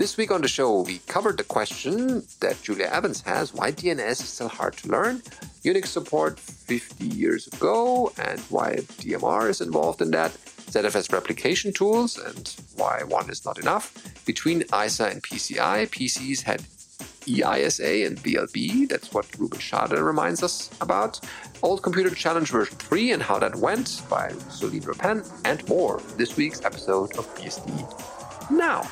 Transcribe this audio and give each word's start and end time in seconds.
This 0.00 0.16
week 0.16 0.30
on 0.30 0.40
the 0.40 0.48
show, 0.48 0.80
we 0.80 1.00
covered 1.08 1.36
the 1.36 1.44
question 1.44 2.22
that 2.40 2.62
Julia 2.62 2.86
Evans 2.86 3.20
has 3.20 3.52
why 3.52 3.70
DNS 3.70 4.12
is 4.12 4.30
still 4.30 4.48
hard 4.48 4.74
to 4.78 4.88
learn, 4.88 5.18
Unix 5.62 5.88
support 5.88 6.40
50 6.40 7.04
years 7.04 7.48
ago, 7.48 8.10
and 8.16 8.40
why 8.48 8.76
DMR 8.96 9.50
is 9.50 9.60
involved 9.60 10.00
in 10.00 10.10
that, 10.12 10.32
ZFS 10.72 11.12
replication 11.12 11.70
tools, 11.74 12.16
and 12.16 12.56
why 12.76 13.02
one 13.02 13.28
is 13.28 13.44
not 13.44 13.58
enough. 13.58 13.92
Between 14.24 14.62
ISA 14.72 15.04
and 15.08 15.22
PCI, 15.22 15.90
PCs 15.90 16.40
had 16.40 16.62
EISA 17.26 18.06
and 18.06 18.16
VLB. 18.22 18.88
That's 18.88 19.12
what 19.12 19.26
Ruben 19.38 19.58
Schade 19.58 20.02
reminds 20.02 20.42
us 20.42 20.70
about. 20.80 21.20
Old 21.60 21.82
Computer 21.82 22.08
Challenge 22.14 22.48
version 22.48 22.78
3 22.78 23.12
and 23.12 23.22
how 23.22 23.38
that 23.38 23.54
went 23.54 24.00
by 24.08 24.30
Solène 24.48 24.86
Rapenne, 24.86 25.30
and 25.44 25.68
more. 25.68 26.00
This 26.16 26.38
week's 26.38 26.64
episode 26.64 27.14
of 27.18 27.26
BSD 27.34 28.50
Now. 28.50 28.88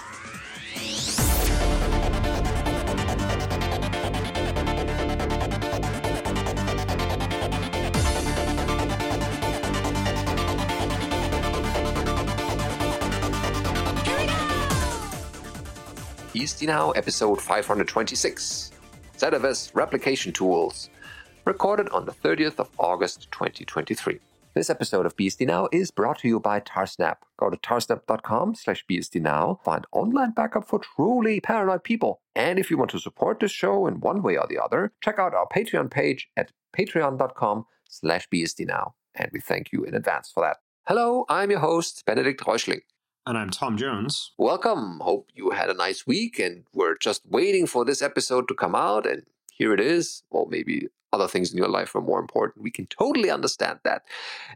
BSD 16.38 16.68
Now, 16.68 16.92
episode 16.92 17.42
526 17.42 18.70
ZFS 19.16 19.74
Replication 19.74 20.32
Tools, 20.32 20.88
recorded 21.44 21.88
on 21.88 22.06
the 22.06 22.12
30th 22.12 22.60
of 22.60 22.70
August 22.78 23.28
2023. 23.32 24.20
This 24.54 24.70
episode 24.70 25.04
of 25.04 25.16
BSD 25.16 25.48
Now 25.48 25.68
is 25.72 25.90
brought 25.90 26.20
to 26.20 26.28
you 26.28 26.38
by 26.38 26.60
Tarsnap. 26.60 27.16
Go 27.40 27.50
to 27.50 27.56
tarsnap.com 27.56 28.54
slash 28.54 28.84
BSD 28.88 29.20
Now, 29.20 29.58
find 29.64 29.84
online 29.90 30.30
backup 30.30 30.68
for 30.68 30.78
truly 30.78 31.40
paranoid 31.40 31.82
people. 31.82 32.20
And 32.36 32.60
if 32.60 32.70
you 32.70 32.78
want 32.78 32.92
to 32.92 33.00
support 33.00 33.40
this 33.40 33.50
show 33.50 33.88
in 33.88 33.98
one 33.98 34.22
way 34.22 34.36
or 34.36 34.46
the 34.48 34.62
other, 34.62 34.92
check 35.02 35.18
out 35.18 35.34
our 35.34 35.48
Patreon 35.48 35.90
page 35.90 36.28
at 36.36 36.52
patreon.com 36.72 37.64
slash 37.88 38.28
BSD 38.32 38.64
Now. 38.64 38.94
And 39.16 39.28
we 39.32 39.40
thank 39.40 39.72
you 39.72 39.82
in 39.82 39.92
advance 39.92 40.30
for 40.32 40.44
that. 40.44 40.58
Hello, 40.86 41.24
I'm 41.28 41.50
your 41.50 41.58
host, 41.58 42.04
Benedikt 42.06 42.38
Reuschling. 42.38 42.82
And 43.28 43.36
I'm 43.36 43.50
Tom 43.50 43.76
Jones. 43.76 44.32
Welcome. 44.38 45.00
Hope 45.00 45.28
you 45.34 45.50
had 45.50 45.68
a 45.68 45.74
nice 45.74 46.06
week 46.06 46.38
and 46.38 46.64
we're 46.72 46.96
just 46.96 47.26
waiting 47.26 47.66
for 47.66 47.84
this 47.84 48.00
episode 48.00 48.48
to 48.48 48.54
come 48.54 48.74
out. 48.74 49.06
And 49.06 49.24
here 49.52 49.74
it 49.74 49.80
is. 49.80 50.22
Well, 50.30 50.46
maybe 50.48 50.88
other 51.12 51.28
things 51.28 51.52
in 51.52 51.58
your 51.58 51.68
life 51.68 51.94
are 51.94 52.00
more 52.00 52.20
important. 52.20 52.62
We 52.62 52.70
can 52.70 52.86
totally 52.86 53.30
understand 53.30 53.80
that. 53.84 54.04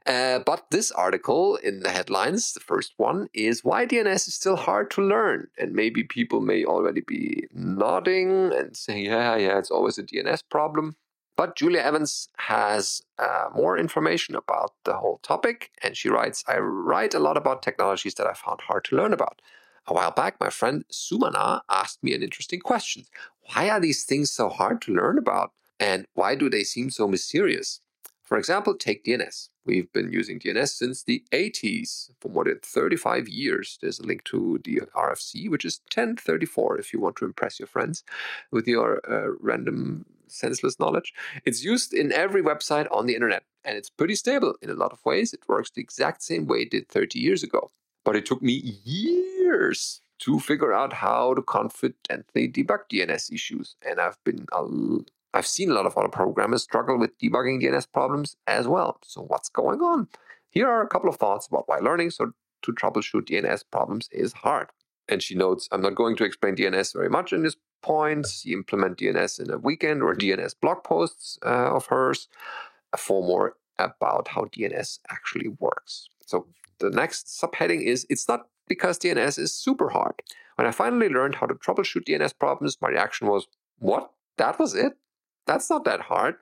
Uh, 0.07 0.39
but 0.47 0.71
this 0.71 0.91
article 0.91 1.57
in 1.57 1.81
the 1.81 1.91
headlines, 1.91 2.55
the 2.55 2.61
first 2.61 2.95
one, 2.97 3.29
is 3.35 3.63
why 3.63 3.85
DNS 3.85 4.27
is 4.27 4.35
still 4.35 4.57
hard 4.57 4.91
to 4.93 5.03
learn. 5.03 5.49
And 5.59 5.75
maybe 5.75 6.03
people 6.03 6.41
may 6.41 6.65
already 6.65 7.03
be 7.03 7.45
nodding 7.53 8.55
and 8.55 8.75
saying, 8.75 9.05
yeah, 9.05 9.37
yeah, 9.37 9.59
it's 9.59 9.71
always 9.71 9.99
a 9.99 10.03
DNS 10.03 10.45
problem. 10.49 10.97
But 11.43 11.57
Julia 11.57 11.81
Evans 11.81 12.29
has 12.37 13.03
uh, 13.19 13.49
more 13.53 13.77
information 13.77 14.37
about 14.37 14.75
the 14.85 14.95
whole 14.95 15.19
topic, 15.25 15.73
and 15.83 15.97
she 15.97 16.09
writes 16.09 16.45
I 16.47 16.59
write 16.59 17.15
a 17.15 17.19
lot 17.19 17.37
about 17.37 17.65
technologies 17.65 18.15
that 18.15 18.29
I 18.29 18.33
found 18.33 18.61
hard 18.61 18.85
to 18.85 18.95
learn 18.95 19.13
about. 19.13 19.43
A 19.89 19.93
while 19.93 20.13
back, 20.13 20.39
my 20.39 20.51
friend 20.51 20.85
Sumana 20.89 21.63
asked 21.69 22.01
me 22.05 22.15
an 22.15 22.23
interesting 22.23 22.61
question 22.61 23.07
Why 23.53 23.71
are 23.71 23.81
these 23.81 24.05
things 24.05 24.31
so 24.31 24.51
hard 24.51 24.81
to 24.83 24.95
learn 24.95 25.19
about, 25.19 25.51
and 25.81 26.07
why 26.15 26.37
do 26.37 26.49
they 26.49 26.63
seem 26.63 26.91
so 26.91 27.09
mysterious? 27.09 27.81
For 28.23 28.39
example, 28.39 28.77
take 28.77 29.05
DNS. 29.05 29.49
We've 29.65 29.93
been 29.93 30.13
using 30.13 30.39
DNS 30.39 30.69
since 30.69 31.03
the 31.03 31.25
80s 31.33 32.11
for 32.21 32.29
more 32.29 32.45
than 32.45 32.61
35 32.63 33.29
years. 33.29 33.81
There's 33.83 33.99
a 33.99 34.07
link 34.07 34.23
to 34.27 34.61
the 34.63 34.83
RFC, 34.95 35.51
which 35.51 35.65
is 35.65 35.81
1034 35.93 36.79
if 36.79 36.93
you 36.93 37.01
want 37.01 37.17
to 37.17 37.25
impress 37.25 37.59
your 37.59 37.67
friends 37.67 38.05
with 38.53 38.69
your 38.69 39.01
uh, 39.11 39.35
random 39.41 40.07
senseless 40.33 40.79
knowledge. 40.81 41.13
It's 41.45 41.65
used 41.65 41.93
in 41.95 42.13
every 42.13 42.43
website 42.43 42.89
on 42.91 43.07
the 43.07 43.15
internet, 43.15 43.45
and 43.65 43.77
it's 43.77 43.91
pretty 43.91 44.15
stable 44.15 44.55
in 44.63 44.71
a 44.71 44.75
lot 44.75 44.93
of 44.93 45.05
ways. 45.05 45.33
It 45.33 45.49
works 45.49 45.71
the 45.71 45.81
exact 45.81 46.23
same 46.23 46.47
way 46.47 46.59
it 46.59 46.71
did 46.71 46.89
30 46.89 47.19
years 47.19 47.43
ago. 47.43 47.71
But 48.05 48.17
it 48.17 48.27
took 48.27 48.43
me 48.43 48.55
years 48.85 50.01
to 50.21 50.39
figure 50.41 50.73
out 50.73 50.93
how 50.93 51.35
to 51.35 51.43
confidently 51.43 52.49
debug 52.49 52.81
DNS 52.93 53.33
issues, 53.33 53.77
and 53.87 54.01
I've 54.01 54.23
been 54.25 54.47
I've 55.35 55.47
seen 55.47 55.71
a 55.71 55.75
lot 55.75 55.87
of 55.87 55.97
other 55.97 56.09
programmers 56.09 56.63
struggle 56.63 56.99
with 56.99 57.19
debugging 57.19 57.63
DNS 57.63 57.87
problems 57.93 58.37
as 58.47 58.69
well. 58.69 58.99
So 59.03 59.23
what's 59.23 59.49
going 59.49 59.81
on? 59.81 60.09
Here 60.51 60.69
are 60.69 60.83
a 60.83 60.89
couple 60.89 61.09
of 61.09 61.17
thoughts 61.17 61.47
about 61.47 61.69
why 61.69 61.79
learning 61.79 62.11
so 62.11 62.33
to 62.63 62.73
troubleshoot 62.73 63.29
DNS 63.29 63.65
problems 63.71 64.09
is 64.13 64.33
hard. 64.33 64.69
And 65.13 65.23
she 65.23 65.35
notes, 65.35 65.69
I'm 65.71 65.83
not 65.83 65.95
going 65.95 66.17
to 66.17 66.25
explain 66.25 66.57
DNS 66.57 66.95
very 66.95 67.11
much 67.11 67.35
in 67.35 67.43
this 67.43 67.57
point. 67.83 68.27
She 68.27 68.55
implement 68.55 68.97
DNS 68.97 69.41
in 69.41 69.51
a 69.51 69.59
weekend 69.59 70.03
or 70.03 70.15
DNS 70.15 70.55
blog 70.59 70.85
posts 70.85 71.39
uh, 71.45 71.77
of 71.77 71.85
hers 71.85 72.29
for 72.97 73.23
more 73.23 73.57
about 73.79 74.29
how 74.29 74.45
DNS 74.45 75.01
actually 75.11 75.49
works. 75.61 76.09
So 76.25 76.47
the 76.79 76.89
next 76.89 77.27
subheading 77.27 77.83
is 77.83 78.07
it's 78.09 78.27
not 78.27 78.49
because 78.69 78.99
DNS 78.99 79.39
is 79.39 79.53
super 79.53 79.91
hard. 79.91 80.15
When 80.57 80.67
I 80.67 80.71
finally 80.71 81.11
learned 81.11 81.35
how 81.35 81.47
to 81.47 81.57
troubleshoot 81.57 82.07
DNS 82.09 82.39
problems, 82.39 82.79
my 82.81 82.89
reaction 82.89 83.27
was, 83.27 83.47
what? 83.81 84.13
That 84.39 84.59
was 84.59 84.75
it? 84.75 84.97
That's 85.47 85.69
not 85.69 85.85
that 85.85 86.01
hard. 86.01 86.37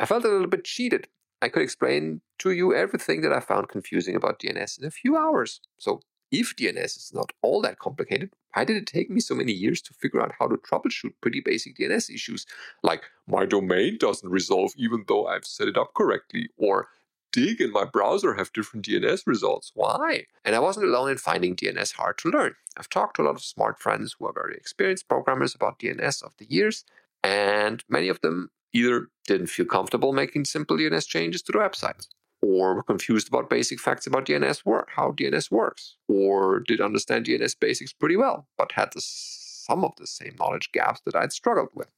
I 0.00 0.06
felt 0.06 0.24
a 0.24 0.28
little 0.28 0.48
bit 0.48 0.64
cheated. 0.64 1.06
I 1.42 1.48
could 1.48 1.62
explain 1.62 2.22
to 2.40 2.50
you 2.50 2.74
everything 2.74 3.20
that 3.20 3.32
I 3.32 3.38
found 3.38 3.68
confusing 3.68 4.16
about 4.16 4.40
DNS 4.40 4.80
in 4.80 4.84
a 4.84 4.90
few 4.90 5.16
hours. 5.16 5.60
So 5.78 6.00
if 6.30 6.54
DNS 6.56 6.84
is 6.96 7.10
not 7.12 7.32
all 7.42 7.60
that 7.62 7.78
complicated, 7.78 8.30
why 8.54 8.64
did 8.64 8.76
it 8.76 8.86
take 8.86 9.10
me 9.10 9.20
so 9.20 9.34
many 9.34 9.52
years 9.52 9.80
to 9.82 9.94
figure 9.94 10.22
out 10.22 10.32
how 10.38 10.46
to 10.46 10.56
troubleshoot 10.56 11.12
pretty 11.20 11.40
basic 11.40 11.76
DNS 11.76 12.12
issues, 12.12 12.46
like 12.82 13.04
my 13.26 13.46
domain 13.46 13.96
doesn't 13.98 14.28
resolve 14.28 14.72
even 14.76 15.04
though 15.08 15.26
I've 15.26 15.44
set 15.44 15.68
it 15.68 15.76
up 15.76 15.94
correctly, 15.94 16.48
or 16.56 16.88
dig 17.32 17.60
and 17.60 17.72
my 17.72 17.84
browser 17.84 18.34
have 18.34 18.52
different 18.52 18.86
DNS 18.86 19.22
results. 19.26 19.70
Why? 19.74 20.24
And 20.44 20.56
I 20.56 20.60
wasn't 20.60 20.86
alone 20.86 21.10
in 21.10 21.18
finding 21.18 21.54
DNS 21.54 21.92
hard 21.94 22.18
to 22.18 22.30
learn. 22.30 22.54
I've 22.76 22.88
talked 22.88 23.16
to 23.16 23.22
a 23.22 23.24
lot 23.24 23.36
of 23.36 23.42
smart 23.42 23.78
friends 23.78 24.16
who 24.18 24.26
are 24.26 24.32
very 24.32 24.54
experienced 24.56 25.08
programmers 25.08 25.54
about 25.54 25.78
DNS 25.78 26.22
of 26.22 26.36
the 26.38 26.46
years, 26.48 26.84
and 27.22 27.84
many 27.88 28.08
of 28.08 28.20
them 28.20 28.50
either 28.72 29.08
didn't 29.26 29.48
feel 29.48 29.66
comfortable 29.66 30.12
making 30.12 30.44
simple 30.44 30.76
DNS 30.76 31.06
changes 31.06 31.42
to 31.42 31.52
the 31.52 31.58
websites, 31.58 32.06
or 32.42 32.74
were 32.74 32.82
confused 32.82 33.28
about 33.28 33.50
basic 33.50 33.78
facts 33.78 34.06
about 34.06 34.26
DNS 34.26 34.64
work, 34.64 34.88
how 34.96 35.12
DNS 35.12 35.50
works, 35.50 35.96
or 36.08 36.60
did 36.60 36.80
understand 36.80 37.26
DNS 37.26 37.54
basics 37.58 37.92
pretty 37.92 38.16
well, 38.16 38.46
but 38.56 38.72
had 38.72 38.90
the, 38.94 39.00
some 39.00 39.84
of 39.84 39.92
the 39.96 40.06
same 40.06 40.36
knowledge 40.38 40.72
gaps 40.72 41.00
that 41.04 41.14
I'd 41.14 41.32
struggled 41.32 41.70
with. 41.74 41.88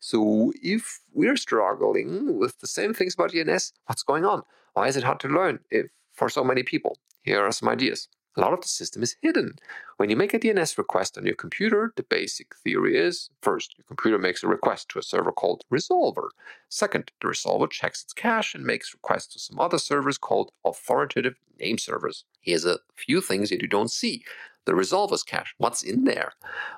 So 0.00 0.52
if 0.62 1.00
we're 1.12 1.36
struggling 1.36 2.38
with 2.38 2.60
the 2.60 2.66
same 2.66 2.94
things 2.94 3.14
about 3.14 3.32
DNS, 3.32 3.72
what's 3.86 4.02
going 4.02 4.24
on? 4.24 4.42
Why 4.74 4.88
is 4.88 4.96
it 4.96 5.04
hard 5.04 5.20
to 5.20 5.28
learn 5.28 5.60
if 5.70 5.90
for 6.12 6.28
so 6.28 6.44
many 6.44 6.62
people? 6.62 6.98
Here 7.22 7.44
are 7.44 7.52
some 7.52 7.68
ideas 7.68 8.08
a 8.38 8.40
lot 8.40 8.52
of 8.52 8.60
the 8.60 8.68
system 8.68 9.02
is 9.02 9.16
hidden. 9.20 9.56
When 9.96 10.10
you 10.10 10.16
make 10.16 10.32
a 10.32 10.38
DNS 10.38 10.78
request 10.78 11.18
on 11.18 11.26
your 11.26 11.34
computer, 11.34 11.92
the 11.96 12.04
basic 12.04 12.54
theory 12.56 12.96
is 12.96 13.30
first, 13.42 13.76
your 13.76 13.84
computer 13.84 14.18
makes 14.18 14.42
a 14.42 14.48
request 14.48 14.88
to 14.90 14.98
a 14.98 15.02
server 15.02 15.32
called 15.32 15.64
resolver. 15.72 16.28
Second, 16.68 17.10
the 17.20 17.28
resolver 17.28 17.68
checks 17.68 18.02
its 18.04 18.12
cache 18.12 18.54
and 18.54 18.64
makes 18.64 18.94
requests 18.94 19.32
to 19.34 19.40
some 19.40 19.58
other 19.58 19.78
servers 19.78 20.18
called 20.18 20.52
authoritative 20.64 21.34
name 21.58 21.78
servers. 21.78 22.24
Here's 22.40 22.64
a 22.64 22.78
few 22.94 23.20
things 23.20 23.50
that 23.50 23.60
you 23.60 23.68
don't 23.68 23.90
see 23.90 24.24
the 24.68 24.74
resolver's 24.74 25.22
cache. 25.22 25.54
What's 25.56 25.82
in 25.82 26.04
there? 26.04 26.32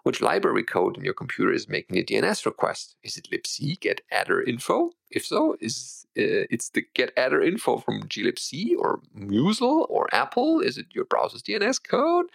Which 0.05 0.21
library 0.21 0.63
code 0.63 0.97
in 0.97 1.05
your 1.05 1.13
computer 1.13 1.53
is 1.53 1.69
making 1.69 1.99
a 1.99 2.05
DNS 2.05 2.47
request? 2.47 2.95
Is 3.03 3.17
it 3.17 3.29
libc 3.33 3.81
get 3.81 4.01
adder 4.13 4.41
info? 4.41 4.93
If 5.11 5.27
so, 5.27 5.57
is 5.61 6.07
uh, 6.17 6.47
it's 6.55 6.71
the 6.71 6.85
getaddrinfo 6.95 7.85
from 7.85 8.05
glibc 8.05 8.77
or 8.79 9.01
Musl 9.17 9.87
or 9.89 10.07
Apple? 10.13 10.61
Is 10.61 10.79
it 10.79 10.87
your 10.93 11.05
browser's 11.05 11.43
DNS 11.43 11.83
code? 11.83 12.27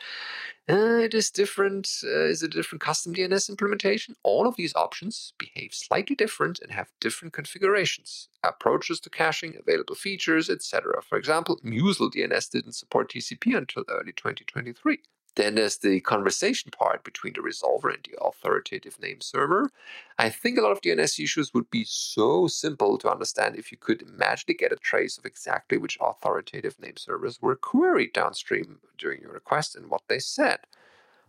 Uh, 0.67 0.99
it 1.07 1.13
is 1.13 1.31
different. 1.31 1.87
Uh, 2.03 2.25
is 2.25 2.43
it 2.43 2.53
a 2.53 2.57
different 2.57 2.81
custom 2.81 3.13
DNS 3.13 3.49
implementation? 3.49 4.15
All 4.23 4.47
of 4.47 4.57
these 4.57 4.75
options 4.75 5.31
behave 5.37 5.73
slightly 5.73 6.17
different 6.17 6.59
and 6.59 6.71
have 6.71 6.91
different 6.99 7.33
configurations, 7.33 8.27
approaches 8.43 8.99
to 9.01 9.09
caching, 9.09 9.55
available 9.57 9.95
features, 9.95 10.49
etc. 10.49 11.01
For 11.01 11.17
example, 11.17 11.61
Musl 11.63 12.11
DNS 12.11 12.49
didn't 12.49 12.73
support 12.73 13.09
TCP 13.09 13.55
until 13.55 13.85
early 13.87 14.11
2023. 14.11 14.99
Then 15.35 15.55
there's 15.55 15.77
the 15.77 15.99
conversation 15.99 16.71
part 16.71 17.03
between 17.03 17.33
the 17.33 17.41
resolver 17.41 17.93
and 17.93 18.05
the 18.09 18.17
authoritative 18.23 18.99
name 18.99 19.19
server. 19.19 19.69
I 20.17 20.29
think 20.29 20.57
a 20.57 20.61
lot 20.61 20.71
of 20.71 20.81
DNS 20.81 21.21
issues 21.21 21.53
would 21.53 21.69
be 21.69 21.83
so 21.83 22.47
simple 22.47 22.97
to 22.99 23.11
understand 23.11 23.57
if 23.57 23.71
you 23.71 23.77
could 23.77 24.07
magically 24.07 24.55
get 24.55 24.71
a 24.71 24.77
trace 24.77 25.17
of 25.17 25.25
exactly 25.25 25.77
which 25.77 25.97
authoritative 25.99 26.79
name 26.79 26.95
servers 26.97 27.41
were 27.41 27.55
queried 27.55 28.13
downstream 28.13 28.79
during 28.97 29.21
your 29.21 29.33
request 29.33 29.75
and 29.75 29.89
what 29.89 30.03
they 30.07 30.19
said. 30.19 30.59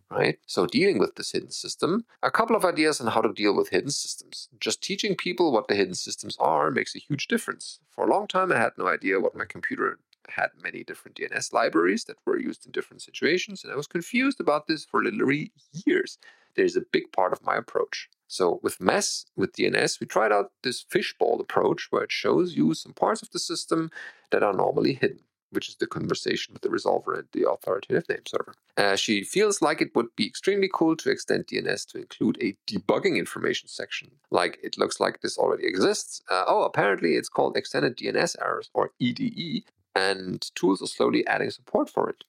Right? 0.09 0.39
So, 0.47 0.67
dealing 0.67 1.01
with 1.01 1.17
this 1.17 1.33
hidden 1.33 1.51
system, 1.51 2.05
a 2.23 2.31
couple 2.31 2.55
of 2.55 2.65
ideas 2.65 3.01
on 3.01 3.09
how 3.09 3.21
to 3.23 3.33
deal 3.33 3.57
with 3.57 3.71
hidden 3.71 3.91
systems. 3.91 4.49
Just 4.61 4.81
teaching 4.81 5.17
people 5.17 5.51
what 5.51 5.67
the 5.67 5.75
hidden 5.75 5.97
systems 5.97 6.37
are 6.39 6.71
makes 6.71 6.95
a 6.95 7.01
huge 7.01 7.27
difference. 7.27 7.81
For 7.91 8.07
a 8.07 8.11
long 8.11 8.29
time, 8.29 8.53
I 8.53 8.59
had 8.59 8.75
no 8.79 8.87
idea 8.87 9.19
what 9.19 9.35
my 9.35 9.45
computer 9.45 9.99
had 10.31 10.51
many 10.63 10.85
different 10.85 11.17
DNS 11.17 11.53
libraries 11.53 12.05
that 12.05 12.19
were 12.27 12.39
used 12.39 12.67
in 12.67 12.73
different 12.73 13.03
situations, 13.03 13.63
and 13.63 13.73
I 13.73 13.77
was 13.77 13.87
confused 13.87 14.41
about 14.41 14.67
this 14.67 14.85
for 14.85 15.03
literally 15.03 15.53
years. 15.87 16.19
there's 16.57 16.77
a 16.77 16.81
big 16.81 17.13
part 17.13 17.33
of 17.33 17.45
my 17.45 17.55
approach. 17.55 18.09
So 18.29 18.61
with 18.63 18.81
MESS, 18.81 19.27
with 19.37 19.55
DNS, 19.55 20.01
we 20.01 20.07
tried 20.07 20.33
out 20.33 20.53
this 20.63 20.85
fishbowl 20.89 21.41
approach 21.41 21.89
where 21.91 22.03
it 22.03 22.13
shows 22.13 22.57
you 22.57 22.75
some 22.75 22.93
parts 22.93 23.23
of 23.23 23.31
the 23.31 23.39
system 23.39 23.91
that 24.31 24.43
are 24.43 24.53
normally 24.53 24.95
hidden, 24.95 25.21
which 25.51 25.69
is 25.69 25.77
the 25.77 25.87
conversation 25.87 26.53
with 26.53 26.63
the 26.63 26.69
resolver 26.69 27.17
and 27.19 27.29
the 27.33 27.49
authoritative 27.49 28.09
name 28.09 28.27
server. 28.27 28.55
Uh, 28.77 28.97
she 28.97 29.23
feels 29.23 29.63
like 29.63 29.81
it 29.81 29.95
would 29.95 30.15
be 30.17 30.27
extremely 30.27 30.69
cool 30.73 30.97
to 30.97 31.11
extend 31.11 31.47
DNS 31.47 31.87
to 31.93 31.99
include 31.99 32.37
a 32.41 32.57
debugging 32.67 33.17
information 33.17 33.69
section. 33.69 34.11
Like 34.31 34.59
it 34.63 34.77
looks 34.77 34.99
like 34.99 35.21
this 35.21 35.39
already 35.39 35.67
exists. 35.67 36.21
Uh, 36.29 36.45
oh, 36.49 36.65
apparently 36.65 37.15
it's 37.15 37.29
called 37.29 37.57
extended 37.57 37.97
DNS 37.97 38.37
errors 38.43 38.71
or 38.75 38.91
EDE, 38.99 39.65
and 39.97 40.55
tools 40.55 40.83
are 40.83 40.87
slowly 40.87 41.27
adding 41.27 41.51
support 41.51 41.89
for 41.89 42.11
it. 42.11 42.23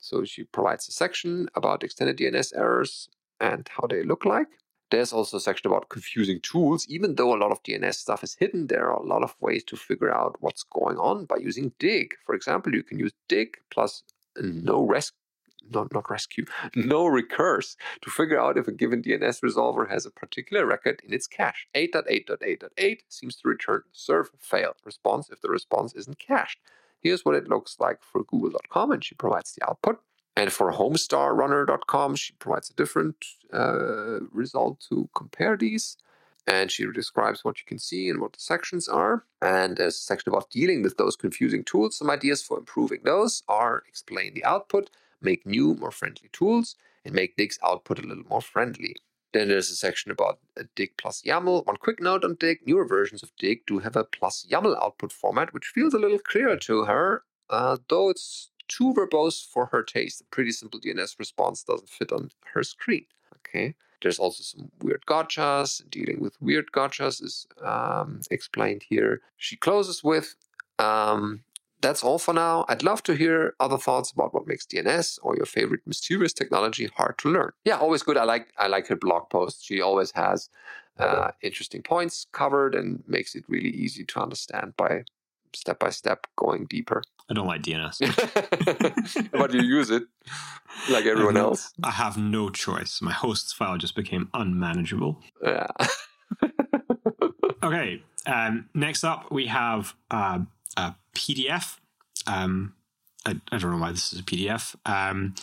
So 0.00 0.24
she 0.24 0.42
provides 0.42 0.88
a 0.88 0.92
section 0.92 1.48
about 1.54 1.84
extended 1.84 2.18
DNS 2.18 2.52
errors 2.56 3.08
and 3.40 3.68
how 3.68 3.86
they 3.86 4.02
look 4.02 4.24
like. 4.24 4.48
There's 4.90 5.12
also 5.12 5.36
a 5.36 5.40
section 5.40 5.70
about 5.70 5.88
confusing 5.88 6.40
tools. 6.40 6.86
Even 6.88 7.14
though 7.14 7.32
a 7.32 7.38
lot 7.42 7.52
of 7.52 7.62
DNS 7.62 7.94
stuff 7.94 8.24
is 8.24 8.34
hidden, 8.34 8.66
there 8.66 8.90
are 8.90 9.00
a 9.00 9.06
lot 9.06 9.22
of 9.22 9.36
ways 9.40 9.62
to 9.64 9.76
figure 9.76 10.12
out 10.12 10.36
what's 10.40 10.64
going 10.64 10.98
on 10.98 11.24
by 11.24 11.36
using 11.36 11.72
dig. 11.78 12.14
For 12.26 12.34
example, 12.34 12.74
you 12.74 12.82
can 12.82 12.98
use 12.98 13.12
dig 13.28 13.56
plus 13.70 14.02
no 14.36 14.84
res 14.84 15.12
not, 15.70 15.94
not 15.94 16.10
rescue, 16.10 16.44
no 16.74 17.06
recurse 17.06 17.76
to 18.02 18.10
figure 18.10 18.38
out 18.38 18.58
if 18.58 18.68
a 18.68 18.72
given 18.72 19.02
DNS 19.02 19.40
resolver 19.40 19.88
has 19.88 20.04
a 20.04 20.10
particular 20.10 20.66
record 20.66 21.00
in 21.06 21.14
its 21.14 21.26
cache. 21.26 21.66
8.8.8.8 21.74 22.98
seems 23.08 23.36
to 23.36 23.48
return 23.48 23.82
serve 23.92 24.30
failed 24.38 24.76
response 24.84 25.30
if 25.30 25.40
the 25.40 25.48
response 25.48 25.94
isn't 25.94 26.18
cached. 26.18 26.58
Here's 27.04 27.24
what 27.24 27.34
it 27.34 27.48
looks 27.48 27.76
like 27.78 28.02
for 28.02 28.24
google.com, 28.24 28.90
and 28.90 29.04
she 29.04 29.14
provides 29.14 29.52
the 29.52 29.68
output. 29.68 30.00
And 30.36 30.50
for 30.50 30.72
homestarrunner.com, 30.72 32.16
she 32.16 32.32
provides 32.38 32.70
a 32.70 32.74
different 32.74 33.16
uh, 33.52 34.20
result 34.32 34.80
to 34.88 35.08
compare 35.14 35.56
these. 35.56 35.98
And 36.46 36.70
she 36.70 36.84
describes 36.92 37.44
what 37.44 37.58
you 37.58 37.64
can 37.66 37.78
see 37.78 38.08
and 38.08 38.20
what 38.20 38.32
the 38.32 38.40
sections 38.40 38.88
are. 38.88 39.24
And 39.40 39.76
there's 39.76 39.96
a 39.96 40.00
section 40.00 40.30
about 40.32 40.50
dealing 40.50 40.82
with 40.82 40.96
those 40.96 41.14
confusing 41.14 41.62
tools. 41.62 41.98
Some 41.98 42.10
ideas 42.10 42.42
for 42.42 42.58
improving 42.58 43.00
those 43.04 43.42
are 43.48 43.82
explain 43.86 44.32
the 44.34 44.44
output, 44.44 44.90
make 45.20 45.46
new, 45.46 45.74
more 45.74 45.90
friendly 45.90 46.30
tools, 46.32 46.74
and 47.04 47.14
make 47.14 47.36
Dig's 47.36 47.58
output 47.62 47.98
a 47.98 48.02
little 48.02 48.24
more 48.28 48.42
friendly. 48.42 48.96
Then 49.34 49.48
there's 49.48 49.68
a 49.68 49.74
section 49.74 50.12
about 50.12 50.38
Dig 50.76 50.96
plus 50.96 51.20
YAML. 51.22 51.66
One 51.66 51.76
quick 51.76 52.00
note 52.00 52.24
on 52.24 52.36
Dig 52.36 52.60
newer 52.66 52.86
versions 52.86 53.20
of 53.24 53.32
Dig 53.36 53.66
do 53.66 53.80
have 53.80 53.96
a 53.96 54.04
plus 54.04 54.46
YAML 54.48 54.80
output 54.80 55.10
format, 55.10 55.52
which 55.52 55.66
feels 55.66 55.92
a 55.92 55.98
little 55.98 56.20
clearer 56.20 56.56
to 56.58 56.84
her, 56.84 57.24
uh, 57.50 57.76
though 57.88 58.10
it's 58.10 58.50
too 58.68 58.94
verbose 58.94 59.44
for 59.44 59.66
her 59.66 59.82
taste. 59.82 60.20
A 60.20 60.24
pretty 60.26 60.52
simple 60.52 60.78
DNS 60.78 61.18
response 61.18 61.64
doesn't 61.64 61.88
fit 61.88 62.12
on 62.12 62.30
her 62.52 62.62
screen. 62.62 63.06
Okay. 63.38 63.74
There's 64.02 64.20
also 64.20 64.44
some 64.44 64.70
weird 64.80 65.04
gotchas. 65.06 65.82
Dealing 65.90 66.20
with 66.20 66.40
weird 66.40 66.70
gotchas 66.70 67.20
is 67.20 67.46
um, 67.60 68.20
explained 68.30 68.84
here. 68.88 69.20
She 69.36 69.56
closes 69.56 70.04
with, 70.04 70.36
um, 70.78 71.42
"That's 71.84 72.02
all 72.02 72.18
for 72.18 72.34
now. 72.34 72.64
I'd 72.68 72.82
love 72.82 73.02
to 73.04 73.14
hear 73.14 73.54
other 73.60 73.78
thoughts 73.78 74.10
about 74.12 74.32
what 74.34 74.46
makes 74.46 74.66
DNS 74.66 75.18
or 75.22 75.36
your 75.36 75.46
favorite 75.46 75.82
mysterious 75.86 76.32
technology 76.32 76.88
hard 76.96 77.18
to 77.18 77.28
learn." 77.30 77.52
Yeah, 77.64 77.78
always 77.78 78.02
good. 78.02 78.16
I 78.16 78.24
like 78.24 78.46
I 78.58 78.66
like 78.68 78.86
her 78.88 78.96
blog 78.96 79.30
posts. 79.30 79.64
She 79.64 79.80
always 79.80 80.10
has 80.12 80.48
uh, 80.98 81.30
interesting 81.42 81.82
points 81.82 82.26
covered 82.32 82.74
and 82.74 83.02
makes 83.06 83.34
it 83.34 83.44
really 83.48 83.70
easy 83.70 84.04
to 84.04 84.20
understand 84.20 84.74
by 84.76 85.04
step 85.54 85.78
by 85.78 85.90
step 85.90 86.26
going 86.36 86.66
deeper. 86.66 87.02
I 87.30 87.34
don't 87.34 87.46
like 87.46 87.62
DNS. 87.62 87.96
but 89.32 89.54
you 89.54 89.62
use 89.62 89.90
it 89.90 90.04
like 90.90 91.06
everyone 91.06 91.36
else. 91.36 91.72
I 91.82 91.90
have 91.90 92.16
no 92.16 92.50
choice. 92.50 93.00
My 93.00 93.12
host's 93.12 93.52
file 93.52 93.78
just 93.78 93.96
became 93.96 94.28
unmanageable. 94.34 95.20
Yeah. 95.42 95.68
Okay. 97.64 98.02
Um, 98.26 98.68
next 98.74 99.04
up, 99.04 99.32
we 99.32 99.46
have 99.46 99.94
uh, 100.10 100.40
PDF. 101.14 101.78
Um, 102.26 102.74
I, 103.26 103.40
I 103.50 103.58
don't 103.58 103.70
know 103.70 103.78
why 103.78 103.92
this 103.92 104.12
is 104.12 104.20
a 104.20 104.22
PDF. 104.22 104.74
Um, 104.86 105.34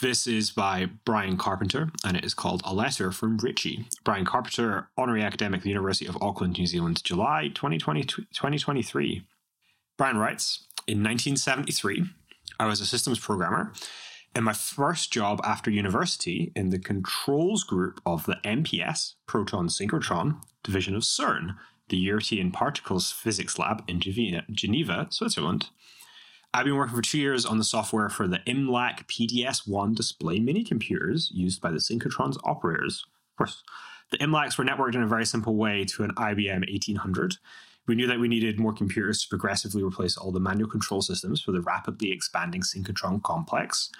this 0.00 0.26
is 0.26 0.50
by 0.50 0.86
Brian 1.04 1.36
Carpenter, 1.36 1.90
and 2.04 2.16
it 2.16 2.24
is 2.24 2.34
called 2.34 2.62
A 2.64 2.74
Letter 2.74 3.12
from 3.12 3.38
Ritchie. 3.38 3.86
Brian 4.02 4.24
Carpenter, 4.24 4.88
Honorary 4.98 5.22
Academic 5.22 5.58
at 5.58 5.64
the 5.64 5.70
University 5.70 6.06
of 6.06 6.20
Auckland, 6.20 6.58
New 6.58 6.66
Zealand, 6.66 7.02
July 7.04 7.50
2020, 7.54 8.02
2023. 8.02 9.24
Brian 9.96 10.16
writes 10.16 10.66
In 10.88 10.98
1973, 10.98 12.04
I 12.58 12.66
was 12.66 12.80
a 12.80 12.86
systems 12.86 13.20
programmer. 13.20 13.72
In 14.34 14.42
my 14.42 14.52
first 14.52 15.12
job 15.12 15.40
after 15.44 15.70
university 15.70 16.50
in 16.56 16.70
the 16.70 16.78
controls 16.80 17.62
group 17.62 18.00
of 18.04 18.26
the 18.26 18.38
MPS, 18.44 19.14
Proton 19.26 19.68
Synchrotron, 19.68 20.42
division 20.64 20.96
of 20.96 21.02
CERN, 21.02 21.54
the 21.88 21.96
European 21.96 22.50
Particles 22.50 23.12
Physics 23.12 23.58
Lab 23.58 23.84
in 23.86 24.00
Geneva, 24.00 25.06
Switzerland. 25.10 25.68
I've 26.52 26.64
been 26.64 26.76
working 26.76 26.94
for 26.94 27.02
two 27.02 27.18
years 27.18 27.44
on 27.44 27.58
the 27.58 27.64
software 27.64 28.08
for 28.08 28.28
the 28.28 28.38
IMLAC 28.46 29.06
PDS-1 29.06 29.94
display 29.94 30.38
mini 30.38 30.62
computers 30.62 31.30
used 31.34 31.60
by 31.60 31.70
the 31.70 31.78
synchrotron's 31.78 32.38
operators. 32.44 33.04
Of 33.32 33.38
course, 33.38 33.62
the 34.10 34.18
IMLACs 34.18 34.56
were 34.56 34.64
networked 34.64 34.94
in 34.94 35.02
a 35.02 35.08
very 35.08 35.26
simple 35.26 35.56
way 35.56 35.84
to 35.84 36.04
an 36.04 36.12
IBM 36.12 36.70
1800. 36.70 37.36
We 37.86 37.96
knew 37.96 38.06
that 38.06 38.20
we 38.20 38.28
needed 38.28 38.58
more 38.58 38.72
computers 38.72 39.22
to 39.22 39.28
progressively 39.28 39.82
replace 39.82 40.16
all 40.16 40.32
the 40.32 40.40
manual 40.40 40.70
control 40.70 41.02
systems 41.02 41.42
for 41.42 41.52
the 41.52 41.60
rapidly 41.60 42.12
expanding 42.12 42.62
synchrotron 42.62 43.22
complex. 43.22 43.90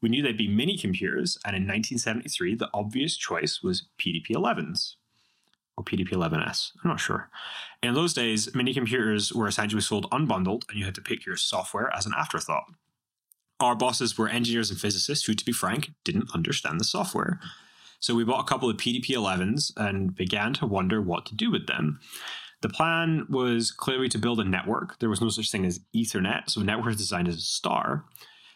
We 0.00 0.08
knew 0.08 0.22
they'd 0.22 0.38
be 0.38 0.48
mini 0.48 0.78
computers, 0.78 1.36
and 1.44 1.56
in 1.56 1.62
1973, 1.62 2.54
the 2.54 2.70
obvious 2.72 3.16
choice 3.16 3.60
was 3.62 3.88
PDP 3.98 4.30
11s 4.30 4.94
or 5.76 5.84
PDP 5.84 6.10
11S. 6.10 6.72
I'm 6.82 6.90
not 6.90 7.00
sure. 7.00 7.30
In 7.82 7.94
those 7.94 8.14
days, 8.14 8.54
mini 8.54 8.72
computers 8.72 9.32
were 9.32 9.48
essentially 9.48 9.82
sold 9.82 10.10
unbundled, 10.10 10.62
and 10.68 10.78
you 10.78 10.84
had 10.84 10.94
to 10.94 11.02
pick 11.02 11.26
your 11.26 11.36
software 11.36 11.92
as 11.94 12.06
an 12.06 12.12
afterthought. 12.16 12.64
Our 13.60 13.74
bosses 13.74 14.18
were 14.18 14.28
engineers 14.28 14.70
and 14.70 14.80
physicists 14.80 15.26
who, 15.26 15.34
to 15.34 15.44
be 15.44 15.52
frank, 15.52 15.92
didn't 16.04 16.30
understand 16.34 16.80
the 16.80 16.84
software. 16.84 17.40
So 18.00 18.14
we 18.14 18.24
bought 18.24 18.40
a 18.40 18.48
couple 18.48 18.68
of 18.68 18.76
PDP 18.76 19.10
11s 19.10 19.72
and 19.76 20.14
began 20.14 20.52
to 20.54 20.66
wonder 20.66 21.00
what 21.00 21.24
to 21.26 21.34
do 21.34 21.50
with 21.50 21.66
them. 21.66 22.00
The 22.60 22.68
plan 22.68 23.26
was 23.28 23.70
clearly 23.70 24.08
to 24.08 24.18
build 24.18 24.40
a 24.40 24.44
network. 24.44 24.98
There 24.98 25.08
was 25.08 25.20
no 25.20 25.28
such 25.28 25.50
thing 25.50 25.64
as 25.64 25.80
Ethernet, 25.94 26.50
so 26.50 26.62
network 26.62 26.86
was 26.86 26.96
designed 26.96 27.28
as 27.28 27.36
a 27.36 27.40
star. 27.40 28.04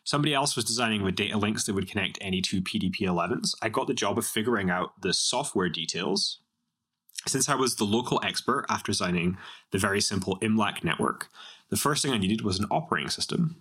Somebody 0.04 0.32
else 0.32 0.56
was 0.56 0.64
designing 0.64 1.02
with 1.02 1.14
data 1.14 1.36
links 1.36 1.64
that 1.64 1.74
would 1.74 1.90
connect 1.90 2.16
any 2.20 2.40
two 2.40 2.62
PDP 2.62 3.00
11s. 3.00 3.54
I 3.60 3.68
got 3.68 3.86
the 3.86 3.94
job 3.94 4.16
of 4.16 4.26
figuring 4.26 4.70
out 4.70 5.00
the 5.02 5.12
software 5.12 5.68
details. 5.68 6.40
Since 7.26 7.48
I 7.48 7.54
was 7.54 7.74
the 7.74 7.84
local 7.84 8.20
expert 8.24 8.64
after 8.68 8.92
designing 8.92 9.36
the 9.70 9.78
very 9.78 10.00
simple 10.00 10.38
IMLAC 10.38 10.84
network, 10.84 11.28
the 11.68 11.76
first 11.76 12.02
thing 12.02 12.12
I 12.12 12.18
needed 12.18 12.42
was 12.42 12.58
an 12.58 12.66
operating 12.70 13.10
system. 13.10 13.56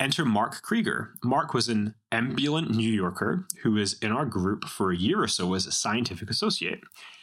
Enter 0.00 0.24
Mark 0.24 0.62
Krieger. 0.62 1.14
Mark 1.24 1.52
was 1.52 1.68
an 1.68 1.94
ambulant 2.12 2.70
New 2.70 2.90
Yorker 2.90 3.46
who 3.62 3.72
was 3.72 3.94
in 3.94 4.12
our 4.12 4.24
group 4.24 4.64
for 4.64 4.90
a 4.90 4.96
year 4.96 5.22
or 5.22 5.28
so 5.28 5.54
as 5.54 5.66
a 5.66 5.72
scientific 5.72 6.30
associate. 6.30 6.80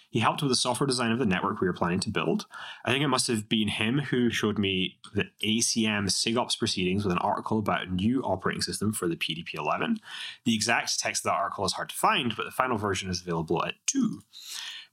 He 0.09 0.19
helped 0.21 0.41
with 0.41 0.49
the 0.49 0.55
software 0.55 0.87
design 0.87 1.11
of 1.11 1.19
the 1.19 1.25
network 1.25 1.59
we 1.59 1.67
were 1.67 1.73
planning 1.73 1.99
to 2.01 2.09
build. 2.09 2.45
I 2.85 2.91
think 2.91 3.03
it 3.03 3.09
must 3.09 3.27
have 3.27 3.49
been 3.49 3.67
him 3.67 3.99
who 3.99 4.29
showed 4.29 4.57
me 4.57 4.97
the 5.13 5.25
ACM 5.43 6.09
SIGOPS 6.09 6.57
proceedings 6.57 7.03
with 7.03 7.11
an 7.11 7.17
article 7.19 7.59
about 7.59 7.87
a 7.87 7.93
new 7.93 8.21
operating 8.23 8.61
system 8.61 8.93
for 8.93 9.09
the 9.09 9.17
PDP 9.17 9.55
11. 9.55 9.99
The 10.45 10.55
exact 10.55 10.97
text 10.99 11.25
of 11.25 11.31
that 11.31 11.37
article 11.37 11.65
is 11.65 11.73
hard 11.73 11.89
to 11.89 11.95
find, 11.95 12.33
but 12.35 12.45
the 12.45 12.51
final 12.51 12.77
version 12.77 13.09
is 13.09 13.21
available 13.21 13.65
at 13.65 13.73
2. 13.87 14.21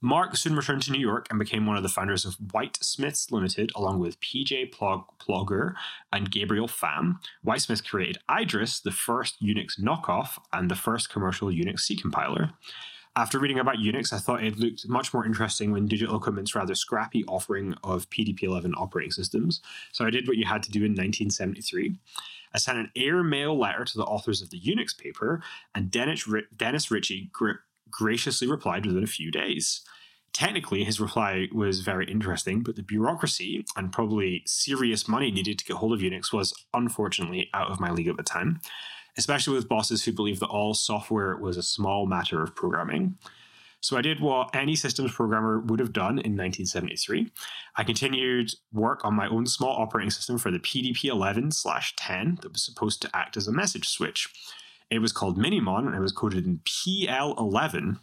Mark 0.05 0.35
soon 0.35 0.53
returned 0.53 0.81
to 0.81 0.91
New 0.91 0.99
York 0.99 1.27
and 1.29 1.39
became 1.39 1.65
one 1.65 1.77
of 1.77 1.83
the 1.83 1.87
founders 1.87 2.25
of 2.25 2.35
Whitesmiths 2.35 3.31
Limited, 3.31 3.71
along 3.73 3.99
with 3.99 4.19
PJ 4.19 4.69
Plog- 4.73 5.05
Plauger 5.17 5.75
and 6.11 6.29
Gabriel 6.29 6.67
Pham. 6.67 7.19
Whitesmith 7.45 7.87
created 7.87 8.17
Idris, 8.29 8.81
the 8.81 8.91
first 8.91 9.41
Unix 9.41 9.79
knockoff 9.79 10.37
and 10.51 10.69
the 10.69 10.75
first 10.75 11.09
commercial 11.09 11.47
Unix 11.47 11.79
C 11.79 11.95
compiler. 11.95 12.51
After 13.15 13.39
reading 13.39 13.59
about 13.59 13.77
Unix, 13.77 14.11
I 14.11 14.17
thought 14.17 14.43
it 14.43 14.59
looked 14.59 14.89
much 14.89 15.13
more 15.13 15.25
interesting 15.25 15.71
when 15.71 15.87
Digital 15.87 16.17
Equipment's 16.17 16.53
rather 16.53 16.75
scrappy 16.75 17.23
offering 17.25 17.73
of 17.81 18.09
PDP-11 18.09 18.73
operating 18.75 19.11
systems. 19.11 19.61
So 19.93 20.03
I 20.03 20.09
did 20.09 20.27
what 20.27 20.35
you 20.35 20.45
had 20.45 20.63
to 20.63 20.71
do 20.71 20.79
in 20.79 20.91
1973. 20.91 21.95
I 22.53 22.57
sent 22.57 22.77
an 22.77 22.91
airmail 22.97 23.57
letter 23.57 23.85
to 23.85 23.97
the 23.97 24.03
authors 24.03 24.41
of 24.41 24.49
the 24.49 24.59
Unix 24.59 24.97
paper, 24.97 25.41
and 25.73 25.89
Dennis, 25.89 26.27
Ritchie 26.91 27.29
graciously 27.97 28.47
replied 28.47 28.85
within 28.85 29.03
a 29.03 29.07
few 29.07 29.31
days. 29.31 29.81
Technically, 30.33 30.83
his 30.83 30.99
reply 30.99 31.47
was 31.53 31.81
very 31.81 32.09
interesting, 32.09 32.63
but 32.63 32.75
the 32.75 32.81
bureaucracy 32.81 33.65
and 33.77 33.91
probably 33.91 34.41
serious 34.45 35.07
money 35.07 35.31
needed 35.31 35.59
to 35.59 35.65
get 35.65 35.77
hold 35.77 35.93
of 35.93 35.99
Unix 35.99 36.33
was 36.33 36.53
unfortunately 36.73 37.49
out 37.53 37.69
of 37.69 37.79
my 37.79 37.91
league 37.91 38.07
at 38.07 38.17
the 38.17 38.23
time 38.23 38.59
especially 39.17 39.55
with 39.55 39.69
bosses 39.69 40.03
who 40.03 40.11
believed 40.11 40.39
that 40.41 40.47
all 40.47 40.73
software 40.73 41.37
was 41.37 41.57
a 41.57 41.63
small 41.63 42.05
matter 42.05 42.41
of 42.41 42.55
programming. 42.55 43.17
So 43.81 43.97
I 43.97 44.01
did 44.01 44.21
what 44.21 44.55
any 44.55 44.75
systems 44.75 45.11
programmer 45.11 45.59
would 45.59 45.79
have 45.79 45.91
done 45.91 46.17
in 46.17 46.37
1973. 46.37 47.29
I 47.75 47.83
continued 47.83 48.53
work 48.71 49.03
on 49.03 49.13
my 49.13 49.27
own 49.27 49.45
small 49.45 49.75
operating 49.75 50.09
system 50.09 50.37
for 50.37 50.51
the 50.51 50.59
PDP 50.59 51.05
11 51.05 51.51
10 51.97 52.39
that 52.41 52.51
was 52.51 52.63
supposed 52.63 53.01
to 53.01 53.09
act 53.13 53.35
as 53.35 53.47
a 53.47 53.51
message 53.51 53.87
switch. 53.89 54.29
It 54.93 55.01
was 55.01 55.11
called 55.11 55.39
Minimon 55.39 55.87
and 55.87 55.95
it 55.95 55.99
was 55.99 56.11
coded 56.11 56.45
in 56.45 56.59
PL11. 56.59 57.97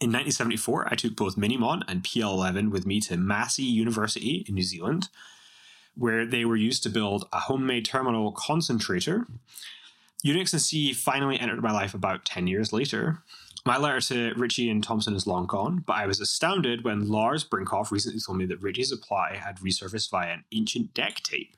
In 0.00 0.12
1974, 0.12 0.86
I 0.88 0.94
took 0.94 1.16
both 1.16 1.36
Minimon 1.36 1.82
and 1.88 2.04
PL11 2.04 2.70
with 2.70 2.86
me 2.86 3.00
to 3.00 3.16
Massey 3.16 3.64
University 3.64 4.44
in 4.48 4.54
New 4.54 4.62
Zealand, 4.62 5.08
where 5.96 6.24
they 6.24 6.44
were 6.44 6.54
used 6.54 6.84
to 6.84 6.88
build 6.88 7.28
a 7.32 7.40
homemade 7.40 7.84
terminal 7.84 8.30
concentrator. 8.30 9.26
Unix 10.24 10.52
and 10.52 10.62
C 10.62 10.92
finally 10.92 11.38
entered 11.38 11.62
my 11.64 11.72
life 11.72 11.94
about 11.94 12.24
10 12.24 12.46
years 12.46 12.72
later. 12.72 13.18
My 13.66 13.76
letter 13.76 14.00
to 14.02 14.34
Ritchie 14.36 14.70
and 14.70 14.84
Thompson 14.84 15.16
is 15.16 15.26
long 15.26 15.46
gone, 15.46 15.82
but 15.84 15.96
I 15.96 16.06
was 16.06 16.20
astounded 16.20 16.84
when 16.84 17.08
Lars 17.08 17.44
Brinkhoff 17.44 17.90
recently 17.90 18.20
told 18.20 18.38
me 18.38 18.46
that 18.46 18.62
Ritchie's 18.62 18.92
apply 18.92 19.34
had 19.34 19.58
resurfaced 19.58 20.10
via 20.10 20.34
an 20.34 20.44
ancient 20.52 20.94
DEC 20.94 21.16
tape. 21.24 21.56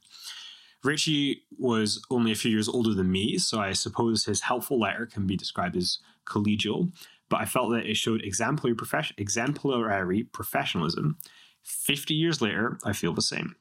Ritchie 0.86 1.42
was 1.58 2.04
only 2.10 2.32
a 2.32 2.36
few 2.36 2.50
years 2.50 2.68
older 2.68 2.94
than 2.94 3.10
me, 3.10 3.38
so 3.38 3.58
I 3.58 3.72
suppose 3.72 4.24
his 4.24 4.42
helpful 4.42 4.78
letter 4.78 5.06
can 5.06 5.26
be 5.26 5.36
described 5.36 5.76
as 5.76 5.98
collegial, 6.26 6.92
but 7.28 7.40
I 7.40 7.44
felt 7.44 7.70
that 7.72 7.86
it 7.86 7.96
showed 7.96 8.22
exemplary, 8.22 8.76
profe- 8.76 9.12
exemplary 9.18 10.24
professionalism. 10.24 11.18
50 11.64 12.14
years 12.14 12.40
later, 12.40 12.78
I 12.84 12.92
feel 12.92 13.12
the 13.12 13.22
same. 13.22 13.56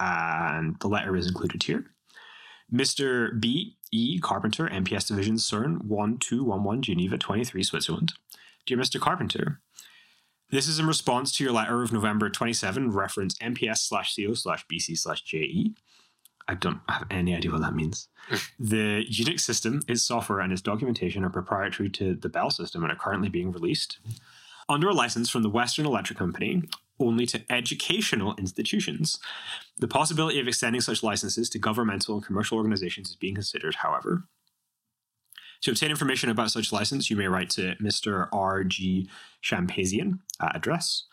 And 0.00 0.76
the 0.80 0.88
letter 0.88 1.14
is 1.16 1.28
included 1.28 1.62
here. 1.62 1.86
Mr. 2.72 3.38
B. 3.40 3.76
E. 3.92 4.18
Carpenter, 4.18 4.66
MPS 4.68 5.06
Division, 5.06 5.36
CERN 5.36 5.84
1211, 5.84 6.82
Geneva 6.82 7.16
23, 7.16 7.62
Switzerland. 7.62 8.14
Dear 8.66 8.78
Mr. 8.78 9.00
Carpenter, 9.00 9.60
this 10.50 10.66
is 10.66 10.80
in 10.80 10.86
response 10.86 11.30
to 11.32 11.44
your 11.44 11.52
letter 11.52 11.82
of 11.82 11.92
November 11.92 12.28
27, 12.28 12.90
reference 12.90 13.38
MPS 13.38 13.78
slash 13.78 14.16
CO 14.16 14.34
slash 14.34 14.66
BC 14.66 14.98
slash 14.98 15.22
JE. 15.22 15.74
I 16.46 16.54
don't 16.54 16.80
have 16.88 17.06
any 17.10 17.34
idea 17.34 17.50
what 17.50 17.62
that 17.62 17.74
means. 17.74 18.08
Hmm. 18.28 18.36
the 18.58 19.04
Unix 19.10 19.40
system, 19.40 19.82
its 19.86 20.02
software, 20.02 20.40
and 20.40 20.52
its 20.52 20.62
documentation 20.62 21.24
are 21.24 21.30
proprietary 21.30 21.90
to 21.90 22.14
the 22.14 22.28
Bell 22.28 22.50
system 22.50 22.82
and 22.82 22.92
are 22.92 22.96
currently 22.96 23.28
being 23.28 23.52
released 23.52 23.98
under 24.68 24.88
a 24.88 24.94
license 24.94 25.28
from 25.28 25.42
the 25.42 25.50
Western 25.50 25.86
Electric 25.86 26.18
Company 26.18 26.62
only 27.00 27.26
to 27.26 27.42
educational 27.50 28.34
institutions. 28.36 29.18
The 29.78 29.88
possibility 29.88 30.40
of 30.40 30.48
extending 30.48 30.80
such 30.80 31.02
licenses 31.02 31.50
to 31.50 31.58
governmental 31.58 32.14
and 32.14 32.24
commercial 32.24 32.56
organizations 32.56 33.10
is 33.10 33.16
being 33.16 33.34
considered, 33.34 33.76
however. 33.76 34.24
To 35.62 35.70
obtain 35.70 35.90
information 35.90 36.30
about 36.30 36.50
such 36.50 36.72
license, 36.72 37.10
you 37.10 37.16
may 37.16 37.26
write 37.26 37.50
to 37.50 37.74
Mr. 37.82 38.28
R.G. 38.32 39.08
Champazian 39.42 40.18
at 40.40 40.48
uh, 40.48 40.52
address. 40.54 41.04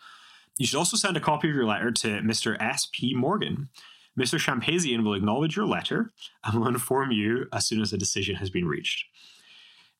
You 0.58 0.66
should 0.66 0.78
also 0.78 0.96
send 0.96 1.16
a 1.16 1.20
copy 1.20 1.48
of 1.48 1.54
your 1.54 1.64
letter 1.64 1.90
to 1.90 2.20
Mr. 2.20 2.60
S.P. 2.60 3.14
Morgan. 3.14 3.70
Mr. 4.18 4.38
Champazian 4.38 5.04
will 5.04 5.14
acknowledge 5.14 5.56
your 5.56 5.66
letter 5.66 6.10
and 6.44 6.58
will 6.58 6.68
inform 6.68 7.10
you 7.10 7.46
as 7.52 7.66
soon 7.66 7.80
as 7.80 7.92
a 7.92 7.98
decision 7.98 8.36
has 8.36 8.50
been 8.50 8.66
reached. 8.66 9.06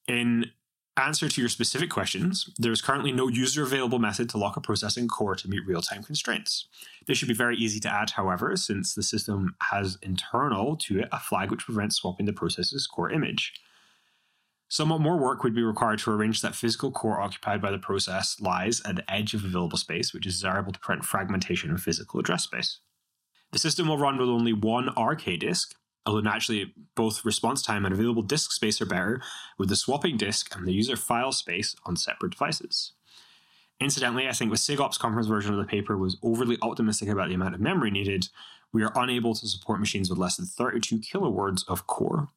In 0.07 0.51
answer 0.97 1.29
to 1.29 1.41
your 1.41 1.49
specific 1.49 1.89
questions, 1.89 2.51
there 2.59 2.73
is 2.73 2.83
currently 2.83 3.13
no 3.13 3.29
user 3.29 3.63
available 3.63 3.99
method 3.99 4.29
to 4.29 4.39
lock 4.39 4.57
a 4.57 4.61
processing 4.61 5.09
core 5.09 5.35
to 5.35 5.49
meet 5.49 5.67
real 5.67 5.81
time 5.81 6.03
constraints. 6.03 6.67
This 7.07 7.17
should 7.17 7.29
be 7.29 7.35
very 7.35 7.57
easy 7.57 7.81
to 7.81 7.89
add, 7.89 8.11
however, 8.11 8.57
since 8.57 8.95
the 8.95 9.03
system 9.03 9.55
has 9.71 9.97
internal 10.03 10.77
to 10.77 11.01
it 11.01 11.09
a 11.11 11.19
flag 11.19 11.51
which 11.51 11.65
prevents 11.65 11.97
swapping 11.97 12.27
the 12.27 12.33
processor's 12.33 12.87
core 12.87 13.11
image. 13.11 13.55
Somewhat 14.69 15.01
more 15.01 15.19
work 15.19 15.45
would 15.45 15.55
be 15.55 15.63
required 15.63 15.99
to 16.01 16.11
arrange 16.11 16.41
that 16.41 16.55
physical 16.55 16.91
core 16.91 17.21
occupied 17.21 17.61
by 17.61 17.71
the 17.71 17.79
process 17.79 18.41
lies 18.41 18.81
at 18.87 18.97
the 18.97 19.11
edge 19.13 19.35
of 19.35 19.45
available 19.45 19.77
space, 19.77 20.15
which 20.15 20.27
is 20.27 20.35
desirable 20.35 20.73
to 20.73 20.81
prevent 20.81 21.05
fragmentation 21.05 21.71
of 21.71 21.83
physical 21.83 22.21
address 22.21 22.45
space. 22.45 22.79
The 23.53 23.59
system 23.59 23.87
will 23.87 23.99
run 23.99 24.17
with 24.17 24.29
only 24.29 24.53
one 24.53 24.89
RK 24.99 25.39
disk, 25.39 25.75
although 26.07 26.21
naturally 26.21 26.75
both 26.95 27.25
response 27.25 27.63
time 27.63 27.85
and 27.85 27.95
available 27.95 28.23
disk 28.23 28.51
space 28.51 28.81
are 28.81 28.87
better 28.87 29.23
with 29.59 29.69
the 29.69 29.77
swapping 29.77 30.17
disk 30.17 30.57
and 30.57 30.67
the 30.67 30.73
user 30.73 30.97
file 30.97 31.33
space 31.33 31.77
on 31.85 31.97
separate 31.97 32.33
devices. 32.33 32.93
Incidentally, 33.79 34.29
I 34.29 34.33
think 34.33 34.51
the 34.51 34.57
SIGOPS 34.57 34.99
conference 34.99 35.27
version 35.27 35.53
of 35.53 35.59
the 35.59 35.65
paper 35.65 35.97
was 35.97 36.17
overly 36.23 36.57
optimistic 36.63 37.09
about 37.09 37.29
the 37.29 37.35
amount 37.35 37.55
of 37.55 37.61
memory 37.61 37.91
needed. 37.91 38.29
We 38.73 38.83
are 38.85 38.93
unable 38.95 39.35
to 39.35 39.49
support 39.49 39.81
machines 39.81 40.09
with 40.09 40.19
less 40.19 40.37
than 40.37 40.47
32 40.47 41.01
kilowords 41.01 41.65
of 41.65 41.87
core. 41.87 42.29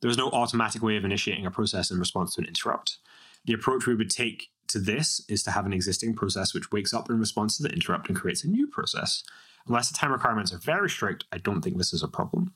There 0.00 0.10
is 0.10 0.16
no 0.16 0.30
automatic 0.30 0.82
way 0.82 0.96
of 0.96 1.04
initiating 1.04 1.46
a 1.46 1.50
process 1.50 1.90
in 1.90 1.98
response 1.98 2.34
to 2.34 2.40
an 2.40 2.48
interrupt. 2.48 2.98
The 3.44 3.52
approach 3.52 3.86
we 3.86 3.94
would 3.94 4.10
take 4.10 4.48
to 4.68 4.78
this 4.78 5.22
is 5.28 5.42
to 5.44 5.50
have 5.50 5.66
an 5.66 5.72
existing 5.72 6.14
process 6.14 6.54
which 6.54 6.72
wakes 6.72 6.94
up 6.94 7.10
in 7.10 7.20
response 7.20 7.56
to 7.56 7.62
the 7.62 7.68
interrupt 7.70 8.08
and 8.08 8.18
creates 8.18 8.42
a 8.42 8.48
new 8.48 8.66
process. 8.66 9.22
Unless 9.66 9.90
the 9.90 9.96
time 9.96 10.12
requirements 10.12 10.52
are 10.52 10.58
very 10.58 10.90
strict, 10.90 11.24
I 11.32 11.38
don't 11.38 11.62
think 11.62 11.76
this 11.76 11.92
is 11.92 12.02
a 12.02 12.08
problem. 12.08 12.54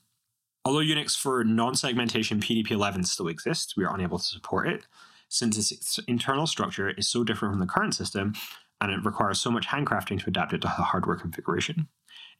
Although 0.65 0.81
Unix 0.81 1.17
for 1.17 1.45
non 1.45 1.75
segmentation 1.75 2.41
PDP11 2.41 3.07
still 3.07 3.29
exists, 3.29 3.77
we 3.77 3.85
are 3.85 3.95
unable 3.95 4.19
to 4.19 4.25
support 4.25 4.67
it 4.69 4.87
since 5.29 5.73
its 5.73 5.99
internal 6.07 6.47
structure 6.47 6.91
is 6.91 7.09
so 7.09 7.25
different 7.25 7.53
from 7.53 7.61
the 7.61 7.67
current 7.67 7.95
system 7.95 8.35
and 8.81 8.93
it 8.93 9.05
requires 9.05 9.41
so 9.41 9.51
much 9.51 9.67
handcrafting 9.67 10.21
to 10.21 10.29
adapt 10.29 10.53
it 10.53 10.61
to 10.61 10.69
the 10.77 10.83
hardware 10.83 11.17
configuration. 11.17 11.89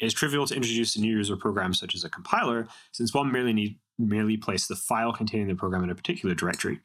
It 0.01 0.07
is 0.07 0.15
trivial 0.15 0.47
to 0.47 0.55
introduce 0.55 0.97
a 0.97 1.01
new 1.01 1.17
user 1.17 1.37
program 1.37 1.75
such 1.75 1.95
as 1.95 2.05
a 2.05 2.11
compiler, 2.11 2.69
since 2.93 3.15
one 3.15 3.33
merely 3.33 3.53
need 3.53 3.79
merely 3.99 4.37
place 4.37 4.67
the 4.67 4.75
file 4.75 5.13
containing 5.13 5.47
the 5.47 5.55
program 5.55 5.85
in 5.85 5.91
a 5.91 5.95
particular 5.95 6.35
directory. 6.35 6.81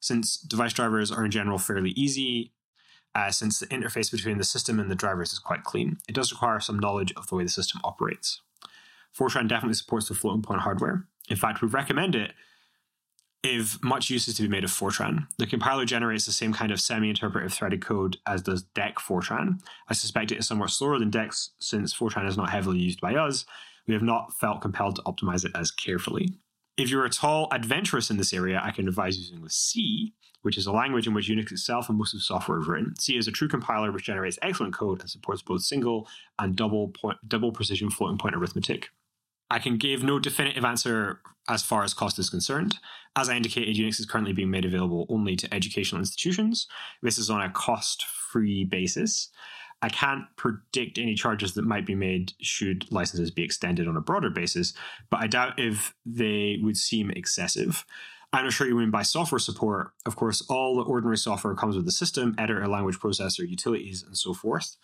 Since 0.00 0.36
device 0.36 0.74
drivers 0.74 1.10
are 1.10 1.24
in 1.24 1.30
general 1.30 1.58
fairly 1.58 1.90
easy, 1.90 2.52
uh, 3.14 3.30
since 3.30 3.58
the 3.58 3.66
interface 3.66 4.10
between 4.10 4.38
the 4.38 4.44
system 4.44 4.80
and 4.80 4.90
the 4.90 4.94
drivers 4.94 5.32
is 5.32 5.38
quite 5.38 5.64
clean, 5.64 5.98
it 6.08 6.14
does 6.14 6.32
require 6.32 6.60
some 6.60 6.78
knowledge 6.78 7.12
of 7.16 7.26
the 7.26 7.34
way 7.34 7.42
the 7.42 7.50
system 7.50 7.80
operates. 7.84 8.40
Fortran 9.16 9.48
definitely 9.48 9.74
supports 9.74 10.08
the 10.08 10.14
floating 10.14 10.42
point 10.42 10.62
hardware. 10.62 11.06
In 11.28 11.36
fact, 11.36 11.60
we 11.60 11.68
recommend 11.68 12.14
it 12.14 12.32
if 13.42 13.82
much 13.82 14.08
use 14.08 14.28
is 14.28 14.36
to 14.36 14.42
be 14.42 14.48
made 14.48 14.64
of 14.64 14.70
Fortran. 14.70 15.26
The 15.38 15.46
compiler 15.46 15.84
generates 15.84 16.26
the 16.26 16.32
same 16.32 16.52
kind 16.52 16.70
of 16.70 16.80
semi 16.80 17.10
interpretive 17.10 17.52
threaded 17.52 17.84
code 17.84 18.16
as 18.26 18.42
does 18.42 18.64
DEC 18.74 18.94
Fortran. 18.94 19.60
I 19.88 19.94
suspect 19.94 20.32
it 20.32 20.38
is 20.38 20.46
somewhat 20.46 20.70
slower 20.70 20.98
than 20.98 21.10
DEC 21.10 21.50
since 21.58 21.94
Fortran 21.94 22.28
is 22.28 22.36
not 22.36 22.50
heavily 22.50 22.78
used 22.78 23.00
by 23.00 23.14
us. 23.14 23.44
We 23.86 23.94
have 23.94 24.02
not 24.02 24.32
felt 24.38 24.62
compelled 24.62 24.96
to 24.96 25.02
optimize 25.02 25.44
it 25.44 25.52
as 25.56 25.72
carefully. 25.72 26.28
If 26.76 26.88
you're 26.88 27.04
at 27.04 27.22
all 27.22 27.48
adventurous 27.52 28.10
in 28.10 28.16
this 28.16 28.32
area, 28.32 28.60
I 28.62 28.70
can 28.70 28.88
advise 28.88 29.18
using 29.18 29.42
the 29.42 29.50
C, 29.50 30.14
which 30.40 30.56
is 30.56 30.66
a 30.66 30.72
language 30.72 31.06
in 31.06 31.14
which 31.14 31.28
Unix 31.28 31.52
itself 31.52 31.88
and 31.88 31.98
most 31.98 32.14
of 32.14 32.20
the 32.20 32.24
software 32.24 32.60
is 32.60 32.66
written. 32.66 32.94
C 32.98 33.16
is 33.16 33.28
a 33.28 33.32
true 33.32 33.48
compiler 33.48 33.92
which 33.92 34.04
generates 34.04 34.38
excellent 34.40 34.74
code 34.74 35.00
and 35.00 35.10
supports 35.10 35.42
both 35.42 35.62
single 35.62 36.08
and 36.38 36.56
double 36.56 36.88
point, 36.88 37.18
double 37.28 37.52
precision 37.52 37.90
floating 37.90 38.18
point 38.18 38.34
arithmetic. 38.34 38.88
I 39.50 39.58
can 39.58 39.76
give 39.76 40.02
no 40.02 40.18
definitive 40.18 40.64
answer 40.64 41.20
as 41.46 41.62
far 41.62 41.84
as 41.84 41.92
cost 41.92 42.18
is 42.18 42.30
concerned. 42.30 42.78
As 43.16 43.28
I 43.28 43.36
indicated, 43.36 43.76
Unix 43.76 44.00
is 44.00 44.06
currently 44.06 44.32
being 44.32 44.50
made 44.50 44.64
available 44.64 45.04
only 45.10 45.36
to 45.36 45.54
educational 45.54 46.00
institutions. 46.00 46.66
This 47.02 47.18
is 47.18 47.28
on 47.28 47.42
a 47.42 47.50
cost 47.50 48.06
free 48.06 48.64
basis. 48.64 49.28
I 49.82 49.88
can't 49.88 50.24
predict 50.36 50.96
any 50.96 51.14
charges 51.14 51.54
that 51.54 51.64
might 51.64 51.84
be 51.84 51.96
made 51.96 52.32
should 52.40 52.90
licenses 52.92 53.32
be 53.32 53.42
extended 53.42 53.88
on 53.88 53.96
a 53.96 54.00
broader 54.00 54.30
basis, 54.30 54.72
but 55.10 55.20
I 55.20 55.26
doubt 55.26 55.58
if 55.58 55.94
they 56.06 56.58
would 56.62 56.76
seem 56.76 57.10
excessive. 57.10 57.84
I'm 58.32 58.44
not 58.44 58.52
sure 58.52 58.66
you 58.66 58.76
mean 58.76 58.90
by 58.90 59.02
software 59.02 59.40
support. 59.40 59.92
Of 60.06 60.16
course, 60.16 60.40
all 60.48 60.76
the 60.76 60.82
ordinary 60.82 61.18
software 61.18 61.54
comes 61.54 61.76
with 61.76 61.84
the 61.84 61.92
system, 61.92 62.34
editor, 62.38 62.66
language 62.66 62.98
processor, 62.98 63.46
utilities, 63.46 64.02
and 64.02 64.16
so 64.16 64.32
forth. 64.32 64.76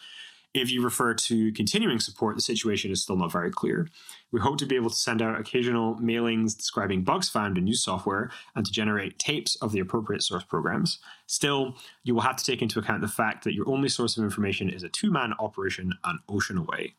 If 0.54 0.70
you 0.70 0.82
refer 0.82 1.14
to 1.14 1.52
continuing 1.52 2.00
support, 2.00 2.34
the 2.34 2.42
situation 2.42 2.90
is 2.90 3.02
still 3.02 3.16
not 3.16 3.30
very 3.30 3.50
clear. 3.50 3.88
We 4.32 4.40
hope 4.40 4.58
to 4.58 4.66
be 4.66 4.76
able 4.76 4.90
to 4.90 4.96
send 4.96 5.20
out 5.20 5.38
occasional 5.38 5.96
mailings 5.96 6.56
describing 6.56 7.04
bugs 7.04 7.28
found 7.28 7.58
in 7.58 7.64
new 7.64 7.74
software 7.74 8.30
and 8.54 8.64
to 8.64 8.72
generate 8.72 9.18
tapes 9.18 9.56
of 9.56 9.72
the 9.72 9.80
appropriate 9.80 10.22
source 10.22 10.44
programs. 10.44 10.98
Still, 11.26 11.76
you 12.02 12.14
will 12.14 12.22
have 12.22 12.36
to 12.36 12.44
take 12.44 12.62
into 12.62 12.78
account 12.78 13.02
the 13.02 13.08
fact 13.08 13.44
that 13.44 13.54
your 13.54 13.68
only 13.68 13.88
source 13.88 14.16
of 14.16 14.24
information 14.24 14.70
is 14.70 14.82
a 14.82 14.88
two 14.88 15.10
man 15.10 15.34
operation 15.38 15.92
an 16.04 16.18
ocean 16.28 16.56
away. 16.56 16.94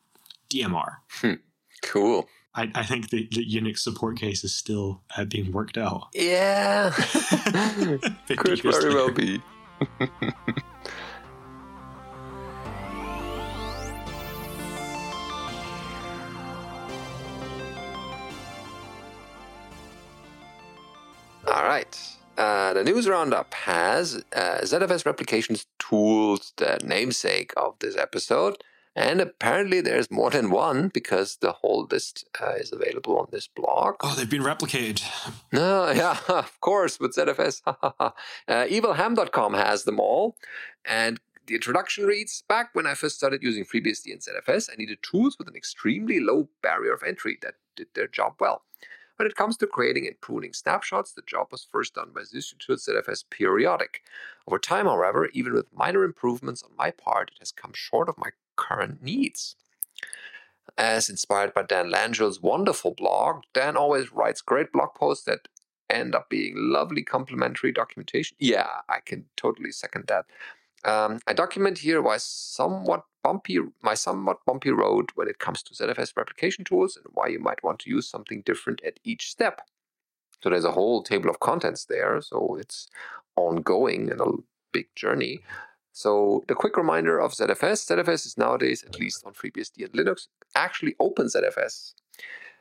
DMR. 0.52 0.96
Hmm. 1.08 1.34
Cool. 1.82 2.28
I, 2.54 2.70
I, 2.74 2.82
think 2.84 3.10
the, 3.10 3.28
the, 3.30 3.46
Unix 3.46 3.78
support 3.78 4.18
case 4.18 4.42
is 4.42 4.54
still 4.54 5.02
uh, 5.16 5.24
being 5.24 5.52
worked 5.52 5.78
out. 5.78 6.08
Yeah. 6.14 6.90
Could 8.28 8.60
very 8.60 8.94
well 8.94 9.10
be. 9.10 9.40
All 21.50 21.64
right. 21.64 21.98
Uh, 22.38 22.72
the 22.74 22.84
news 22.84 23.08
roundup 23.08 23.52
has 23.54 24.22
uh, 24.32 24.58
ZFS 24.62 25.04
Replications 25.04 25.66
Tools, 25.80 26.52
the 26.56 26.78
namesake 26.84 27.52
of 27.56 27.74
this 27.80 27.96
episode. 27.96 28.62
And 28.94 29.20
apparently 29.20 29.80
there's 29.80 30.12
more 30.12 30.30
than 30.30 30.50
one 30.50 30.88
because 30.88 31.38
the 31.40 31.50
whole 31.52 31.88
list 31.90 32.24
uh, 32.40 32.52
is 32.52 32.72
available 32.72 33.18
on 33.18 33.26
this 33.32 33.48
blog. 33.48 33.96
Oh, 34.00 34.14
they've 34.14 34.30
been 34.30 34.44
replicated. 34.44 35.02
No, 35.52 35.90
yeah, 35.94 36.18
of 36.28 36.60
course, 36.60 37.00
with 37.00 37.16
ZFS. 37.16 37.62
uh, 37.66 38.10
evilham.com 38.46 39.54
has 39.54 39.82
them 39.82 39.98
all. 39.98 40.36
And 40.84 41.18
the 41.46 41.56
introduction 41.56 42.04
reads 42.04 42.44
Back 42.48 42.70
when 42.74 42.86
I 42.86 42.94
first 42.94 43.16
started 43.16 43.42
using 43.42 43.64
FreeBSD 43.64 44.12
and 44.12 44.20
ZFS, 44.20 44.70
I 44.70 44.76
needed 44.76 44.98
tools 45.02 45.36
with 45.36 45.48
an 45.48 45.56
extremely 45.56 46.20
low 46.20 46.48
barrier 46.62 46.92
of 46.92 47.02
entry 47.02 47.38
that 47.42 47.54
did 47.74 47.88
their 47.94 48.06
job 48.06 48.34
well. 48.38 48.62
When 49.20 49.26
it 49.26 49.36
comes 49.36 49.58
to 49.58 49.66
creating 49.66 50.06
and 50.06 50.18
pruning 50.18 50.54
snapshots, 50.54 51.12
the 51.12 51.20
job 51.20 51.48
was 51.52 51.66
first 51.70 51.94
done 51.94 52.08
by 52.14 52.22
Sysutil 52.22 52.78
ZFS 52.78 53.24
Periodic. 53.28 54.00
Over 54.48 54.58
time, 54.58 54.86
however, 54.86 55.28
even 55.34 55.52
with 55.52 55.66
minor 55.74 56.04
improvements 56.04 56.62
on 56.62 56.70
my 56.78 56.90
part, 56.90 57.30
it 57.34 57.38
has 57.38 57.52
come 57.52 57.72
short 57.74 58.08
of 58.08 58.16
my 58.16 58.30
current 58.56 59.02
needs. 59.02 59.56
As 60.78 61.10
inspired 61.10 61.52
by 61.52 61.64
Dan 61.64 61.90
Langille's 61.90 62.40
wonderful 62.40 62.94
blog, 62.94 63.42
Dan 63.52 63.76
always 63.76 64.10
writes 64.10 64.40
great 64.40 64.72
blog 64.72 64.94
posts 64.94 65.26
that 65.26 65.48
end 65.90 66.14
up 66.14 66.30
being 66.30 66.54
lovely 66.56 67.02
complementary 67.02 67.72
documentation. 67.72 68.38
Yeah, 68.40 68.70
I 68.88 69.00
can 69.04 69.26
totally 69.36 69.70
second 69.70 70.06
that. 70.06 70.24
Um, 70.84 71.20
I 71.26 71.32
document 71.32 71.78
here 71.78 72.00
why 72.00 72.16
somewhat 72.18 73.04
bumpy 73.22 73.58
my 73.82 73.94
somewhat 73.94 74.38
bumpy 74.46 74.70
road 74.70 75.10
when 75.14 75.28
it 75.28 75.38
comes 75.38 75.62
to 75.62 75.74
ZFS 75.74 76.16
replication 76.16 76.64
tools 76.64 76.96
and 76.96 77.04
why 77.12 77.26
you 77.28 77.38
might 77.38 77.62
want 77.62 77.80
to 77.80 77.90
use 77.90 78.08
something 78.08 78.42
different 78.46 78.80
at 78.84 78.98
each 79.04 79.30
step. 79.30 79.60
So 80.42 80.48
there's 80.48 80.64
a 80.64 80.72
whole 80.72 81.02
table 81.02 81.28
of 81.28 81.40
contents 81.40 81.84
there, 81.84 82.20
so 82.22 82.56
it's 82.58 82.88
ongoing 83.36 84.10
and 84.10 84.20
a 84.20 84.32
big 84.72 84.86
journey. 84.94 85.40
So 85.92 86.44
the 86.48 86.54
quick 86.54 86.76
reminder 86.76 87.18
of 87.18 87.32
ZFS, 87.32 87.86
ZFS 87.86 88.26
is 88.26 88.38
nowadays, 88.38 88.84
at 88.84 88.98
least 88.98 89.26
on 89.26 89.34
FreeBSD 89.34 89.84
and 89.84 89.92
Linux, 89.92 90.28
actually 90.54 90.94
open 90.98 91.26
ZFS. 91.26 91.94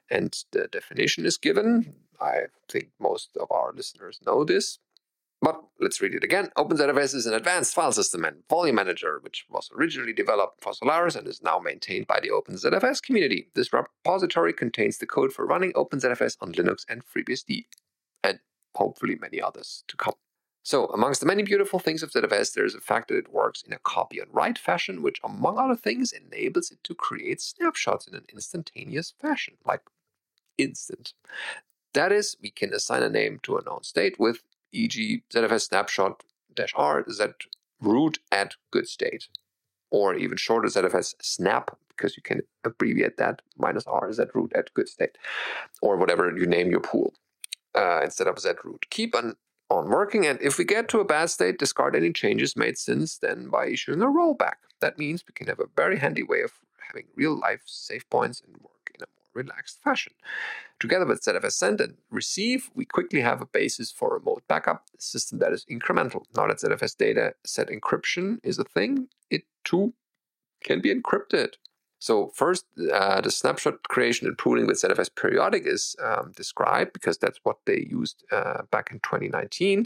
And 0.09 0.35
the 0.51 0.67
definition 0.67 1.25
is 1.25 1.37
given. 1.37 1.93
I 2.19 2.47
think 2.67 2.89
most 2.99 3.37
of 3.39 3.49
our 3.51 3.71
listeners 3.73 4.19
know 4.25 4.43
this. 4.43 4.79
But 5.41 5.61
let's 5.79 6.01
read 6.01 6.15
it 6.15 6.23
again. 6.23 6.49
OpenZFS 6.57 7.15
is 7.15 7.25
an 7.25 7.33
advanced 7.33 7.73
file 7.73 7.93
system 7.93 8.25
and 8.25 8.43
volume 8.49 8.75
manager, 8.75 9.19
which 9.21 9.45
was 9.49 9.69
originally 9.73 10.11
developed 10.11 10.61
for 10.61 10.73
Solaris 10.73 11.15
and 11.15 11.27
is 11.27 11.41
now 11.41 11.59
maintained 11.59 12.07
by 12.07 12.19
the 12.19 12.29
OpenZFS 12.29 13.01
community. 13.01 13.47
This 13.55 13.71
repository 13.71 14.51
contains 14.51 14.97
the 14.97 15.07
code 15.07 15.31
for 15.31 15.45
running 15.45 15.71
OpenZFS 15.73 16.37
on 16.41 16.53
Linux 16.53 16.83
and 16.89 17.03
FreeBSD, 17.05 17.65
and 18.23 18.39
hopefully 18.75 19.15
many 19.15 19.41
others 19.41 19.83
to 19.87 19.95
come. 19.95 20.15
So, 20.61 20.87
amongst 20.87 21.21
the 21.21 21.25
many 21.25 21.43
beautiful 21.43 21.79
things 21.79 22.03
of 22.03 22.11
ZFS, 22.11 22.53
there 22.53 22.65
is 22.65 22.73
the 22.73 22.81
fact 22.81 23.07
that 23.07 23.17
it 23.17 23.33
works 23.33 23.63
in 23.63 23.71
a 23.71 23.79
copy 23.79 24.19
and 24.19 24.27
write 24.33 24.59
fashion, 24.59 25.01
which, 25.01 25.21
among 25.23 25.57
other 25.57 25.75
things, 25.75 26.11
enables 26.11 26.69
it 26.69 26.83
to 26.83 26.93
create 26.93 27.39
snapshots 27.39 28.07
in 28.07 28.13
an 28.13 28.25
instantaneous 28.31 29.13
fashion, 29.19 29.55
like 29.65 29.81
instant. 30.57 31.13
That 31.93 32.11
is, 32.11 32.35
we 32.41 32.51
can 32.51 32.73
assign 32.73 33.03
a 33.03 33.09
name 33.09 33.39
to 33.43 33.57
a 33.57 33.63
known 33.63 33.83
state 33.83 34.19
with 34.19 34.43
e.g. 34.71 35.23
ZFS 35.33 35.67
snapshot 35.67 36.23
dash 36.53 36.73
r 36.75 37.05
z 37.09 37.25
root 37.81 38.19
at 38.31 38.55
good 38.71 38.87
state, 38.87 39.27
or 39.89 40.15
even 40.15 40.37
shorter 40.37 40.67
ZFS 40.67 41.15
snap 41.21 41.77
because 41.89 42.15
you 42.15 42.23
can 42.23 42.41
abbreviate 42.63 43.17
that 43.17 43.41
minus 43.57 43.85
r 43.87 44.11
z 44.11 44.23
root 44.33 44.51
at 44.55 44.73
good 44.73 44.89
state, 44.89 45.17
or 45.81 45.97
whatever 45.97 46.35
you 46.35 46.45
name 46.45 46.71
your 46.71 46.79
pool 46.79 47.13
uh, 47.75 48.01
instead 48.03 48.27
of 48.27 48.39
z 48.39 48.51
root. 48.63 48.85
Keep 48.89 49.15
an 49.15 49.35
on 49.69 49.89
working, 49.89 50.25
and 50.25 50.41
if 50.41 50.57
we 50.57 50.65
get 50.65 50.89
to 50.89 50.99
a 50.99 51.05
bad 51.05 51.29
state, 51.29 51.59
discard 51.59 51.95
any 51.95 52.11
changes 52.11 52.55
made 52.55 52.77
since 52.77 53.19
then 53.19 53.49
by 53.49 53.67
issuing 53.67 54.01
a 54.01 54.07
rollback. 54.07 54.55
That 54.81 54.97
means 54.97 55.23
we 55.27 55.33
can 55.33 55.47
have 55.47 55.59
a 55.59 55.69
very 55.75 55.99
handy 55.99 56.23
way 56.23 56.41
of 56.41 56.53
having 56.87 57.05
real 57.15 57.37
life 57.37 57.61
save 57.65 58.09
points 58.09 58.41
and 58.41 58.59
more 58.61 58.71
relaxed 59.43 59.77
fashion. 59.83 60.13
Together 60.79 61.05
with 61.05 61.23
ZFS 61.23 61.53
send 61.53 61.81
and 61.81 61.95
receive, 62.09 62.69
we 62.75 62.85
quickly 62.85 63.21
have 63.21 63.41
a 63.41 63.45
basis 63.59 63.91
for 63.91 64.13
remote 64.13 64.43
backup, 64.47 64.81
system 64.97 65.39
that 65.39 65.53
is 65.53 65.65
incremental. 65.65 66.21
Now 66.35 66.47
that 66.47 66.59
ZFS 66.59 66.95
data 66.97 67.33
set 67.45 67.67
encryption 67.69 68.39
is 68.43 68.59
a 68.59 68.63
thing, 68.63 69.07
it 69.29 69.43
too 69.63 69.93
can 70.63 70.81
be 70.81 70.93
encrypted. 70.93 71.53
So 71.99 72.31
first, 72.33 72.65
uh, 72.93 73.19
the 73.19 73.29
snapshot 73.29 73.83
creation 73.83 74.25
and 74.27 74.37
pruning 74.37 74.67
with 74.67 74.81
ZFS 74.81 75.13
periodic 75.15 75.63
is 75.65 75.97
um, 76.01 76.31
described 76.35 76.93
because 76.93 77.17
that's 77.17 77.39
what 77.43 77.57
they 77.65 77.85
used 77.89 78.23
uh, 78.31 78.61
back 78.71 78.89
in 78.91 78.99
2019 78.99 79.85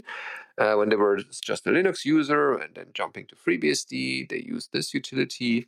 uh, 0.58 0.74
when 0.74 0.88
they 0.90 0.96
were 0.96 1.20
just 1.42 1.66
a 1.66 1.70
Linux 1.70 2.04
user 2.04 2.54
and 2.54 2.76
then 2.76 2.86
jumping 2.94 3.26
to 3.26 3.34
FreeBSD. 3.34 4.28
They 4.28 4.42
used 4.46 4.72
this 4.72 4.94
utility 4.94 5.66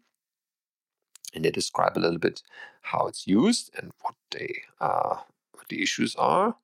and 1.35 1.45
they 1.45 1.51
describe 1.51 1.97
a 1.97 2.01
little 2.01 2.19
bit 2.19 2.43
how 2.83 3.07
it's 3.07 3.27
used 3.27 3.71
and 3.77 3.93
what 4.03 4.15
they 4.31 4.63
uh, 4.81 5.17
what 5.53 5.69
the 5.69 5.83
issues 5.83 6.15
are. 6.17 6.57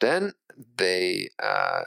Then 0.00 0.32
they 0.76 1.28
uh, 1.42 1.82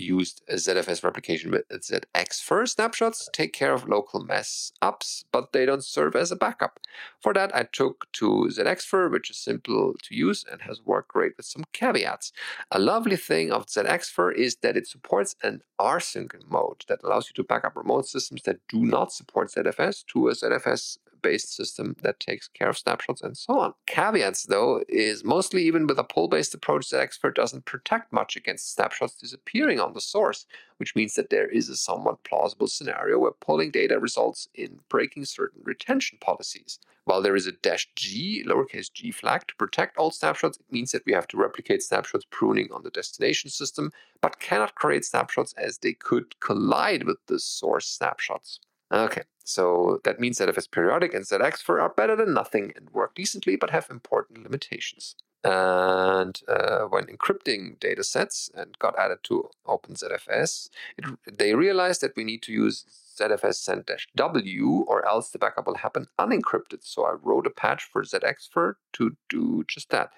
used 0.00 0.42
ZFS 0.50 1.02
replication 1.02 1.50
with 1.50 1.68
ZXfer 1.68 2.68
snapshots 2.68 3.28
take 3.32 3.52
care 3.52 3.72
of 3.72 3.88
local 3.88 4.22
mess 4.24 4.72
ups, 4.80 5.24
but 5.32 5.52
they 5.52 5.66
don't 5.66 5.84
serve 5.84 6.14
as 6.14 6.30
a 6.30 6.36
backup. 6.36 6.78
For 7.20 7.32
that, 7.34 7.54
I 7.54 7.64
took 7.64 8.06
to 8.14 8.48
ZXfer, 8.50 9.10
which 9.10 9.30
is 9.30 9.36
simple 9.36 9.94
to 10.02 10.14
use 10.14 10.44
and 10.50 10.62
has 10.62 10.80
worked 10.84 11.08
great 11.08 11.36
with 11.36 11.46
some 11.46 11.64
caveats. 11.72 12.32
A 12.70 12.78
lovely 12.78 13.16
thing 13.16 13.50
of 13.50 13.66
ZXfer 13.66 14.34
is 14.34 14.56
that 14.56 14.76
it 14.76 14.86
supports 14.86 15.34
an 15.42 15.62
rsync 15.80 16.32
mode 16.48 16.84
that 16.88 17.02
allows 17.02 17.28
you 17.28 17.34
to 17.34 17.46
back 17.46 17.64
up 17.64 17.76
remote 17.76 18.06
systems 18.06 18.42
that 18.42 18.60
do 18.68 18.84
not 18.84 19.12
support 19.12 19.50
ZFS 19.50 20.04
to 20.06 20.28
a 20.28 20.32
ZFS 20.32 20.98
based 21.22 21.54
system 21.54 21.96
that 22.02 22.20
takes 22.20 22.48
care 22.48 22.68
of 22.68 22.78
snapshots 22.78 23.22
and 23.22 23.36
so 23.36 23.58
on. 23.58 23.74
Caveats, 23.86 24.44
though, 24.44 24.82
is 24.88 25.24
mostly 25.24 25.64
even 25.64 25.86
with 25.86 25.98
a 25.98 26.04
pull 26.04 26.28
based 26.28 26.54
approach, 26.54 26.88
ZXfer 26.88 27.34
doesn't 27.34 27.64
protect 27.64 28.12
much 28.12 28.36
against 28.36 28.72
snapshots 28.74 29.14
disappearing 29.14 29.80
on 29.80 29.92
the 29.92 30.00
source, 30.00 30.46
which 30.78 30.94
means 30.94 31.14
that 31.14 31.30
there 31.30 31.48
is 31.48 31.68
a 31.68 31.76
somewhat 31.76 32.24
plausible 32.24 32.66
scenario 32.68 33.18
where 33.18 33.32
pulling 33.32 33.70
data 33.70 33.98
results 33.98 34.48
in 34.54 34.80
breaking 34.88 35.24
certain 35.24 35.62
retention 35.64 36.18
policies. 36.20 36.78
While 37.04 37.22
there 37.22 37.36
is 37.36 37.46
a 37.46 37.52
dash 37.52 37.88
G, 37.96 38.44
lowercase 38.46 38.92
g 38.92 39.10
flag 39.10 39.46
to 39.48 39.56
protect 39.56 39.96
all 39.96 40.10
snapshots, 40.10 40.58
it 40.58 40.70
means 40.70 40.92
that 40.92 41.06
we 41.06 41.14
have 41.14 41.26
to 41.28 41.38
replicate 41.38 41.82
snapshots 41.82 42.26
pruning 42.30 42.68
on 42.70 42.82
the 42.82 42.90
destination 42.90 43.50
system, 43.50 43.92
but 44.20 44.40
cannot 44.40 44.74
create 44.74 45.06
snapshots 45.06 45.54
as 45.54 45.78
they 45.78 45.94
could 45.94 46.38
collide 46.40 47.04
with 47.04 47.18
the 47.26 47.38
source 47.38 47.86
snapshots. 47.86 48.60
Okay, 48.90 49.22
so 49.44 50.00
that 50.04 50.18
means 50.18 50.38
that 50.38 50.48
ZFS 50.48 50.70
periodic 50.70 51.12
and 51.12 51.24
ZXfer 51.24 51.80
are 51.80 51.90
better 51.90 52.16
than 52.16 52.32
nothing 52.32 52.72
and 52.74 52.88
work 52.90 53.14
decently 53.14 53.56
but 53.56 53.70
have 53.70 53.88
important 53.90 54.42
limitations. 54.42 55.14
And 55.44 56.40
uh, 56.48 56.80
when 56.84 57.04
encrypting 57.04 57.78
data 57.78 58.02
sets 58.02 58.50
and 58.54 58.78
got 58.78 58.98
added 58.98 59.18
to 59.24 59.50
OpenZFS, 59.66 60.68
it, 60.96 61.04
they 61.38 61.54
realized 61.54 62.00
that 62.00 62.16
we 62.16 62.24
need 62.24 62.42
to 62.42 62.52
use 62.52 62.84
ZFS 63.18 63.54
send 63.54 63.88
W 64.16 64.84
or 64.88 65.06
else 65.06 65.30
the 65.30 65.38
backup 65.38 65.66
will 65.66 65.76
happen 65.76 66.06
unencrypted. 66.18 66.82
So 66.82 67.04
I 67.04 67.12
wrote 67.22 67.46
a 67.46 67.50
patch 67.50 67.84
for 67.84 68.02
ZXfer 68.02 68.74
to 68.94 69.16
do 69.28 69.64
just 69.68 69.90
that 69.90 70.10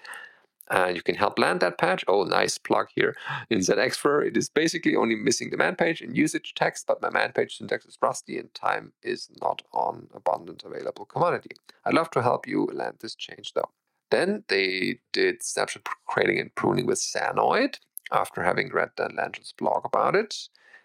and 0.69 0.95
you 0.95 1.01
can 1.01 1.15
help 1.15 1.39
land 1.39 1.59
that 1.59 1.77
patch. 1.77 2.03
Oh, 2.07 2.23
nice 2.23 2.57
plug 2.57 2.87
here 2.95 3.15
in 3.49 3.59
ZXfer. 3.59 4.25
It 4.25 4.37
is 4.37 4.49
basically 4.49 4.95
only 4.95 5.15
missing 5.15 5.49
the 5.49 5.57
man 5.57 5.75
page 5.75 6.01
and 6.01 6.15
usage 6.15 6.53
text, 6.55 6.87
but 6.87 7.01
my 7.01 7.09
man 7.09 7.31
page 7.33 7.57
syntax 7.57 7.85
is 7.85 7.97
rusty 8.01 8.37
and 8.37 8.53
time 8.53 8.93
is 9.03 9.29
not 9.41 9.61
on 9.73 10.07
abundant 10.13 10.63
available 10.63 11.05
commodity. 11.05 11.55
I'd 11.85 11.93
love 11.93 12.09
to 12.11 12.21
help 12.21 12.47
you 12.47 12.69
land 12.73 12.97
this 12.99 13.15
change 13.15 13.53
though. 13.53 13.71
Then 14.11 14.43
they 14.49 14.99
did 15.13 15.41
snapshot 15.41 15.87
creating 16.05 16.39
and 16.39 16.53
pruning 16.53 16.85
with 16.85 16.99
Sanoid 16.99 17.77
after 18.11 18.43
having 18.43 18.71
read 18.71 18.91
Dan 18.97 19.15
Langille's 19.15 19.53
blog 19.57 19.85
about 19.85 20.15
it. 20.15 20.35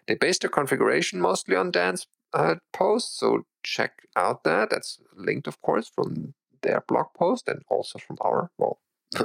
They 0.07 0.15
based 0.15 0.41
their 0.41 0.49
configuration 0.49 1.19
mostly 1.19 1.55
on 1.55 1.71
Dan's 1.71 2.07
uh, 2.33 2.55
post, 2.71 3.19
so 3.19 3.45
check 3.63 4.03
out 4.15 4.43
that. 4.45 4.69
That's 4.69 4.99
linked, 5.13 5.47
of 5.47 5.61
course, 5.61 5.89
from 5.93 6.33
their 6.61 6.83
blog 6.87 7.07
post 7.13 7.47
and 7.47 7.61
also 7.69 7.99
from 7.99 8.17
our, 8.21 8.49
well, 8.57 8.79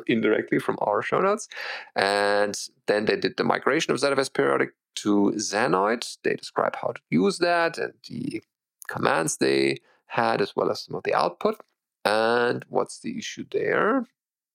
indirectly 0.07 0.59
from 0.59 0.79
our 0.83 1.03
show 1.03 1.21
notes. 1.21 1.49
And 1.97 2.59
then 2.87 3.07
they 3.07 3.17
did 3.17 3.37
the 3.37 3.45
migration 3.45 3.93
of 3.93 4.01
ZFS 4.01 4.33
periodic 4.33 4.71
to 4.97 5.33
Sanoid. 5.37 6.19
They 6.23 6.35
describe 6.35 6.77
how 6.77 6.89
to 6.89 7.01
use 7.11 7.39
that 7.39 7.79
and 7.79 7.95
the 8.09 8.43
commands 8.89 9.37
they 9.37 9.79
had, 10.07 10.41
as 10.43 10.55
well 10.55 10.71
as 10.71 10.83
some 10.83 10.95
of 10.95 11.05
the 11.05 11.15
output. 11.15 11.61
And 12.05 12.65
what's 12.69 13.01
the 13.01 13.17
issue 13.19 13.45
there? 13.51 14.07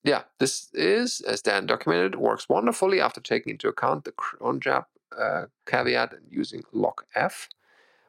Yeah, 0.03 0.23
this 0.39 0.69
is, 0.73 1.21
as 1.21 1.41
Dan 1.41 1.65
documented, 1.65 2.15
works 2.15 2.47
wonderfully 2.47 3.01
after 3.01 3.19
taking 3.19 3.51
into 3.51 3.67
account 3.67 4.05
the 4.05 4.11
cronjab 4.11 4.85
uh, 5.17 5.45
caveat 5.65 6.13
and 6.13 6.21
using 6.29 6.63
lockf. 6.73 7.47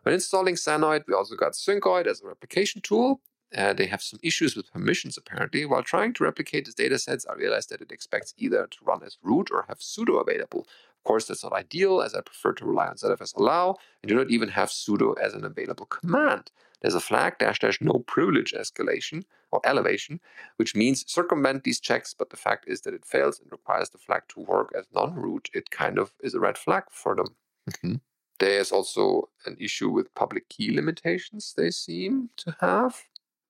When 0.02 0.14
installing 0.14 0.54
Sanoid, 0.54 1.04
we 1.08 1.14
also 1.14 1.34
got 1.34 1.52
Syncoid 1.52 2.06
as 2.06 2.22
a 2.22 2.26
replication 2.26 2.82
tool. 2.82 3.20
Uh, 3.56 3.72
they 3.72 3.86
have 3.86 4.02
some 4.02 4.20
issues 4.22 4.54
with 4.56 4.70
permissions 4.72 5.16
apparently. 5.16 5.64
While 5.64 5.82
trying 5.82 6.12
to 6.14 6.24
replicate 6.24 6.66
these 6.66 6.74
datasets, 6.74 7.24
I 7.28 7.34
realized 7.34 7.70
that 7.70 7.80
it 7.80 7.92
expects 7.92 8.34
either 8.36 8.66
to 8.66 8.84
run 8.84 9.02
as 9.02 9.16
root 9.22 9.48
or 9.50 9.64
have 9.68 9.78
sudo 9.78 10.20
available. 10.20 10.60
Of 10.60 11.04
course, 11.04 11.26
that's 11.26 11.44
not 11.44 11.52
ideal, 11.52 12.02
as 12.02 12.14
I 12.14 12.20
prefer 12.20 12.52
to 12.54 12.66
rely 12.66 12.88
on 12.88 12.96
ZFS 12.96 13.36
allow 13.36 13.76
and 14.02 14.08
do 14.08 14.14
not 14.16 14.30
even 14.30 14.50
have 14.50 14.68
sudo 14.68 15.18
as 15.18 15.32
an 15.32 15.44
available 15.44 15.86
command. 15.86 16.50
There's 16.82 16.94
a 16.94 17.00
flag 17.00 17.38
dash 17.38 17.58
dash 17.60 17.80
no 17.80 18.04
privilege 18.06 18.52
escalation 18.52 19.24
or 19.50 19.60
elevation, 19.64 20.20
which 20.56 20.76
means 20.76 21.10
circumvent 21.10 21.64
these 21.64 21.80
checks, 21.80 22.14
but 22.14 22.30
the 22.30 22.36
fact 22.36 22.66
is 22.68 22.82
that 22.82 22.94
it 22.94 23.04
fails 23.04 23.40
and 23.40 23.50
requires 23.50 23.90
the 23.90 23.98
flag 23.98 24.22
to 24.28 24.40
work 24.40 24.72
as 24.76 24.86
non 24.94 25.14
root. 25.14 25.48
It 25.54 25.70
kind 25.70 25.98
of 25.98 26.12
is 26.22 26.34
a 26.34 26.40
red 26.40 26.58
flag 26.58 26.84
for 26.90 27.16
them. 27.16 27.34
Mm-hmm. 27.70 27.94
There's 28.38 28.70
also 28.70 29.30
an 29.46 29.56
issue 29.58 29.90
with 29.90 30.14
public 30.14 30.48
key 30.48 30.72
limitations 30.72 31.54
they 31.56 31.70
seem 31.70 32.30
to 32.36 32.56
have. 32.60 33.02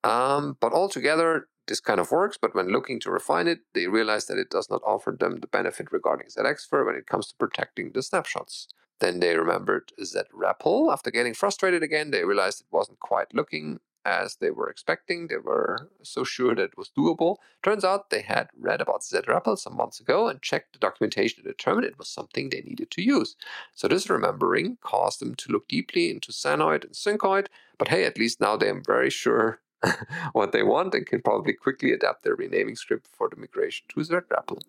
Um, 0.04 0.56
but 0.60 0.72
altogether, 0.72 1.48
this 1.66 1.80
kind 1.80 2.00
of 2.00 2.10
works, 2.10 2.38
but 2.40 2.54
when 2.54 2.68
looking 2.68 2.98
to 3.00 3.10
refine 3.10 3.46
it, 3.46 3.60
they 3.74 3.86
realize 3.86 4.26
that 4.26 4.38
it 4.38 4.50
does 4.50 4.70
not 4.70 4.82
offer 4.86 5.14
them 5.18 5.40
the 5.40 5.46
benefit 5.46 5.92
regarding 5.92 6.28
ZXfer 6.28 6.84
when 6.86 6.94
it 6.94 7.06
comes 7.06 7.28
to 7.28 7.34
protecting 7.38 7.92
the 7.92 8.02
snapshots. 8.02 8.68
Then 9.00 9.20
they 9.20 9.36
remembered 9.36 9.92
ZREPL. 10.00 10.92
After 10.92 11.10
getting 11.10 11.34
frustrated 11.34 11.82
again, 11.82 12.10
they 12.10 12.24
realized 12.24 12.62
it 12.62 12.66
wasn't 12.72 12.98
quite 12.98 13.34
looking 13.34 13.80
as 14.04 14.36
they 14.36 14.50
were 14.50 14.70
expecting. 14.70 15.26
They 15.26 15.36
were 15.36 15.90
so 16.02 16.24
sure 16.24 16.54
that 16.54 16.62
it 16.62 16.78
was 16.78 16.90
doable. 16.96 17.36
Turns 17.62 17.84
out 17.84 18.10
they 18.10 18.22
had 18.22 18.48
read 18.58 18.80
about 18.80 19.02
ZREPL 19.02 19.58
some 19.58 19.76
months 19.76 20.00
ago 20.00 20.28
and 20.28 20.40
checked 20.40 20.72
the 20.72 20.78
documentation 20.78 21.42
to 21.42 21.48
determine 21.50 21.84
it 21.84 21.98
was 21.98 22.08
something 22.08 22.48
they 22.48 22.62
needed 22.62 22.90
to 22.92 23.02
use. 23.02 23.36
So 23.74 23.86
this 23.86 24.08
remembering 24.08 24.78
caused 24.80 25.20
them 25.20 25.34
to 25.36 25.52
look 25.52 25.68
deeply 25.68 26.10
into 26.10 26.32
Sanoid 26.32 26.84
and 26.84 26.94
Syncoid, 26.94 27.48
but 27.78 27.88
hey, 27.88 28.04
at 28.04 28.18
least 28.18 28.40
now 28.40 28.56
they 28.56 28.70
are 28.70 28.82
very 28.84 29.10
sure 29.10 29.60
what 30.32 30.52
they 30.52 30.62
want 30.62 30.94
and 30.94 31.06
can 31.06 31.22
probably 31.22 31.52
quickly 31.52 31.92
adapt 31.92 32.24
their 32.24 32.34
renaming 32.34 32.76
script 32.76 33.08
for 33.12 33.28
the 33.28 33.36
migration 33.36 33.86
to 33.88 34.00
ZREPL. 34.00 34.60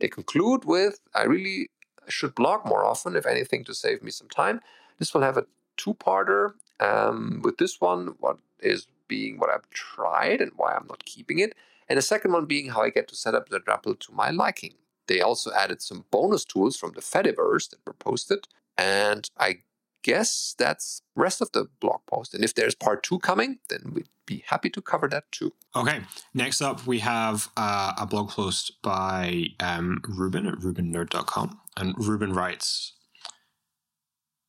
They 0.00 0.08
conclude 0.08 0.64
with, 0.64 1.00
I 1.14 1.24
really 1.24 1.68
should 2.08 2.34
blog 2.34 2.64
more 2.66 2.84
often, 2.84 3.16
if 3.16 3.26
anything, 3.26 3.64
to 3.64 3.74
save 3.74 4.02
me 4.02 4.10
some 4.10 4.28
time. 4.28 4.60
This 4.98 5.14
will 5.14 5.22
have 5.22 5.36
a 5.36 5.46
two-parter. 5.76 6.54
Um, 6.80 7.40
with 7.44 7.58
this 7.58 7.80
one, 7.80 8.14
what 8.18 8.38
is 8.60 8.86
being 9.08 9.38
what 9.38 9.50
I've 9.50 9.68
tried 9.70 10.40
and 10.40 10.52
why 10.56 10.74
I'm 10.74 10.86
not 10.88 11.04
keeping 11.04 11.38
it, 11.38 11.54
and 11.88 11.98
the 11.98 12.02
second 12.02 12.32
one 12.32 12.46
being 12.46 12.70
how 12.70 12.82
I 12.82 12.90
get 12.90 13.08
to 13.08 13.16
set 13.16 13.34
up 13.34 13.48
the 13.48 13.60
to 13.60 14.12
my 14.12 14.30
liking. 14.30 14.74
They 15.08 15.20
also 15.20 15.50
added 15.52 15.82
some 15.82 16.04
bonus 16.10 16.44
tools 16.44 16.76
from 16.76 16.92
the 16.92 17.00
Fediverse 17.00 17.70
that 17.70 17.84
were 17.84 17.92
posted, 17.92 18.46
and 18.78 19.28
I 19.38 19.58
guess 20.02 20.54
that's 20.58 21.02
rest 21.14 21.40
of 21.40 21.52
the 21.52 21.66
blog 21.80 22.00
post. 22.06 22.34
And 22.34 22.44
if 22.44 22.54
there's 22.54 22.74
part 22.74 23.02
two 23.02 23.18
coming, 23.18 23.58
then 23.68 23.92
we'd 23.92 24.08
be 24.26 24.44
happy 24.46 24.70
to 24.70 24.80
cover 24.80 25.08
that 25.08 25.30
too. 25.32 25.52
Okay. 25.74 26.00
Next 26.34 26.60
up, 26.60 26.86
we 26.86 27.00
have 27.00 27.48
uh, 27.56 27.92
a 27.98 28.06
blog 28.06 28.30
post 28.30 28.82
by 28.82 29.46
um, 29.58 30.00
Ruben 30.06 30.46
at 30.46 30.54
rubenerd.com. 30.54 31.60
And 31.76 31.94
Ruben 31.98 32.32
writes 32.32 32.94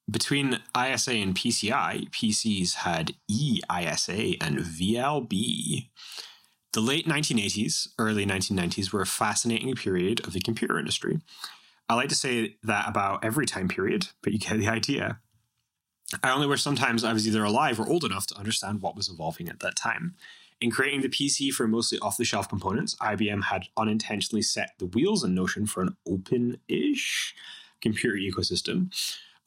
Between 0.10 0.60
ISA 0.78 1.14
and 1.14 1.36
PCI, 1.36 2.10
PCs 2.12 2.74
had 2.76 3.14
eISA 3.30 4.38
and 4.42 4.60
VLB. 4.60 5.90
The 6.74 6.80
late 6.82 7.06
1980s, 7.06 7.90
early 8.00 8.26
1990s 8.26 8.94
were 8.94 9.02
a 9.02 9.06
fascinating 9.06 9.76
period 9.76 10.26
of 10.26 10.32
the 10.32 10.40
computer 10.40 10.80
industry. 10.80 11.20
I 11.90 11.96
like 11.96 12.08
to 12.10 12.16
say 12.16 12.56
that 12.64 12.88
about 12.88 13.26
every 13.26 13.46
time 13.46 13.68
period, 13.68 14.08
but 14.24 14.32
you 14.32 14.40
get 14.40 14.58
the 14.58 14.70
idea. 14.70 15.20
I 16.24 16.32
only 16.32 16.48
wish 16.48 16.62
sometimes 16.62 17.04
I 17.04 17.14
was 17.14 17.28
either 17.28 17.44
alive 17.44 17.80
or 17.80 17.88
old 17.88 18.04
enough 18.04 18.28
to 18.28 18.38
understand 18.38 18.82
what 18.82 18.96
was 18.96 19.10
evolving 19.10 19.50
at 19.50 19.60
that 19.60 19.76
time. 19.76 20.16
In 20.60 20.70
creating 20.70 21.02
the 21.02 21.10
PC 21.10 21.52
for 21.52 21.68
mostly 21.68 21.98
off 22.00 22.18
the 22.18 22.26
shelf 22.26 22.48
components, 22.48 22.96
IBM 23.02 23.46
had 23.46 23.68
unintentionally 23.76 24.44
set 24.44 24.74
the 24.78 24.86
wheels 24.86 25.24
in 25.24 25.34
Notion 25.34 25.66
for 25.66 25.82
an 25.82 25.98
open 26.08 26.60
ish 26.68 27.34
computer 27.82 28.16
ecosystem. 28.16 28.94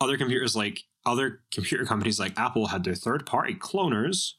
Other 0.01 0.17
computers 0.17 0.57
like 0.57 0.85
other 1.07 1.41
computer 1.53 1.85
companies 1.85 2.19
like 2.19 2.39
Apple 2.39 2.67
had 2.67 2.83
their 2.83 2.95
third 2.95 3.27
party 3.27 3.55
cloners, 3.55 4.33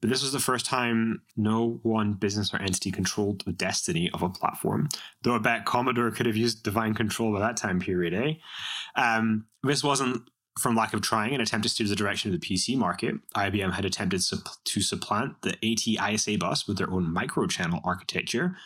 but 0.00 0.08
this 0.08 0.22
was 0.22 0.32
the 0.32 0.38
first 0.38 0.64
time 0.64 1.22
no 1.36 1.80
one 1.82 2.14
business 2.14 2.54
or 2.54 2.58
entity 2.58 2.90
controlled 2.90 3.42
the 3.44 3.52
destiny 3.52 4.10
of 4.14 4.22
a 4.22 4.28
platform. 4.28 4.88
Though 5.22 5.34
I 5.34 5.38
bet 5.38 5.64
Commodore 5.66 6.10
could 6.10 6.26
have 6.26 6.36
used 6.36 6.62
divine 6.62 6.94
control 6.94 7.32
by 7.32 7.40
that 7.40 7.56
time 7.56 7.80
period, 7.80 8.14
eh? 8.14 8.34
Um, 8.94 9.46
this 9.62 9.82
wasn't 9.82 10.22
from 10.58 10.74
lack 10.74 10.94
of 10.94 11.02
trying 11.02 11.32
and 11.32 11.42
attempt 11.42 11.64
to 11.64 11.68
steer 11.68 11.86
the 11.86 11.96
direction 11.96 12.32
of 12.32 12.40
the 12.40 12.46
PC 12.46 12.76
market, 12.76 13.14
IBM 13.34 13.72
had 13.72 13.84
attempted 13.84 14.22
to 14.64 14.80
supplant 14.80 15.42
the 15.42 15.52
AT 15.62 16.12
ISA 16.12 16.38
bus 16.38 16.66
with 16.66 16.78
their 16.78 16.90
own 16.90 17.14
microchannel 17.14 17.80
architecture 17.84 18.56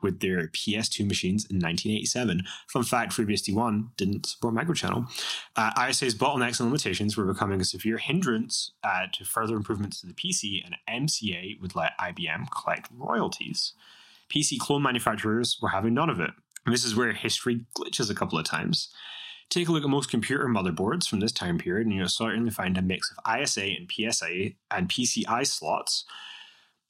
with 0.00 0.20
their 0.20 0.48
PS2 0.48 1.06
machines 1.06 1.44
in 1.44 1.56
1987. 1.56 2.42
Fun 2.68 2.82
fact 2.84 3.12
FreeBSD1 3.12 3.88
didn't 3.96 4.26
support 4.26 4.54
microchannel. 4.54 5.10
Uh, 5.56 5.72
ISA's 5.88 6.14
bottlenecks 6.14 6.60
and 6.60 6.68
limitations 6.68 7.16
were 7.16 7.24
becoming 7.24 7.60
a 7.60 7.64
severe 7.64 7.98
hindrance 7.98 8.72
uh, 8.84 9.06
to 9.12 9.24
further 9.24 9.56
improvements 9.56 10.00
to 10.00 10.06
the 10.06 10.12
PC, 10.12 10.62
and 10.64 10.76
MCA 10.88 11.60
would 11.60 11.74
let 11.74 11.98
IBM 11.98 12.48
collect 12.50 12.88
royalties. 12.96 13.72
PC 14.32 14.58
clone 14.58 14.82
manufacturers 14.82 15.58
were 15.60 15.70
having 15.70 15.94
none 15.94 16.10
of 16.10 16.20
it. 16.20 16.30
And 16.64 16.74
this 16.74 16.84
is 16.84 16.94
where 16.94 17.12
history 17.12 17.64
glitches 17.76 18.10
a 18.10 18.14
couple 18.14 18.38
of 18.38 18.44
times. 18.44 18.92
Take 19.50 19.68
a 19.68 19.72
look 19.72 19.82
at 19.82 19.88
most 19.88 20.10
computer 20.10 20.46
motherboards 20.46 21.08
from 21.08 21.20
this 21.20 21.32
time 21.32 21.58
period, 21.58 21.86
and 21.86 21.96
you'll 21.96 22.08
certainly 22.08 22.50
find 22.50 22.76
a 22.76 22.82
mix 22.82 23.10
of 23.10 23.40
ISA 23.40 23.62
and 23.62 23.90
PSA 23.90 24.50
and 24.70 24.88
PCI 24.88 25.46
slots. 25.46 26.04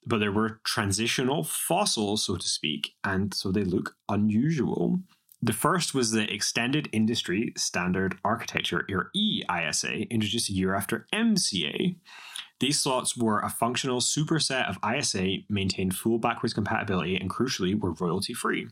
But 0.05 0.19
there 0.19 0.31
were 0.31 0.59
transitional 0.65 1.43
fossils, 1.43 2.25
so 2.25 2.35
to 2.35 2.47
speak, 2.47 2.95
and 3.03 3.33
so 3.33 3.51
they 3.51 3.63
look 3.63 3.95
unusual. 4.09 4.99
The 5.41 5.53
first 5.53 5.93
was 5.93 6.11
the 6.11 6.31
Extended 6.31 6.89
Industry 6.91 7.53
Standard 7.55 8.17
Architecture, 8.25 8.85
or 8.91 9.09
EISA, 9.15 10.09
introduced 10.09 10.49
a 10.49 10.53
year 10.53 10.75
after 10.75 11.07
MCA. 11.13 11.95
These 12.59 12.81
slots 12.81 13.15
were 13.15 13.39
a 13.39 13.49
functional 13.49 14.01
superset 14.01 14.67
of 14.67 14.79
ISA, 14.83 15.43
maintained 15.47 15.95
full 15.95 16.17
backwards 16.17 16.53
compatibility, 16.53 17.15
and 17.15 17.29
crucially 17.29 17.79
were 17.79 17.93
royalty 17.93 18.33
free. 18.33 18.67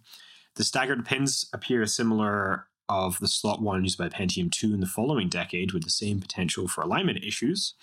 The 0.55 0.65
staggered 0.65 1.05
pins 1.05 1.49
appear 1.53 1.85
similar 1.85 2.67
of 2.89 3.19
the 3.19 3.27
slot 3.27 3.61
one 3.61 3.83
used 3.83 3.97
by 3.97 4.09
Pentium 4.09 4.51
2 4.51 4.73
in 4.73 4.79
the 4.79 4.85
following 4.85 5.29
decade 5.29 5.71
with 5.73 5.83
the 5.83 5.89
same 5.89 6.19
potential 6.19 6.67
for 6.67 6.81
alignment 6.81 7.23
issues. 7.23 7.73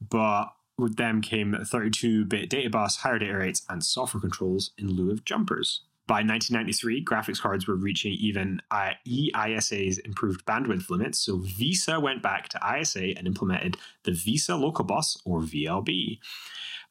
But 0.00 0.46
with 0.78 0.96
them 0.96 1.20
came 1.20 1.56
32 1.64 2.24
bit 2.24 2.50
data 2.50 2.70
bus, 2.70 2.96
higher 2.96 3.18
data 3.18 3.36
rates, 3.36 3.62
and 3.68 3.84
software 3.84 4.20
controls 4.20 4.70
in 4.78 4.88
lieu 4.88 5.10
of 5.10 5.24
jumpers. 5.24 5.82
By 6.08 6.24
1993, 6.24 7.04
graphics 7.04 7.40
cards 7.40 7.68
were 7.68 7.76
reaching 7.76 8.12
even 8.12 8.60
EISA's 8.72 9.98
improved 9.98 10.44
bandwidth 10.44 10.90
limits, 10.90 11.20
so 11.20 11.38
VESA 11.38 12.02
went 12.02 12.22
back 12.22 12.48
to 12.48 12.60
ISA 12.78 13.16
and 13.16 13.26
implemented 13.26 13.76
the 14.02 14.10
VESA 14.10 14.60
Local 14.60 14.84
Bus, 14.84 15.16
or 15.24 15.40
VLB. 15.40 16.18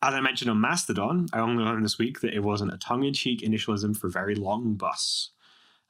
As 0.02 0.14
I 0.14 0.22
mentioned 0.22 0.50
on 0.50 0.62
Mastodon, 0.62 1.28
I 1.34 1.40
only 1.40 1.64
learned 1.64 1.84
this 1.84 2.00
week 2.00 2.22
that 2.22 2.34
it 2.34 2.40
wasn't 2.40 2.74
a 2.74 2.78
tongue 2.78 3.04
in 3.04 3.14
cheek 3.14 3.42
initialism 3.42 3.98
for 3.98 4.08
very 4.08 4.34
long 4.34 4.76
bus. 4.76 5.32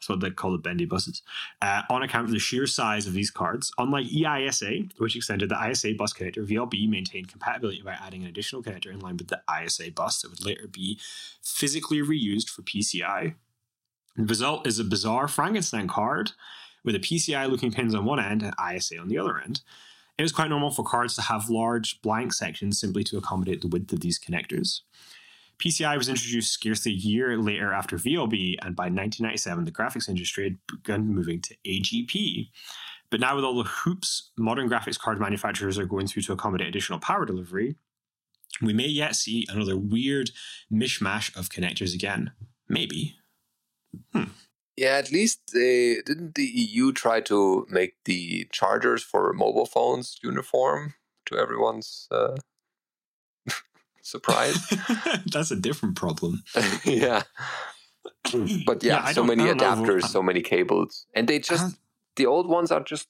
That's 0.02 0.10
what 0.10 0.20
they 0.20 0.32
call 0.32 0.52
the 0.52 0.58
bendy 0.58 0.86
buses. 0.86 1.22
Uh, 1.62 1.84
on 1.92 2.02
account 2.02 2.26
of 2.26 2.32
the 2.32 2.40
sheer 2.40 2.66
size 2.66 3.06
of 3.06 3.14
these 3.14 3.30
cards, 3.30 3.72
unlike 3.78 4.08
EISA, 4.08 4.90
which 4.98 5.16
extended 5.16 5.50
the 5.50 5.70
ISA 5.70 5.94
bus 5.94 6.12
connector, 6.12 6.44
VLB 6.44 6.90
maintained 6.90 7.28
compatibility 7.28 7.84
by 7.84 7.94
adding 7.94 8.24
an 8.24 8.30
additional 8.30 8.64
connector 8.64 8.92
in 8.92 9.00
line 9.00 9.18
with 9.18 9.28
the 9.28 9.42
ISA 9.64 9.92
bus 9.92 10.24
that 10.24 10.32
would 10.32 10.44
later 10.44 10.66
be 10.68 10.98
physically 11.44 12.00
reused 12.00 12.50
for 12.50 12.64
PCI. 12.64 13.36
The 14.16 14.24
result 14.24 14.66
is 14.66 14.80
a 14.80 14.84
bizarre 14.84 15.28
Frankenstein 15.28 15.88
card 15.88 16.32
with 16.84 16.96
a 16.96 17.00
PCI 17.00 17.48
looking 17.48 17.72
pins 17.72 17.94
on 17.94 18.04
one 18.04 18.20
end 18.20 18.42
and 18.42 18.56
ISA 18.60 18.98
on 18.98 19.08
the 19.08 19.20
other 19.20 19.40
end. 19.40 19.62
It 20.18 20.24
was 20.24 20.32
quite 20.32 20.50
normal 20.50 20.72
for 20.72 20.84
cards 20.84 21.14
to 21.16 21.22
have 21.22 21.48
large 21.48 22.02
blank 22.02 22.34
sections 22.34 22.80
simply 22.80 23.04
to 23.04 23.18
accommodate 23.18 23.62
the 23.62 23.68
width 23.68 23.94
of 23.94 24.00
these 24.00 24.18
connectors. 24.18 24.82
PCI 25.62 25.98
was 25.98 26.10
introduced 26.10 26.52
scarcely 26.52 26.92
a 26.92 26.96
year 26.96 27.38
later 27.38 27.72
after 27.72 27.98
VLB, 27.98 28.56
and 28.62 28.76
by 28.76 28.86
1997, 28.86 29.66
the 29.66 29.72
graphics 29.72 30.10
industry 30.10 30.44
had 30.46 30.58
begun 30.68 31.08
moving 31.08 31.40
to 31.42 31.56
AGP. 31.66 32.50
But 33.12 33.20
now, 33.20 33.36
with 33.36 33.46
all 33.46 33.62
the 33.62 33.70
hoops 33.70 34.32
modern 34.38 34.70
graphics 34.70 34.98
card 34.98 35.20
manufacturers 35.20 35.78
are 35.78 35.86
going 35.86 36.08
through 36.08 36.24
to 36.24 36.34
accommodate 36.34 36.68
additional 36.68 37.00
power 37.00 37.26
delivery, 37.26 37.76
we 38.62 38.74
may 38.74 38.88
yet 38.88 39.16
see 39.16 39.46
another 39.50 39.78
weird 39.78 40.32
mishmash 40.74 41.36
of 41.38 41.50
connectors 41.50 41.94
again. 41.94 42.32
Maybe. 42.68 43.16
Hmm. 44.14 44.32
Yeah, 44.78 44.96
at 44.98 45.12
least 45.12 45.52
they 45.54 45.98
didn't 46.06 46.36
the 46.36 46.46
EU 46.46 46.92
try 46.92 47.22
to 47.22 47.68
make 47.70 47.96
the 48.06 48.48
chargers 48.52 49.04
for 49.04 49.34
mobile 49.34 49.66
phones 49.66 50.18
uniform 50.24 50.96
to 51.28 51.38
everyone's 51.38 52.08
uh, 52.10 52.38
surprise. 54.04 54.74
That's 55.26 55.52
a 55.52 55.56
different 55.56 55.96
problem. 55.96 56.44
yeah. 56.86 57.24
But 58.66 58.84
yeah, 58.84 59.06
yeah 59.06 59.12
so 59.12 59.24
many 59.24 59.44
adapters, 59.44 60.04
so 60.04 60.22
many 60.22 60.42
cables. 60.42 61.06
And 61.14 61.28
they 61.28 61.40
just, 61.40 61.78
the 62.16 62.26
old 62.26 62.48
ones 62.48 62.72
are 62.72 62.84
just 62.84 63.08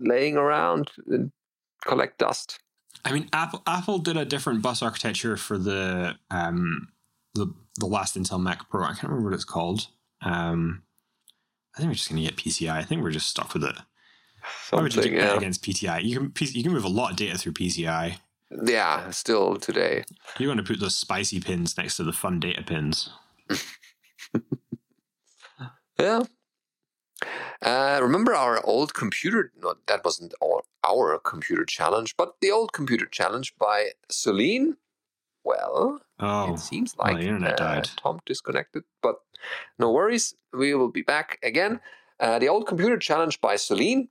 laying 0.00 0.36
around 0.36 0.90
and 1.06 1.32
collect 1.86 2.18
dust. 2.18 2.58
I 3.04 3.12
mean, 3.12 3.28
Apple 3.32 3.62
Apple 3.66 3.98
did 3.98 4.16
a 4.16 4.24
different 4.24 4.62
bus 4.62 4.82
architecture 4.82 5.36
for 5.36 5.58
the 5.58 6.14
um 6.30 6.88
the 7.34 7.52
the 7.78 7.86
last 7.86 8.16
Intel 8.16 8.40
Mac 8.40 8.70
Pro. 8.70 8.84
I 8.84 8.88
can't 8.88 9.04
remember 9.04 9.30
what 9.30 9.34
it's 9.34 9.44
called. 9.44 9.88
Um, 10.22 10.82
I 11.74 11.80
think 11.80 11.88
we're 11.88 11.94
just 11.94 12.08
going 12.08 12.22
to 12.22 12.30
get 12.30 12.38
PCI. 12.38 12.70
I 12.70 12.82
think 12.82 13.02
we're 13.02 13.10
just 13.10 13.28
stuck 13.28 13.52
with 13.52 13.64
it. 13.64 13.76
Something, 14.66 15.14
yeah. 15.14 15.36
against 15.36 15.64
PTI. 15.64 16.04
You 16.04 16.16
can 16.16 16.32
you 16.52 16.62
can 16.62 16.72
move 16.72 16.84
a 16.84 16.88
lot 16.88 17.10
of 17.10 17.16
data 17.16 17.36
through 17.38 17.52
PCI. 17.52 18.16
Yeah, 18.50 19.10
still 19.10 19.56
today. 19.56 20.04
You're 20.38 20.48
going 20.48 20.58
to 20.58 20.64
put 20.64 20.80
those 20.80 20.94
spicy 20.94 21.40
pins 21.40 21.76
next 21.76 21.96
to 21.96 22.04
the 22.04 22.12
fun 22.12 22.40
data 22.40 22.62
pins. 22.62 23.10
yeah. 25.98 26.22
Uh, 27.62 27.98
remember 28.02 28.34
our 28.34 28.64
old 28.64 28.94
computer? 28.94 29.52
No, 29.60 29.74
that 29.86 30.04
wasn't 30.04 30.34
our, 30.42 30.62
our 30.84 31.18
computer 31.18 31.64
challenge, 31.64 32.16
but 32.16 32.34
the 32.40 32.50
old 32.50 32.72
computer 32.72 33.06
challenge 33.06 33.54
by 33.58 33.90
Celine. 34.10 34.76
Well, 35.44 36.00
Oh, 36.20 36.54
it 36.54 36.58
seems 36.58 36.96
like 36.96 37.16
the 37.18 37.24
internet 37.24 37.60
uh, 37.60 37.74
died. 37.74 37.90
Tom 37.96 38.20
disconnected, 38.24 38.84
but 39.02 39.16
no 39.78 39.90
worries. 39.90 40.34
We 40.52 40.74
will 40.74 40.90
be 40.90 41.02
back 41.02 41.38
again. 41.42 41.80
Uh, 42.20 42.38
the 42.38 42.48
old 42.48 42.66
computer 42.66 42.96
challenge 42.96 43.40
by 43.40 43.56
Celine 43.56 44.08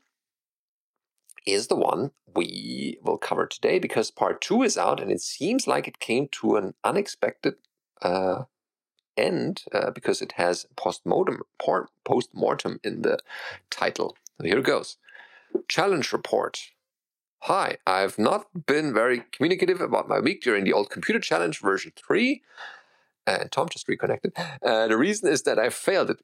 is 1.45 1.67
the 1.67 1.75
one 1.75 2.11
we 2.35 2.97
will 3.03 3.17
cover 3.17 3.45
today 3.45 3.79
because 3.79 4.11
part 4.11 4.41
two 4.41 4.63
is 4.63 4.77
out 4.77 4.99
and 4.99 5.11
it 5.11 5.21
seems 5.21 5.67
like 5.67 5.87
it 5.87 5.99
came 5.99 6.27
to 6.31 6.55
an 6.55 6.73
unexpected 6.83 7.55
uh, 8.01 8.43
end 9.17 9.63
uh, 9.73 9.91
because 9.91 10.21
it 10.21 10.33
has 10.33 10.65
post-mortem, 10.75 11.41
in 12.83 13.01
the 13.01 13.19
title. 13.69 14.17
So 14.37 14.47
here 14.47 14.59
it 14.59 14.65
goes. 14.65 14.97
Challenge 15.67 16.11
report. 16.11 16.71
Hi, 17.41 17.77
I've 17.85 18.17
not 18.17 18.65
been 18.65 18.93
very 18.93 19.23
communicative 19.31 19.81
about 19.81 20.07
my 20.07 20.19
week 20.19 20.41
during 20.41 20.63
the 20.63 20.73
old 20.73 20.89
computer 20.89 21.19
challenge 21.19 21.59
version 21.59 21.91
3. 21.95 22.41
And 23.27 23.51
Tom 23.51 23.69
just 23.69 23.87
reconnected. 23.87 24.33
Uh, 24.61 24.87
the 24.87 24.97
reason 24.97 25.31
is 25.31 25.43
that 25.43 25.59
I 25.59 25.69
failed 25.69 26.09
it. 26.09 26.17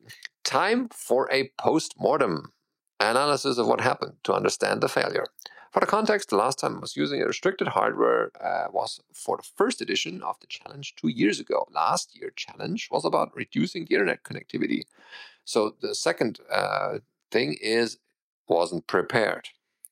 Time 0.43 0.89
for 0.89 1.29
a 1.31 1.51
post 1.57 1.95
mortem 1.99 2.53
analysis 2.99 3.57
of 3.57 3.67
what 3.67 3.81
happened 3.81 4.13
to 4.23 4.33
understand 4.33 4.81
the 4.81 4.89
failure. 4.89 5.25
For 5.71 5.81
the 5.81 5.85
context, 5.85 6.29
the 6.29 6.35
last 6.35 6.57
time 6.57 6.77
I 6.77 6.79
was 6.79 6.95
using 6.95 7.21
a 7.21 7.27
restricted 7.27 7.67
hardware 7.67 8.31
uh, 8.43 8.67
was 8.71 9.01
for 9.13 9.37
the 9.37 9.47
first 9.55 9.81
edition 9.81 10.23
of 10.23 10.39
the 10.39 10.47
challenge 10.47 10.95
two 10.95 11.09
years 11.09 11.39
ago. 11.39 11.67
Last 11.71 12.19
year, 12.19 12.31
challenge 12.35 12.89
was 12.91 13.05
about 13.05 13.35
reducing 13.35 13.85
the 13.85 13.93
internet 13.95 14.23
connectivity. 14.23 14.83
So 15.45 15.75
the 15.81 15.93
second 15.93 16.39
uh, 16.51 16.99
thing 17.29 17.55
is 17.61 17.97
wasn't 18.47 18.87
prepared. 18.87 19.49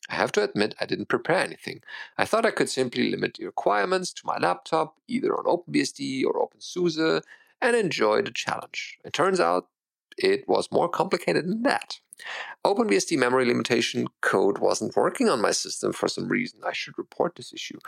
I 0.09 0.15
have 0.15 0.31
to 0.33 0.43
admit, 0.43 0.73
I 0.79 0.85
didn't 0.85 1.09
prepare 1.09 1.39
anything. 1.39 1.81
I 2.17 2.25
thought 2.25 2.45
I 2.45 2.51
could 2.51 2.69
simply 2.69 3.11
limit 3.11 3.35
the 3.35 3.45
requirements 3.45 4.13
to 4.13 4.25
my 4.25 4.37
laptop, 4.37 4.95
either 5.07 5.35
on 5.37 5.45
OpenBSD 5.45 6.23
or 6.25 6.33
OpenSUSE, 6.33 7.21
and 7.61 7.75
enjoy 7.75 8.21
the 8.21 8.31
challenge. 8.31 8.97
It 9.03 9.13
turns 9.13 9.39
out 9.39 9.67
it 10.17 10.47
was 10.47 10.71
more 10.71 10.89
complicated 10.89 11.45
than 11.47 11.63
that. 11.63 11.99
OpenBSD 12.65 13.17
memory 13.17 13.45
limitation 13.45 14.07
code 14.21 14.57
wasn't 14.57 14.95
working 14.95 15.29
on 15.29 15.39
my 15.39 15.51
system 15.51 15.93
for 15.93 16.07
some 16.07 16.27
reason. 16.27 16.59
I 16.65 16.73
should 16.73 16.97
report 16.97 17.35
this 17.35 17.53
issue. 17.53 17.79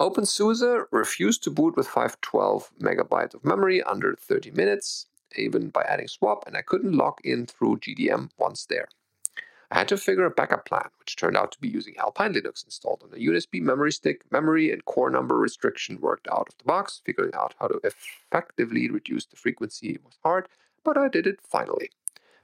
OpenSUSE 0.00 0.86
refused 0.90 1.44
to 1.44 1.50
boot 1.50 1.76
with 1.76 1.86
512 1.86 2.70
megabytes 2.82 3.34
of 3.34 3.44
memory 3.44 3.82
under 3.82 4.16
30 4.16 4.50
minutes, 4.50 5.06
even 5.36 5.68
by 5.68 5.82
adding 5.82 6.08
swap, 6.08 6.44
and 6.46 6.56
I 6.56 6.62
couldn't 6.62 6.96
log 6.96 7.18
in 7.22 7.46
through 7.46 7.78
GDM 7.78 8.30
once 8.36 8.66
there. 8.66 8.88
I 9.70 9.78
had 9.78 9.88
to 9.88 9.96
figure 9.96 10.24
a 10.24 10.30
backup 10.30 10.64
plan, 10.64 10.90
which 10.98 11.16
turned 11.16 11.36
out 11.36 11.50
to 11.52 11.60
be 11.60 11.68
using 11.68 11.96
Alpine 11.96 12.34
Linux 12.34 12.64
installed 12.64 13.02
on 13.02 13.12
a 13.12 13.22
USB 13.22 13.60
memory 13.60 13.90
stick. 13.90 14.22
Memory 14.30 14.70
and 14.70 14.84
core 14.84 15.10
number 15.10 15.36
restriction 15.36 16.00
worked 16.00 16.28
out 16.28 16.48
of 16.48 16.58
the 16.58 16.64
box. 16.64 17.02
Figuring 17.04 17.34
out 17.34 17.54
how 17.58 17.66
to 17.66 17.80
effectively 17.82 18.88
reduce 18.88 19.26
the 19.26 19.36
frequency 19.36 19.98
was 20.04 20.18
hard, 20.22 20.48
but 20.86 20.96
I 20.96 21.08
did 21.08 21.26
it 21.26 21.40
finally. 21.42 21.90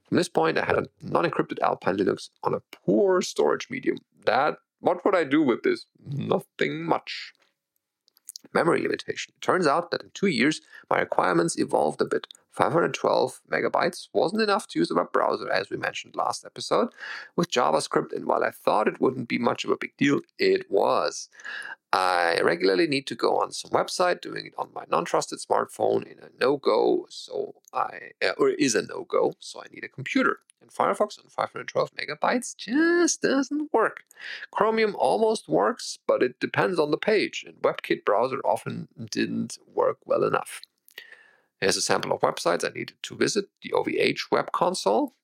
From 0.08 0.18
this 0.18 0.28
point, 0.28 0.58
I 0.58 0.64
had 0.66 0.76
a 0.76 0.88
non-encrypted 1.00 1.60
Alpine 1.60 1.96
Linux 1.96 2.28
on 2.42 2.52
a 2.52 2.60
poor 2.84 3.22
storage 3.22 3.70
medium. 3.70 3.98
That 4.26 4.58
what 4.80 5.04
would 5.04 5.14
I 5.14 5.24
do 5.24 5.40
with 5.40 5.62
this? 5.62 5.86
Nothing 6.04 6.84
much. 6.84 7.32
Memory 8.52 8.82
limitation. 8.82 9.32
It 9.36 9.40
turns 9.40 9.66
out 9.66 9.92
that 9.92 10.02
in 10.02 10.10
two 10.12 10.26
years, 10.26 10.60
my 10.90 10.98
requirements 10.98 11.56
evolved 11.56 12.02
a 12.02 12.04
bit. 12.04 12.26
512 12.52 13.40
megabytes 13.50 14.08
wasn't 14.12 14.42
enough 14.42 14.68
to 14.68 14.78
use 14.78 14.90
a 14.90 14.94
web 14.94 15.10
browser, 15.10 15.50
as 15.50 15.70
we 15.70 15.76
mentioned 15.76 16.14
last 16.14 16.44
episode, 16.44 16.88
with 17.34 17.50
JavaScript, 17.50 18.12
and 18.12 18.26
while 18.26 18.44
I 18.44 18.50
thought 18.50 18.88
it 18.88 19.00
wouldn't 19.00 19.28
be 19.28 19.38
much 19.38 19.64
of 19.64 19.70
a 19.70 19.76
big 19.76 19.96
deal, 19.96 20.20
it 20.38 20.70
was. 20.70 21.30
I 21.94 22.40
regularly 22.42 22.86
need 22.86 23.06
to 23.08 23.14
go 23.14 23.38
on 23.38 23.52
some 23.52 23.70
website, 23.70 24.20
doing 24.20 24.46
it 24.46 24.54
on 24.56 24.70
my 24.74 24.84
non-trusted 24.90 25.40
smartphone 25.40 26.04
in 26.04 26.18
a 26.18 26.28
no-go, 26.40 27.06
so 27.08 27.54
I 27.72 28.12
uh, 28.24 28.32
or 28.38 28.50
is 28.50 28.74
a 28.74 28.82
no-go, 28.82 29.34
so 29.40 29.60
I 29.60 29.66
need 29.72 29.84
a 29.84 29.88
computer. 29.88 30.38
And 30.62 30.70
Firefox 30.70 31.18
on 31.18 31.28
512 31.28 31.90
megabytes 31.94 32.56
just 32.56 33.20
doesn't 33.22 33.72
work. 33.72 34.04
Chromium 34.52 34.94
almost 34.98 35.48
works, 35.48 35.98
but 36.06 36.22
it 36.22 36.38
depends 36.38 36.78
on 36.78 36.90
the 36.90 36.98
page, 36.98 37.44
and 37.46 37.56
WebKit 37.56 38.04
browser 38.04 38.40
often 38.44 38.88
didn't 39.10 39.58
work 39.74 39.98
well 40.06 40.24
enough. 40.24 40.62
Here's 41.62 41.76
a 41.76 41.80
sample 41.80 42.10
of 42.10 42.20
websites 42.22 42.64
I 42.64 42.70
needed 42.70 42.96
to 43.04 43.16
visit: 43.16 43.44
the 43.62 43.70
OVH 43.70 44.32
web 44.32 44.50
console, 44.50 45.14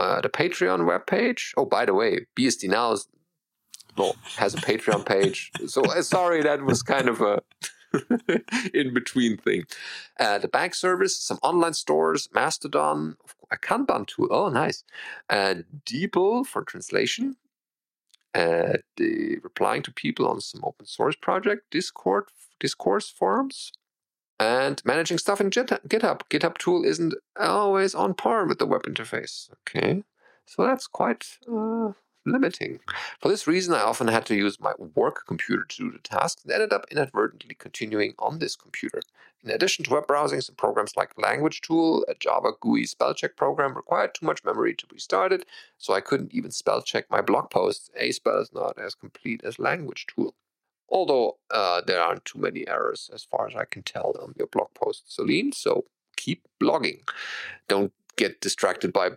uh, 0.00 0.20
the 0.20 0.28
Patreon 0.28 0.84
web 0.84 1.06
page. 1.06 1.54
Oh, 1.56 1.64
by 1.64 1.84
the 1.84 1.94
way, 1.94 2.26
BSD 2.36 2.68
Now 2.68 2.90
is 2.90 3.06
well, 3.96 4.16
has 4.36 4.54
a 4.54 4.56
Patreon 4.56 5.06
page. 5.06 5.52
So 5.68 5.84
uh, 5.84 6.02
sorry, 6.02 6.42
that 6.42 6.62
was 6.64 6.82
kind 6.82 7.08
of 7.08 7.20
a 7.20 7.40
in 8.74 8.92
between 8.92 9.36
thing. 9.36 9.66
Uh, 10.18 10.38
the 10.38 10.48
bank 10.48 10.74
service, 10.74 11.16
some 11.16 11.38
online 11.44 11.74
stores, 11.74 12.28
Mastodon, 12.34 13.16
a 13.52 13.56
Kanban 13.56 14.08
tool. 14.08 14.26
Oh, 14.32 14.48
nice. 14.48 14.82
Uh, 15.30 15.62
DeepL 15.86 16.44
for 16.46 16.64
translation. 16.64 17.36
Uh, 18.34 18.78
the 18.96 19.38
replying 19.44 19.82
to 19.82 19.92
people 19.92 20.26
on 20.26 20.40
some 20.40 20.62
open 20.64 20.86
source 20.86 21.14
project, 21.14 21.70
Discord, 21.70 22.24
discourse 22.58 23.08
forums, 23.08 23.70
and 24.38 24.82
managing 24.84 25.18
stuff 25.18 25.40
in 25.40 25.50
GitHub. 25.50 26.20
GitHub 26.28 26.58
tool 26.58 26.84
isn't 26.84 27.14
always 27.38 27.94
on 27.94 28.14
par 28.14 28.46
with 28.46 28.58
the 28.58 28.66
web 28.66 28.82
interface. 28.82 29.48
Okay, 29.62 30.02
so 30.46 30.66
that's 30.66 30.86
quite 30.86 31.38
uh, 31.50 31.92
limiting. 32.26 32.80
For 33.20 33.28
this 33.28 33.46
reason, 33.46 33.74
I 33.74 33.82
often 33.82 34.08
had 34.08 34.26
to 34.26 34.34
use 34.34 34.60
my 34.60 34.72
work 34.94 35.24
computer 35.26 35.64
to 35.64 35.76
do 35.76 35.92
the 35.92 35.98
tasks 35.98 36.42
and 36.42 36.52
ended 36.52 36.72
up 36.72 36.86
inadvertently 36.90 37.54
continuing 37.54 38.14
on 38.18 38.38
this 38.38 38.56
computer. 38.56 39.00
In 39.42 39.50
addition 39.50 39.84
to 39.84 39.92
web 39.92 40.06
browsing, 40.06 40.40
some 40.40 40.54
programs 40.56 40.96
like 40.96 41.18
Language 41.18 41.60
Tool, 41.60 42.04
a 42.08 42.14
Java 42.14 42.52
GUI 42.60 42.86
spell 42.86 43.14
check 43.14 43.36
program, 43.36 43.74
required 43.74 44.14
too 44.14 44.26
much 44.26 44.42
memory 44.44 44.74
to 44.74 44.86
be 44.86 44.98
started, 44.98 45.44
so 45.76 45.92
I 45.92 46.00
couldn't 46.00 46.32
even 46.32 46.50
spell 46.50 46.82
check 46.82 47.10
my 47.10 47.20
blog 47.20 47.50
posts. 47.50 47.90
Aspell 48.00 48.40
is 48.40 48.52
not 48.54 48.78
as 48.78 48.94
complete 48.94 49.42
as 49.44 49.58
Language 49.58 50.06
Tool. 50.06 50.34
Although 50.94 51.38
uh, 51.50 51.80
there 51.84 52.00
aren't 52.00 52.24
too 52.24 52.38
many 52.38 52.68
errors 52.68 53.10
as 53.12 53.24
far 53.24 53.48
as 53.48 53.56
I 53.56 53.64
can 53.64 53.82
tell 53.82 54.14
on 54.22 54.32
your 54.38 54.46
blog 54.46 54.68
post, 54.74 55.12
Celine, 55.12 55.50
so 55.50 55.86
keep 56.16 56.46
blogging. 56.62 57.00
Don't 57.66 57.92
get 58.14 58.40
distracted 58.40 58.92
by 58.92 59.10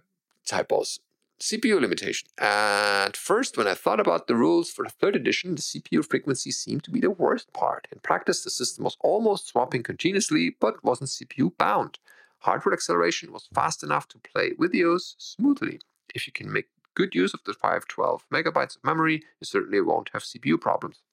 typos. 0.43 0.99
CPU 1.39 1.79
limitation. 1.79 2.29
At 2.39 3.15
first, 3.15 3.57
when 3.57 3.67
I 3.67 3.75
thought 3.75 3.99
about 3.99 4.25
the 4.25 4.35
rules 4.35 4.71
for 4.71 4.83
the 4.85 4.89
third 4.89 5.15
edition, 5.15 5.53
the 5.53 5.61
CPU 5.61 6.03
frequency 6.03 6.49
seemed 6.49 6.83
to 6.85 6.89
be 6.89 6.99
the 6.99 7.11
worst 7.11 7.53
part. 7.53 7.87
In 7.91 7.99
practice, 7.99 8.43
the 8.43 8.49
system 8.49 8.83
was 8.83 8.97
almost 9.01 9.47
swapping 9.47 9.83
continuously, 9.83 10.55
but 10.59 10.83
wasn't 10.83 11.11
CPU 11.11 11.55
bound. 11.59 11.99
Hardware 12.39 12.73
acceleration 12.73 13.31
was 13.31 13.49
fast 13.53 13.83
enough 13.83 14.07
to 14.07 14.17
play 14.17 14.53
videos 14.53 15.13
smoothly. 15.19 15.79
If 16.15 16.25
you 16.25 16.33
can 16.33 16.51
make 16.51 16.69
good 16.95 17.13
use 17.13 17.35
of 17.35 17.43
the 17.45 17.53
512 17.53 18.25
megabytes 18.33 18.77
of 18.77 18.83
memory, 18.83 19.17
you 19.39 19.45
certainly 19.45 19.81
won't 19.81 20.09
have 20.13 20.23
CPU 20.23 20.59
problems. 20.59 21.03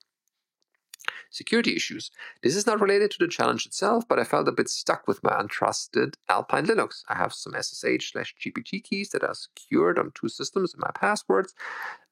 Security 1.29 1.75
issues. 1.75 2.11
This 2.41 2.55
is 2.55 2.65
not 2.65 2.81
related 2.81 3.11
to 3.11 3.17
the 3.19 3.27
challenge 3.27 3.65
itself, 3.65 4.07
but 4.07 4.19
I 4.19 4.23
felt 4.23 4.47
a 4.47 4.51
bit 4.51 4.69
stuck 4.69 5.07
with 5.07 5.23
my 5.23 5.31
untrusted 5.31 6.15
Alpine 6.29 6.65
Linux. 6.65 7.03
I 7.09 7.15
have 7.15 7.33
some 7.33 7.53
SSH 7.53 8.11
slash 8.11 8.35
GPG 8.39 8.83
keys 8.83 9.09
that 9.09 9.23
are 9.23 9.33
secured 9.33 9.99
on 9.99 10.11
two 10.13 10.29
systems 10.29 10.73
and 10.73 10.81
my 10.81 10.91
passwords. 10.95 11.53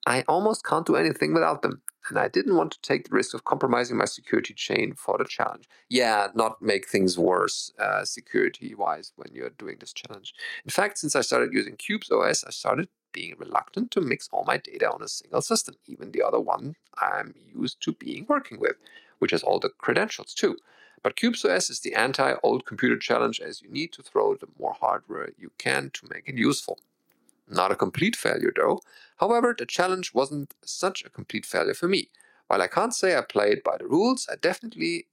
I 0.06 0.24
almost 0.28 0.66
can't 0.66 0.86
do 0.86 0.96
anything 0.98 1.34
without 1.34 1.62
them, 1.62 1.82
and 2.10 2.20
I 2.20 2.28
didn't 2.28 2.58
want 2.58 2.72
to 2.74 2.82
take 2.82 3.08
the 3.08 3.16
risk 3.16 3.34
of 3.34 3.46
compromising 3.46 3.96
my 3.96 4.06
security 4.06 4.54
chain 4.54 4.94
for 4.96 5.18
the 5.18 5.24
challenge. 5.24 5.70
Yeah, 5.90 6.28
not 6.36 6.62
make 6.62 6.90
things 6.90 7.18
worse 7.18 7.72
uh, 7.80 8.04
security 8.04 8.76
wise 8.76 9.14
when 9.16 9.30
you're 9.34 9.52
doing 9.52 9.78
this 9.80 9.94
challenge. 9.94 10.34
In 10.66 10.72
fact, 10.72 10.98
since 10.98 11.16
I 11.16 11.22
started 11.22 11.54
using 11.54 11.78
Qubes 11.78 12.12
OS, 12.12 12.44
I 12.44 12.50
started 12.52 12.90
being 13.14 13.36
reluctant 13.38 13.92
to 13.92 14.02
mix 14.02 14.30
all 14.32 14.44
my 14.46 14.58
data 14.58 14.92
on 14.92 15.02
a 15.02 15.08
single 15.08 15.42
system, 15.42 15.76
even 15.88 16.12
the 16.12 16.24
other 16.24 16.40
one 16.40 16.76
I'm 17.00 17.36
used 17.56 17.82
to 17.84 17.94
being 17.94 18.26
working 18.28 18.60
with, 18.60 18.76
which 19.20 19.32
has 19.32 19.44
all 19.44 19.60
the 19.60 19.70
credentials 19.70 20.34
too. 20.34 20.58
But 21.04 21.16
QubesOS 21.16 21.70
is 21.70 21.82
the 21.82 21.96
anti 21.96 22.36
old 22.44 22.66
computer 22.66 22.98
challenge 22.98 23.40
as 23.40 23.62
you 23.62 23.70
need 23.70 23.94
to 23.94 24.04
throw 24.04 24.36
the 24.36 24.48
more 24.60 24.76
hardware 24.80 25.30
you 25.38 25.52
can 25.58 25.92
to 25.92 26.08
make 26.10 26.28
it 26.28 26.38
useful. 26.38 26.80
Not 27.48 27.72
a 27.72 27.76
complete 27.76 28.16
failure 28.16 28.54
though. 28.56 28.82
However, 29.18 29.56
the 29.58 29.66
challenge 29.66 30.14
wasn't 30.14 30.54
such 30.64 31.04
a 31.04 31.10
complete 31.10 31.46
failure 31.46 31.74
for 31.74 31.88
me. 31.88 32.10
While 32.48 32.62
I 32.62 32.68
can't 32.68 32.94
say 32.96 33.18
I 33.18 33.22
played 33.22 33.64
by 33.64 33.78
the 33.78 33.88
rules, 33.88 34.28
I 34.32 34.36
definitely 34.36 35.08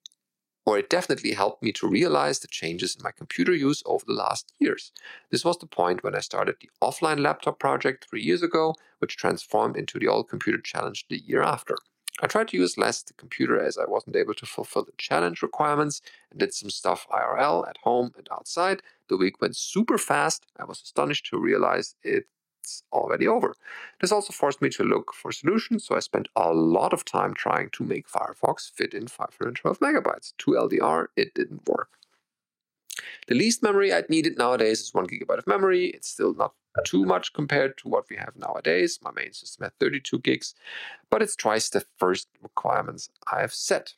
or 0.67 0.79
it 0.79 0.91
definitely 0.91 1.33
helped 1.33 1.63
me 1.63 1.73
to 1.73 1.89
realize 1.89 2.39
the 2.39 2.49
changes 2.49 2.95
in 2.95 3.03
my 3.03 3.11
computer 3.11 3.55
use 3.55 3.83
over 3.87 4.05
the 4.07 4.13
last 4.13 4.53
years. 4.59 4.93
This 5.31 5.45
was 5.45 5.59
the 5.59 5.67
point 5.67 6.05
when 6.05 6.15
I 6.15 6.21
started 6.21 6.57
the 6.61 6.71
offline 6.83 7.21
laptop 7.21 7.59
project 7.59 8.07
three 8.09 8.23
years 8.23 8.43
ago, 8.43 8.75
which 8.99 9.17
transformed 9.17 9.77
into 9.77 9.99
the 9.99 10.09
old 10.09 10.29
computer 10.29 10.61
challenge 10.61 11.07
the 11.09 11.19
year 11.19 11.43
after. 11.43 11.77
I 12.23 12.27
tried 12.27 12.49
to 12.49 12.57
use 12.57 12.77
less 12.77 13.03
the 13.03 13.15
computer 13.15 13.59
as 13.59 13.79
I 13.79 13.87
wasn't 13.87 14.17
able 14.17 14.35
to 14.35 14.47
fulfill 14.47 14.85
the 14.85 14.93
challenge 14.99 15.41
requirements 15.41 16.03
and 16.31 16.39
did 16.39 16.53
some 16.53 16.69
stuff 16.69 17.07
IRL 17.11 17.67
at 17.67 17.79
home 17.79 18.13
and 18.17 18.29
outside. 18.31 18.83
The 19.09 19.17
week 19.17 19.41
went 19.41 19.57
super 19.57 19.97
fast. 19.97 20.45
I 20.59 20.65
was 20.65 20.83
astonished 20.83 21.27
to 21.27 21.39
realize 21.39 21.95
it 22.03 22.27
it's 22.61 22.83
already 22.93 23.27
over. 23.27 23.55
This 24.01 24.13
also 24.13 24.33
forced 24.33 24.63
me 24.63 24.69
to 24.71 24.85
look 24.85 25.13
for 25.13 25.33
solutions, 25.33 25.85
so 25.85 25.97
I 25.97 26.01
spent 26.01 26.29
a 26.37 26.53
lot 26.53 26.93
of 26.93 27.05
time 27.05 27.35
trying 27.35 27.71
to 27.71 27.85
make 27.85 28.09
Firefox 28.09 28.71
fit 28.71 28.95
in 28.95 29.09
512 29.09 29.81
megabytes. 29.81 30.33
To 30.39 30.53
LDR, 30.53 31.07
it 31.17 31.35
didn't 31.35 31.69
work. 31.69 31.91
The 33.29 33.35
least 33.35 33.63
memory 33.63 33.93
I'd 33.93 34.11
needed 34.11 34.37
nowadays 34.37 34.81
is 34.81 34.95
1 34.95 35.07
gigabyte 35.07 35.39
of 35.39 35.47
memory. 35.47 35.87
It's 35.87 36.09
still 36.09 36.35
not 36.35 36.53
too 36.85 37.05
much 37.05 37.33
compared 37.33 37.79
to 37.79 37.89
what 37.89 38.05
we 38.11 38.17
have 38.17 38.37
nowadays. 38.37 38.99
My 39.03 39.11
main 39.11 39.33
system 39.33 39.65
had 39.65 39.79
32 39.79 40.19
gigs, 40.21 40.55
but 41.09 41.23
it's 41.23 41.37
twice 41.37 41.69
the 41.69 41.85
first 41.99 42.29
requirements 42.43 43.09
I 43.31 43.41
have 43.41 43.55
set. 43.55 43.95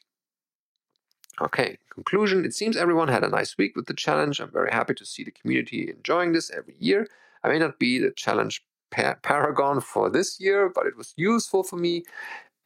Okay, 1.41 1.79
conclusion. 1.91 2.45
It 2.45 2.55
seems 2.55 2.77
everyone 2.77 3.09
had 3.09 3.25
a 3.25 3.29
nice 3.29 3.57
week 3.57 3.75
with 3.75 3.87
the 3.87 3.95
challenge. 3.95 4.41
I'm 4.41 4.51
very 4.51 4.71
happy 4.71 4.95
to 4.95 5.07
see 5.07 5.25
the 5.25 5.31
community 5.31 5.91
enjoying 5.91 6.33
this 6.33 6.51
every 6.51 6.77
year. 6.79 7.09
I 7.45 7.49
may 7.49 7.59
not 7.59 7.79
be 7.79 7.99
the 7.99 8.13
challenge 8.13 8.63
par- 8.91 9.19
paragon 9.23 9.81
for 9.81 10.11
this 10.11 10.41
year, 10.41 10.71
but 10.75 10.87
it 10.87 10.97
was 10.97 11.15
useful 11.17 11.63
for 11.65 11.77
me. 11.77 12.05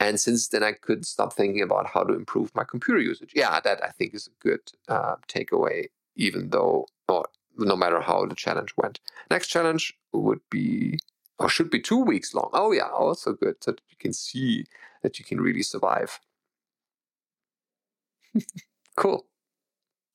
And 0.00 0.20
since 0.20 0.48
then, 0.48 0.62
I 0.62 0.72
could 0.72 1.06
stop 1.06 1.32
thinking 1.32 1.62
about 1.62 1.86
how 1.86 2.04
to 2.04 2.14
improve 2.14 2.54
my 2.54 2.64
computer 2.64 3.00
usage. 3.00 3.32
Yeah, 3.34 3.60
that 3.60 3.82
I 3.82 3.90
think 3.90 4.14
is 4.14 4.26
a 4.28 4.42
good 4.42 4.60
uh, 4.88 5.16
takeaway, 5.28 5.86
even 6.16 6.50
though, 6.50 6.86
or 7.08 7.28
no 7.56 7.76
matter 7.76 8.00
how 8.00 8.26
the 8.26 8.34
challenge 8.34 8.74
went. 8.76 9.00
Next 9.30 9.48
challenge 9.48 9.94
would 10.12 10.40
be, 10.50 10.98
or 11.38 11.48
should 11.48 11.70
be 11.70 11.80
two 11.80 11.98
weeks 12.02 12.34
long. 12.34 12.50
Oh, 12.52 12.72
yeah, 12.72 12.88
also 12.88 13.32
good. 13.32 13.56
So 13.64 13.72
that 13.72 13.80
you 13.88 13.96
can 13.98 14.12
see 14.12 14.66
that 15.02 15.18
you 15.18 15.24
can 15.24 15.40
really 15.40 15.62
survive. 15.62 16.20
cool. 18.96 19.26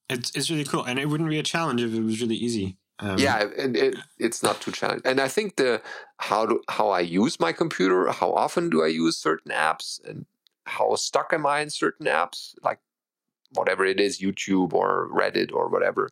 It's, 0.10 0.32
it's 0.36 0.50
really 0.52 0.65
cool. 0.65 0.84
And 0.84 1.00
it 1.00 1.08
wouldn't 1.08 1.30
be 1.30 1.39
a 1.39 1.43
challenge 1.43 1.82
if 1.82 1.93
it 1.93 2.02
was 2.02 2.21
really 2.21 2.36
easy. 2.36 2.78
Um, 3.02 3.18
yeah, 3.18 3.50
and 3.58 3.76
it, 3.76 3.98
it's 4.20 4.44
not 4.44 4.62
too 4.62 4.72
challenging. 4.72 5.06
And 5.06 5.20
I 5.20 5.28
think 5.28 5.56
the 5.56 5.82
how 6.18 6.46
do 6.46 6.62
how 6.70 6.90
I 6.90 7.00
use 7.00 7.40
my 7.40 7.52
computer, 7.52 8.12
how 8.12 8.32
often 8.34 8.70
do 8.70 8.84
I 8.84 8.88
use 8.88 9.18
certain 9.18 9.52
apps, 9.52 10.00
and 10.08 10.26
how 10.66 10.96
stuck 10.96 11.34
am 11.34 11.46
I 11.46 11.62
in 11.62 11.70
certain 11.72 12.06
apps, 12.06 12.54
like 12.64 12.80
whatever 13.54 13.86
it 13.86 14.00
is, 14.00 14.22
YouTube 14.22 14.74
or 14.74 15.10
Reddit 15.12 15.52
or 15.52 15.68
whatever. 15.68 16.10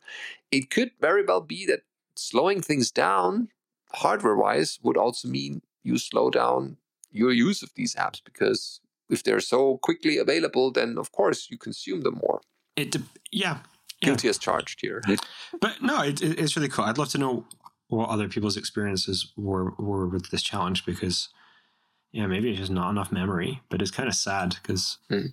It 0.50 0.70
could 0.70 0.90
very 1.00 1.24
well 1.24 1.40
be 1.40 1.64
that 1.66 1.82
slowing 2.16 2.60
things 2.60 2.90
down, 2.90 3.48
hardware 3.92 4.36
wise, 4.36 4.78
would 4.82 4.96
also 4.96 5.28
mean 5.28 5.62
you 5.82 5.96
slow 5.96 6.28
down 6.28 6.76
your 7.10 7.32
use 7.32 7.62
of 7.62 7.72
these 7.74 7.94
apps 7.94 8.20
because 8.22 8.80
if 9.08 9.22
they're 9.22 9.40
so 9.40 9.78
quickly 9.78 10.18
available, 10.18 10.70
then 10.70 10.98
of 10.98 11.12
course 11.12 11.48
you 11.50 11.58
consume 11.58 12.02
them 12.02 12.20
more. 12.22 12.40
It 12.76 12.96
yeah, 13.32 13.58
guilty 14.00 14.26
yeah. 14.26 14.30
as 14.30 14.38
charged 14.38 14.80
here. 14.80 15.02
But 15.60 15.82
no, 15.82 16.02
it, 16.02 16.22
it's 16.22 16.56
really 16.56 16.68
cool. 16.68 16.84
I'd 16.84 16.98
love 16.98 17.10
to 17.10 17.18
know 17.18 17.44
what 17.88 18.08
other 18.08 18.28
people's 18.28 18.56
experiences 18.56 19.32
were 19.36 19.72
were 19.72 20.06
with 20.06 20.30
this 20.30 20.42
challenge 20.42 20.86
because 20.86 21.28
yeah, 22.12 22.26
maybe 22.26 22.50
it's 22.50 22.58
just 22.58 22.72
not 22.72 22.90
enough 22.90 23.12
memory. 23.12 23.60
But 23.68 23.82
it's 23.82 23.90
kind 23.90 24.08
of 24.08 24.14
sad 24.14 24.56
because 24.62 24.98
hmm. 25.08 25.26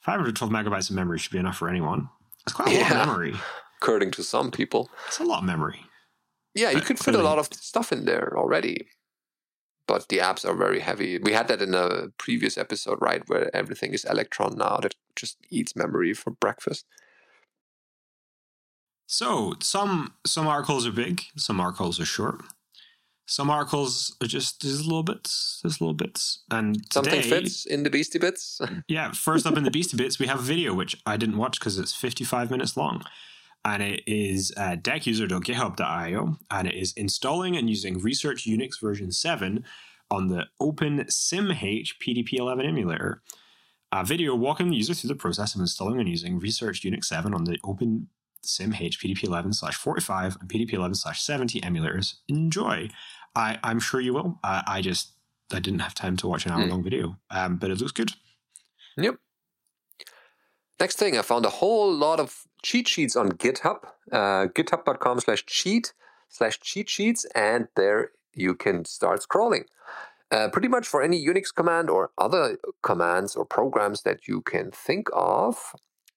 512 0.00 0.50
megabytes 0.50 0.90
of 0.90 0.96
memory 0.96 1.18
should 1.18 1.32
be 1.32 1.38
enough 1.38 1.56
for 1.56 1.68
anyone. 1.68 2.08
It's 2.46 2.54
quite 2.54 2.68
a 2.68 2.72
yeah. 2.72 2.80
lot 2.82 2.90
of 2.92 3.06
memory. 3.08 3.34
According 3.80 4.10
to 4.12 4.22
some 4.22 4.50
people, 4.50 4.90
it's 5.06 5.20
a 5.20 5.24
lot 5.24 5.38
of 5.38 5.44
memory. 5.44 5.80
Yeah, 6.54 6.70
you 6.70 6.80
could 6.80 6.98
fit 6.98 7.14
a 7.14 7.22
lot 7.22 7.38
of 7.38 7.48
stuff 7.52 7.92
in 7.92 8.04
there 8.04 8.36
already. 8.36 8.88
But 9.86 10.08
the 10.08 10.18
apps 10.18 10.44
are 10.44 10.54
very 10.54 10.80
heavy. 10.80 11.18
We 11.18 11.32
had 11.32 11.48
that 11.48 11.62
in 11.62 11.74
a 11.74 12.08
previous 12.18 12.56
episode, 12.58 12.98
right, 13.00 13.22
where 13.28 13.54
everything 13.54 13.92
is 13.92 14.04
Electron 14.04 14.56
now 14.56 14.78
that 14.82 14.94
just 15.16 15.38
eats 15.48 15.74
memory 15.74 16.14
for 16.14 16.30
breakfast. 16.30 16.86
So 19.10 19.54
some 19.60 20.14
some 20.24 20.46
articles 20.46 20.86
are 20.86 20.92
big, 20.92 21.22
some 21.36 21.60
articles 21.60 21.98
are 21.98 22.04
short. 22.04 22.42
Some 23.26 23.50
articles 23.50 24.16
are 24.22 24.28
just 24.28 24.62
there's 24.62 24.86
little 24.86 25.02
bits, 25.02 25.58
there's 25.64 25.80
little 25.80 25.94
bits, 25.94 26.44
and 26.48 26.80
something 26.92 27.20
fits 27.20 27.66
in 27.66 27.82
the 27.82 27.90
Beastie 27.90 28.20
Bits. 28.20 28.60
yeah, 28.88 29.10
first 29.10 29.46
up 29.46 29.56
in 29.56 29.64
the 29.64 29.70
Beastie 29.72 29.96
Bits, 29.96 30.20
we 30.20 30.28
have 30.28 30.38
a 30.38 30.42
video 30.42 30.74
which 30.74 30.96
I 31.06 31.16
didn't 31.16 31.38
watch 31.38 31.58
because 31.58 31.76
it's 31.76 31.92
55 31.92 32.52
minutes 32.52 32.76
long, 32.76 33.02
and 33.64 33.82
it 33.82 34.04
is 34.06 34.52
uh, 34.56 34.76
decuser.github.io, 34.76 36.36
and 36.48 36.68
it 36.68 36.74
is 36.76 36.92
installing 36.92 37.56
and 37.56 37.68
using 37.68 37.98
Research 37.98 38.46
Unix 38.46 38.80
version 38.80 39.10
7 39.10 39.64
on 40.08 40.28
the 40.28 40.44
Open 40.60 41.00
SimH 41.00 41.94
PDP-11 42.00 42.64
emulator. 42.64 43.22
A 43.90 44.04
video 44.04 44.36
walking 44.36 44.70
the 44.70 44.76
user 44.76 44.94
through 44.94 45.08
the 45.08 45.16
process 45.16 45.56
of 45.56 45.60
installing 45.60 45.98
and 45.98 46.08
using 46.08 46.38
Research 46.38 46.82
Unix 46.82 47.06
7 47.06 47.34
on 47.34 47.42
the 47.42 47.58
Open 47.64 48.06
SimH 48.44 48.98
PDP-11 48.98 49.54
slash 49.54 49.76
45 49.76 50.38
and 50.40 50.48
PDP-11 50.48 50.96
slash 50.96 51.22
70 51.22 51.60
emulators. 51.60 52.14
Enjoy. 52.28 52.88
I, 53.34 53.58
I'm 53.62 53.80
sure 53.80 54.00
you 54.00 54.14
will. 54.14 54.38
Uh, 54.42 54.62
I 54.66 54.80
just 54.80 55.12
I 55.52 55.60
didn't 55.60 55.80
have 55.80 55.94
time 55.94 56.16
to 56.18 56.28
watch 56.28 56.46
an 56.46 56.52
hour 56.52 56.64
long 56.66 56.80
mm. 56.80 56.84
video, 56.84 57.16
um, 57.30 57.56
but 57.56 57.70
it 57.70 57.80
looks 57.80 57.92
good. 57.92 58.12
Yep. 58.96 59.16
Next 60.78 60.96
thing, 60.96 61.18
I 61.18 61.22
found 61.22 61.44
a 61.44 61.50
whole 61.50 61.92
lot 61.92 62.20
of 62.20 62.44
cheat 62.62 62.88
sheets 62.88 63.16
on 63.16 63.32
GitHub, 63.32 63.84
uh, 64.12 64.46
github.com 64.46 65.20
slash 65.20 65.44
cheat 65.46 65.92
slash 66.28 66.58
cheat 66.60 66.88
sheets, 66.88 67.26
and 67.34 67.68
there 67.76 68.12
you 68.34 68.54
can 68.54 68.84
start 68.84 69.20
scrolling. 69.20 69.64
Uh, 70.30 70.48
pretty 70.48 70.68
much 70.68 70.86
for 70.86 71.02
any 71.02 71.24
Unix 71.24 71.52
command 71.54 71.90
or 71.90 72.12
other 72.16 72.56
commands 72.82 73.34
or 73.34 73.44
programs 73.44 74.02
that 74.02 74.28
you 74.28 74.40
can 74.40 74.70
think 74.70 75.08
of, 75.12 75.74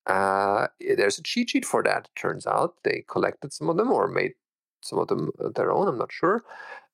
uh, 0.07 0.67
there's 0.79 1.19
a 1.19 1.23
cheat 1.23 1.51
sheet 1.51 1.65
for 1.65 1.83
that. 1.83 2.09
It 2.09 2.19
Turns 2.19 2.45
out 2.45 2.75
they 2.83 3.05
collected 3.07 3.53
some 3.53 3.69
of 3.69 3.77
them 3.77 3.91
or 3.91 4.07
made 4.07 4.33
some 4.81 4.99
of 4.99 5.07
them 5.07 5.31
uh, 5.39 5.49
their 5.55 5.71
own. 5.71 5.87
I'm 5.87 5.97
not 5.97 6.11
sure. 6.11 6.43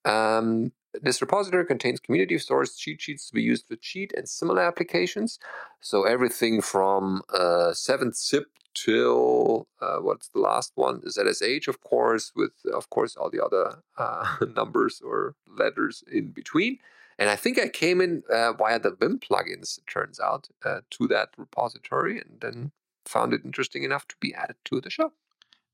Um, 0.06 0.72
this 1.02 1.22
repository 1.22 1.66
contains 1.66 2.00
community 2.00 2.36
sourced 2.36 2.78
cheat 2.78 3.02
sheets 3.02 3.28
to 3.28 3.34
be 3.34 3.44
used 3.44 3.66
with 3.70 3.82
cheat 3.82 4.14
and 4.16 4.28
similar 4.28 4.62
applications. 4.62 5.40
So 5.82 6.04
everything 6.04 6.62
from 6.62 7.22
uh, 7.34 7.74
7-zip 7.74 8.48
till 8.74 9.68
uh, 9.82 9.98
what's 9.98 10.30
the 10.30 10.40
last 10.40 10.72
one? 10.76 11.02
ZSH, 11.02 11.68
of 11.68 11.82
course, 11.82 12.32
with 12.36 12.54
of 12.74 12.90
course 12.90 13.16
all 13.16 13.30
the 13.30 13.44
other 13.44 13.84
uh, 13.98 14.38
numbers 14.56 15.02
or 15.04 15.36
letters 15.48 16.04
in 16.12 16.32
between. 16.32 16.80
And 17.18 17.30
I 17.30 17.36
think 17.36 17.60
I 17.60 17.68
came 17.68 18.00
in 18.00 18.24
uh, 18.32 18.54
via 18.54 18.80
the 18.80 18.96
Vim 18.98 19.20
plugins, 19.20 19.78
it 19.78 19.88
turns 19.88 20.20
out, 20.22 20.48
uh, 20.64 20.82
to 20.92 21.08
that 21.08 21.30
repository, 21.38 22.18
and 22.18 22.40
then 22.40 22.72
found 23.10 23.34
it 23.34 23.42
interesting 23.44 23.84
enough 23.84 24.08
to 24.08 24.16
be 24.20 24.34
added 24.34 24.56
to 24.66 24.80
the 24.80 24.90
show. 24.90 25.12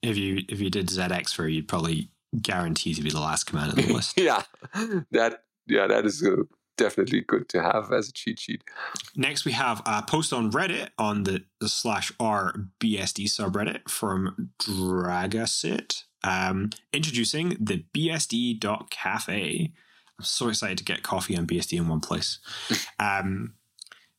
If 0.02 0.18
you 0.18 0.44
if 0.50 0.60
you 0.60 0.70
did 0.70 0.88
ZX 0.88 1.34
for, 1.34 1.48
you'd 1.48 1.68
probably 1.68 2.10
guarantee 2.42 2.94
to 2.94 3.02
be 3.02 3.10
the 3.10 3.20
last 3.20 3.46
command 3.46 3.72
on 3.72 3.78
the 3.78 3.94
list. 3.94 4.18
yeah, 4.18 4.44
that 5.12 5.44
yeah 5.68 5.88
that 5.88 6.06
is 6.06 6.24
uh, 6.24 6.44
definitely 6.78 7.22
good 7.22 7.50
to 7.50 7.62
have 7.62 7.92
as 7.92 8.10
a 8.10 8.14
cheat 8.14 8.40
sheet. 8.40 8.64
Next, 9.16 9.46
we 9.46 9.52
have 9.54 9.82
a 9.86 10.04
post 10.04 10.34
on 10.34 10.52
Reddit 10.52 10.90
on 10.98 11.24
the, 11.24 11.44
the 11.60 11.70
slash 11.70 12.12
r 12.20 12.54
BSD 12.80 13.26
subreddit 13.26 13.90
from 13.90 14.52
Dragasit, 14.60 16.04
um, 16.24 16.70
introducing 16.94 17.58
the 17.60 17.86
BSD.cafe. 17.96 19.74
I'm 20.18 20.26
so 20.26 20.50
excited 20.50 20.78
to 20.78 20.84
get 20.84 21.04
coffee 21.04 21.36
and 21.36 21.48
BSD 21.48 21.78
in 21.78 21.88
one 21.88 22.00
place. 22.00 22.40
um, 23.00 23.54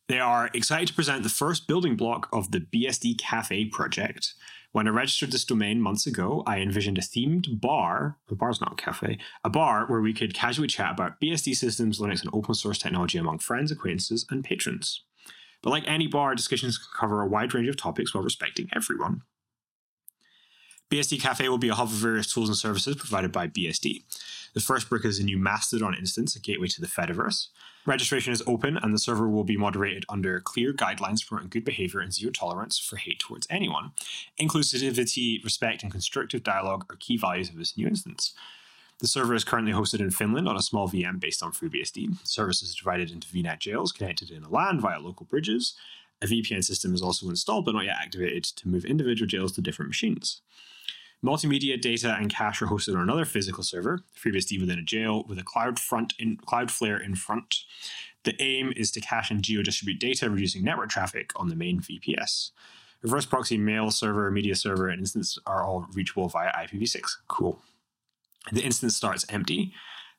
they 0.09 0.21
are 0.21 0.51
excited 0.55 0.89
to 0.89 0.95
present 0.95 1.23
the 1.23 1.29
first 1.29 1.67
building 1.67 1.97
block 1.97 2.29
of 2.33 2.53
the 2.53 2.61
BSD 2.61 3.19
Cafe 3.19 3.67
project. 3.67 4.35
When 4.73 4.87
I 4.87 4.91
registered 4.91 5.33
this 5.33 5.45
domain 5.45 5.81
months 5.81 6.07
ago, 6.07 6.43
I 6.47 6.59
envisioned 6.59 6.99
a 6.99 7.01
themed 7.01 7.61
bar, 7.61 8.19
the 8.29 8.35
bar's 8.35 8.61
not 8.61 8.73
a 8.73 8.77
cafe, 8.77 9.19
a 9.43 9.49
bar 9.49 9.87
where 9.87 10.03
we 10.03 10.13
could 10.13 10.35
casually 10.35 10.69
chat 10.69 10.93
about 10.93 11.19
BSD 11.21 11.57
systems, 11.57 11.99
Linux, 11.99 12.21
and 12.21 12.31
open 12.35 12.55
source 12.55 12.79
technology 12.79 13.17
among 13.17 13.39
friends, 13.39 13.73
acquaintances, 13.73 14.27
and 14.31 14.45
patrons. 14.45 15.03
But 15.63 15.71
like 15.71 15.85
any 15.87 16.07
bar, 16.07 16.35
discussions 16.35 16.79
can 16.79 16.89
cover 16.95 17.23
a 17.23 17.27
wide 17.27 17.55
range 17.55 17.69
of 17.69 17.77
topics 17.77 18.15
while 18.15 18.23
respecting 18.23 18.69
everyone. 18.77 19.23
BSD 20.91 21.21
Cafe 21.21 21.49
will 21.49 21.59
be 21.59 21.69
a 21.69 21.75
hub 21.75 21.89
of 21.89 21.95
various 21.95 22.33
tools 22.33 22.49
and 22.49 22.57
services 22.57 22.95
provided 22.95 23.33
by 23.33 23.49
BSD. 23.49 24.05
The 24.55 24.61
first 24.61 24.89
brick 24.89 25.05
is 25.05 25.19
a 25.19 25.25
new 25.25 25.37
Mastodon 25.37 25.95
instance, 25.95 26.37
a 26.37 26.41
gateway 26.41 26.69
to 26.69 26.81
the 26.81 26.87
Fediverse. 26.87 27.49
Registration 27.87 28.33
is 28.33 28.43
open, 28.47 28.77
and 28.77 28.95
the 28.95 28.99
server 28.99 29.29
will 29.29 29.43
be 29.43 29.57
moderated 29.57 30.05
under 30.09 30.39
clear 30.41 30.73
guidelines 30.73 31.27
promoting 31.27 31.49
good 31.49 31.65
behavior 31.65 31.99
and 31.99 32.15
zero 32.15 32.31
tolerance 32.31 32.79
for 32.79 32.97
hate 32.97 33.19
towards 33.19 33.49
anyone. 33.51 33.93
Inclusivity, 34.41 35.43
respect, 35.43 35.83
and 35.83 35.91
constructive 35.91 36.45
dialogue 36.45 36.87
are 36.89 36.97
key 36.97 37.17
values 37.17 37.49
of 37.49 37.57
this 37.57 37.77
new 37.77 37.89
instance. 37.89 38.33
The 39.01 39.09
server 39.09 39.35
is 39.35 39.45
currently 39.45 39.73
hosted 39.73 40.01
in 40.01 40.11
Finland 40.11 40.49
on 40.49 40.57
a 40.57 40.63
small 40.63 40.89
VM 40.89 41.19
based 41.19 41.43
on 41.43 41.53
FreeBSD. 41.53 42.21
The 42.21 42.27
service 42.27 42.63
is 42.63 42.77
divided 42.77 43.11
into 43.11 43.27
VNet 43.27 43.59
jails 43.59 43.91
connected 43.91 44.31
in 44.31 44.45
a 44.45 44.49
LAN 44.49 44.81
via 44.81 45.01
local 45.01 45.27
bridges. 45.27 45.75
A 46.23 46.27
VPN 46.27 46.65
system 46.65 46.95
is 46.95 47.03
also 47.03 47.29
installed 47.29 47.65
but 47.65 47.75
not 47.75 47.85
yet 47.85 47.99
activated 48.01 48.45
to 48.45 48.69
move 48.69 48.85
individual 48.85 49.27
jails 49.27 49.53
to 49.53 49.61
different 49.61 49.91
machines. 49.91 50.41
Multimedia 51.25 51.81
data 51.81 52.15
and 52.19 52.31
cache 52.31 52.63
are 52.63 52.67
hosted 52.67 52.95
on 52.95 53.03
another 53.03 53.25
physical 53.25 53.65
server, 53.65 54.01
FreeBSD 54.17 54.61
within 54.61 54.79
a 54.79 54.83
jail, 54.83 55.25
with 55.29 55.39
a 55.39 55.43
cloud 55.43 55.79
front 55.79 56.15
in 56.19 56.37
Cloudflare 56.37 57.03
in 57.03 57.15
front. 57.15 57.65
The 58.25 58.41
aim 58.43 58.73
is 58.77 58.91
to 58.93 59.01
cache 59.01 59.31
and 59.31 59.43
geo-distribute 59.43 59.99
data, 59.99 60.29
reducing 60.29 60.63
network 60.63 60.91
traffic 60.91 61.33
on 61.37 61.49
the 61.49 61.57
main 61.57 61.81
VPS. 61.81 62.51
Reverse 63.03 63.27
proxy 63.27 63.57
mail 63.57 63.91
server, 63.91 64.31
media 64.31 64.55
server, 64.55 64.89
and 64.89 65.01
instance 65.01 65.39
are 65.47 65.65
all 65.65 65.87
reachable 65.93 66.29
via 66.29 66.53
IPv6. 66.53 67.03
Cool. 67.29 67.61
The 68.53 68.63
instance 68.63 68.97
starts 68.97 69.25
empty. 69.29 69.73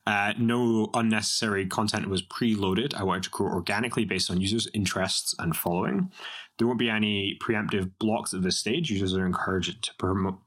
Uh, 0.06 0.34
no 0.38 0.89
unnecessary 0.93 1.66
content 1.66 2.08
was 2.08 2.22
preloaded. 2.22 2.95
I 2.95 3.04
wanted 3.04 3.24
to 3.24 3.30
grow 3.30 3.48
organically 3.48 4.06
based 4.06 4.32
on 4.32 4.39
users' 4.39 4.70
interests 4.74 5.36
and 5.38 5.54
following. 5.54 6.12
There 6.58 6.68
won't 6.68 6.80
be 6.80 6.89
any 6.89 7.38
preemptive 7.41 7.91
blocks 7.99 8.34
at 8.34 8.41
this 8.41 8.58
stage. 8.58 8.89
Users 8.89 9.16
are 9.16 9.26
encouraged 9.26 9.84
to 9.84 9.93
promote. 9.95 10.39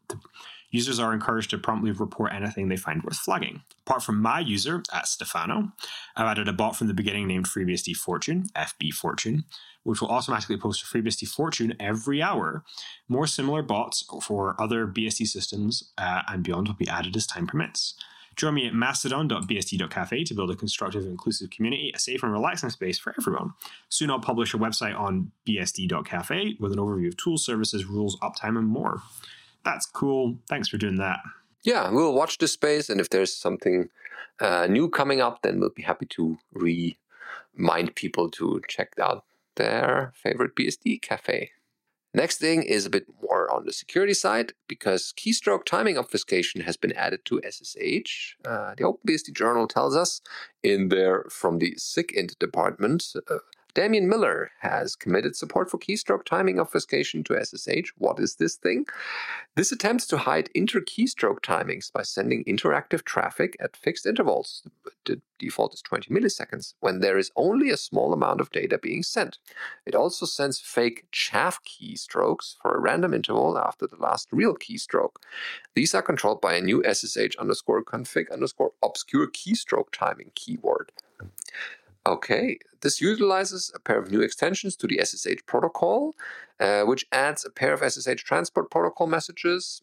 Users 0.73 1.01
are 1.01 1.13
encouraged 1.13 1.51
to 1.51 1.59
promptly 1.59 1.91
report 1.91 2.33
anything 2.33 2.69
they 2.69 2.77
find 2.77 3.03
worth 3.03 3.17
flagging. 3.17 3.63
Apart 3.87 4.05
from 4.05 4.23
my 4.23 4.39
user 4.39 4.83
at 4.93 5.09
Stefano, 5.09 5.73
I've 6.17 6.27
added 6.27 6.49
a 6.49 6.53
bot 6.53 6.77
from 6.77 6.87
the 6.87 6.95
beginning 6.95 7.27
named 7.27 7.47
FreeBSD 7.47 7.97
Fortune, 7.97 8.47
FB 8.55 8.93
Fortune, 8.93 9.45
which 9.83 10.01
will 10.01 10.11
automatically 10.11 10.57
post 10.57 10.83
a 10.83 10.87
FreeBSD 10.87 11.27
Fortune 11.29 11.75
every 11.81 12.23
hour. 12.23 12.63
More 13.09 13.27
similar 13.27 13.63
bots 13.63 14.05
for 14.23 14.55
other 14.61 14.87
BSD 14.87 15.27
systems 15.27 15.91
uh, 15.99 16.23
and 16.29 16.45
beyond 16.45 16.69
will 16.69 16.75
be 16.75 16.89
added 16.89 17.17
as 17.17 17.27
time 17.27 17.49
permits. 17.49 17.95
Join 18.37 18.55
me 18.55 18.67
at 18.67 18.75
mastodon.bsd.cafe 18.75 20.25
to 20.25 20.35
build 20.35 20.51
a 20.51 20.57
constructive 20.57 21.05
inclusive 21.05 21.51
community, 21.51 21.93
a 21.95 21.99
safe 21.99 22.23
and 22.23 22.33
relaxing 22.33 22.71
space 22.71 22.99
for 22.99 23.15
everyone. 23.19 23.53
Soon 23.89 24.11
I'll 24.11 24.21
publish 24.21 24.55
a 24.55 24.59
website 24.59 24.99
on 24.99 25.33
bsd.cafe 25.47 26.57
with 26.59 26.73
an 26.73 26.79
overview 26.79 27.09
of 27.09 27.17
tools, 27.17 27.45
services, 27.45 27.85
rules, 27.85 28.17
uptime, 28.21 28.57
and 28.57 28.69
more. 28.69 29.03
That's 29.65 29.87
cool. 29.87 30.39
Thanks 30.49 30.69
for 30.69 30.79
doing 30.79 30.97
that. 30.97 31.21
Yeah, 31.63 31.91
we'll 31.91 32.15
watch 32.15 32.39
this 32.39 32.53
space, 32.53 32.89
and 32.89 33.01
if 33.01 33.11
there's 33.11 33.35
something 33.35 33.91
uh, 34.41 34.67
new 34.67 34.89
coming 34.89 35.21
up, 35.21 35.43
then 35.43 35.61
we'll 35.61 35.71
be 35.71 35.83
happy 35.83 36.07
to 36.07 36.39
remind 36.55 37.95
people 37.95 38.31
to 38.31 38.63
check 38.67 38.95
out 38.99 39.25
their 39.57 40.13
favorite 40.15 40.57
BSD 40.57 41.03
cafe. 41.03 41.51
Next 42.13 42.39
thing 42.39 42.65
is 42.65 42.87
a 42.87 42.91
bit 42.91 43.07
more 43.23 43.53
on 43.53 43.65
the 43.65 43.73
security 43.73 44.15
side 44.15 44.53
because 44.67 45.15
keystroke 45.17 45.65
timing 45.65 45.97
obfuscation 45.97 46.63
has 46.63 46.77
been 46.77 46.93
added 46.93 47.25
to 47.27 47.41
SSH. 47.49 48.37
Uh, 48.45 48.75
the 48.77 48.85
OpenBSD 48.85 49.33
journal 49.33 49.69
tells 49.69 49.95
us 49.95 50.21
in 50.63 50.89
there 50.89 51.25
from 51.31 51.59
the 51.59 51.75
SIGINT 51.77 52.37
department. 52.41 53.05
Uh, 53.31 53.39
Damien 53.75 54.09
Miller 54.09 54.51
has 54.61 54.97
committed 54.97 55.37
support 55.37 55.71
for 55.71 55.79
keystroke 55.79 56.25
timing 56.25 56.59
obfuscation 56.59 57.23
to 57.25 57.45
SSH. 57.45 57.93
What 57.97 58.19
is 58.19 58.37
this 58.37 58.57
thing? 58.57 58.87
This 59.57 59.73
attempts 59.73 60.07
to 60.09 60.19
hide 60.19 60.51
inter-keystroke 60.55 61.41
timings 61.41 61.93
by 61.93 62.03
sending 62.03 62.45
interactive 62.45 63.05
traffic 63.05 63.57
at 63.61 63.77
fixed 63.77 64.07
intervals. 64.07 64.63
The 65.05 65.21
default 65.39 65.75
is 65.75 65.83
20 65.83 66.13
milliseconds 66.13 66.75
when 66.81 67.01
there 67.01 67.19
is 67.19 67.31
only 67.37 67.71
a 67.71 67.77
small 67.77 68.13
amount 68.13 68.41
of 68.41 68.51
data 68.51 68.79
being 68.79 69.03
sent. 69.03 69.39
It 69.87 69.95
also 69.95 70.27
sends 70.27 70.61
fake 70.61 71.07
chaff 71.13 71.61
keystrokes 71.65 72.57
for 72.61 72.75
a 72.75 72.81
random 72.81 73.15
interval 73.15 73.59
after 73.59 73.87
the 73.87 73.97
last 73.97 74.29
real 74.33 74.55
keystroke. 74.55 75.17
These 75.75 75.95
are 75.95 76.03
controlled 76.03 76.41
by 76.41 76.55
a 76.55 76.61
new 76.61 76.83
SSH 76.85 77.37
underscore 77.39 77.85
config 77.85 78.31
underscore 78.31 78.73
obscure 78.83 79.29
keystroke 79.29 79.91
timing 79.93 80.33
keyword. 80.35 80.93
Okay, 82.11 82.59
this 82.81 83.01
utilizes 83.01 83.71
a 83.73 83.79
pair 83.79 83.97
of 83.97 84.11
new 84.11 84.21
extensions 84.21 84.75
to 84.75 84.89
the 84.89 84.99
SSH 85.01 85.47
protocol, 85.47 86.17
uh, 86.59 86.83
which 86.83 87.07
adds 87.13 87.45
a 87.45 87.51
pair 87.51 87.73
of 87.73 87.89
SSH 87.89 88.25
transport 88.25 88.69
protocol 88.69 89.07
messages, 89.07 89.81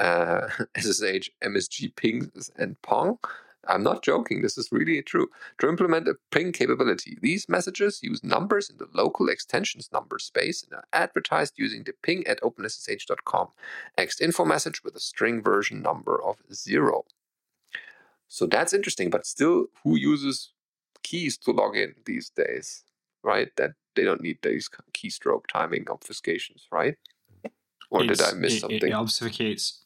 uh, 0.00 0.48
SSH 0.76 1.30
MSG 1.40 1.94
pings 1.94 2.50
and 2.56 2.82
pong. 2.82 3.20
I'm 3.68 3.84
not 3.84 4.02
joking, 4.02 4.42
this 4.42 4.58
is 4.58 4.72
really 4.72 5.00
true. 5.02 5.28
To 5.58 5.68
implement 5.68 6.08
a 6.08 6.16
ping 6.32 6.50
capability, 6.50 7.16
these 7.22 7.48
messages 7.48 8.02
use 8.02 8.24
numbers 8.24 8.68
in 8.68 8.78
the 8.78 8.88
local 8.92 9.28
extensions 9.28 9.88
number 9.92 10.18
space 10.18 10.64
and 10.64 10.72
are 10.72 10.88
advertised 10.92 11.54
using 11.58 11.84
the 11.84 11.92
ping 12.02 12.26
at 12.26 12.40
openssh.com 12.40 13.48
xinfo 13.96 14.44
message 14.44 14.82
with 14.82 14.96
a 14.96 15.00
string 15.00 15.40
version 15.44 15.80
number 15.80 16.20
of 16.20 16.38
zero. 16.52 17.04
So 18.26 18.46
that's 18.46 18.72
interesting, 18.72 19.10
but 19.10 19.26
still, 19.26 19.66
who 19.84 19.96
uses 19.96 20.52
keys 21.02 21.36
to 21.38 21.52
log 21.52 21.76
in 21.76 21.94
these 22.04 22.30
days, 22.30 22.84
right? 23.22 23.50
That 23.56 23.72
they 23.94 24.04
don't 24.04 24.20
need 24.20 24.38
these 24.42 24.68
keystroke 24.92 25.46
timing 25.52 25.86
obfuscations, 25.86 26.62
right? 26.70 26.96
Or 27.90 28.04
it's, 28.04 28.18
did 28.18 28.26
I 28.26 28.32
miss 28.38 28.54
it, 28.54 28.60
something? 28.60 28.78
It 28.78 28.92
obfuscates. 28.92 29.78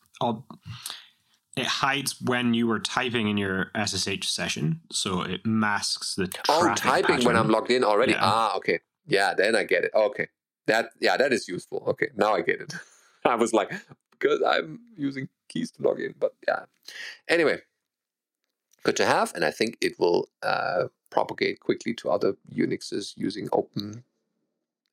It 1.55 1.67
hides 1.67 2.21
when 2.21 2.55
you 2.55 2.67
were 2.67 2.81
typing 2.81 3.29
in 3.29 3.37
your 3.37 3.71
SSH 3.77 4.29
session, 4.29 4.81
so 4.91 5.21
it 5.21 5.45
masks 5.45 6.15
the. 6.15 6.33
Oh, 6.49 6.73
typing 6.75 7.17
pattern. 7.17 7.27
when 7.27 7.37
I'm 7.37 7.49
logged 7.49 7.71
in 7.71 7.85
already. 7.85 8.13
Yeah. 8.13 8.21
Ah, 8.23 8.57
okay. 8.57 8.81
Yeah, 9.07 9.35
then 9.35 9.55
I 9.55 9.65
get 9.65 9.85
it. 9.85 9.91
Okay, 9.95 10.29
that 10.67 10.91
yeah, 11.01 11.17
that 11.17 11.33
is 11.33 11.49
useful. 11.49 11.85
Okay, 11.89 12.09
now 12.17 12.33
I 12.35 12.41
get 12.41 12.61
it. 12.61 12.75
I 13.25 13.35
was 13.35 13.53
like, 13.53 13.71
because 14.13 14.43
I'm 14.43 14.81
using 14.97 15.29
keys 15.49 15.71
to 15.73 15.83
log 15.83 16.01
in, 16.01 16.15
but 16.19 16.35
yeah. 16.49 16.65
Anyway, 17.29 17.61
good 18.83 18.97
to 18.97 19.07
have, 19.07 19.33
and 19.35 19.45
I 19.45 19.51
think 19.51 19.77
it 19.81 19.99
will 19.99 20.29
uh, 20.43 20.85
propagate 21.11 21.61
quickly 21.61 21.95
to 21.95 22.11
other 22.11 22.37
Unixes 22.53 23.13
using 23.17 23.49
Open 23.53 24.05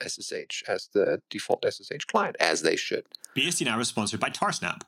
SSH 0.01 0.63
as 0.67 0.89
the 0.93 1.21
default 1.29 1.65
SSH 1.65 2.05
client, 2.05 2.35
as 2.39 2.61
they 2.61 2.75
should. 2.75 3.05
BSD 3.35 3.65
now 3.65 3.79
is 3.79 3.87
sponsored 3.87 4.19
by 4.19 4.29
Tarsnap. 4.29 4.81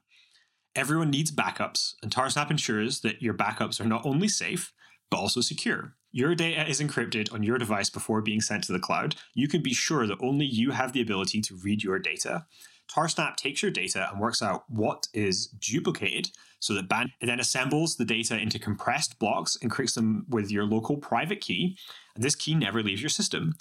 Everyone 0.76 1.10
needs 1.10 1.32
backups, 1.32 1.96
and 2.02 2.12
Tarsnap 2.12 2.50
ensures 2.50 3.02
that 3.02 3.22
your 3.22 3.34
backups 3.34 3.82
are 3.82 3.86
not 3.86 4.06
only 4.06 4.28
safe, 4.28 4.74
but 5.10 5.18
also 5.18 5.42
secure. 5.42 5.96
Your 6.14 6.36
data 6.36 6.68
is 6.68 6.82
encrypted 6.82 7.34
on 7.34 7.44
your 7.44 7.58
device 7.58 7.90
before 7.90 8.22
being 8.22 8.42
sent 8.42 8.64
to 8.66 8.74
the 8.74 8.80
cloud. 8.80 9.16
You 9.34 9.48
can 9.48 9.62
be 9.62 9.74
sure 9.74 10.08
that 10.08 10.18
only 10.22 10.46
you 10.46 10.72
have 10.72 10.94
the 10.94 11.02
ability 11.02 11.42
to 11.42 11.56
read 11.56 11.84
your 11.84 12.00
data. 12.00 12.46
Tarsnap 12.90 13.36
takes 13.36 13.62
your 13.62 13.72
data 13.72 14.10
and 14.12 14.20
works 14.20 14.42
out 14.42 14.64
what 14.70 15.08
is 15.14 15.48
duplicated 15.48 16.30
so 16.60 16.74
that 16.74 16.88
Ban 16.88 17.12
it 17.20 17.26
then 17.26 17.40
assembles 17.40 17.96
the 17.96 18.06
data 18.06 18.38
into 18.38 18.60
compressed 18.60 19.18
blocks, 19.20 19.58
and 19.62 19.72
encrypts 19.72 19.96
them 19.96 20.26
with 20.30 20.52
your 20.52 20.66
local 20.66 20.98
private 20.98 21.42
key, 21.42 21.78
and 22.16 22.24
this 22.24 22.36
key 22.36 22.54
never 22.54 22.84
leaves 22.84 23.02
your 23.02 23.10
system. 23.10 23.56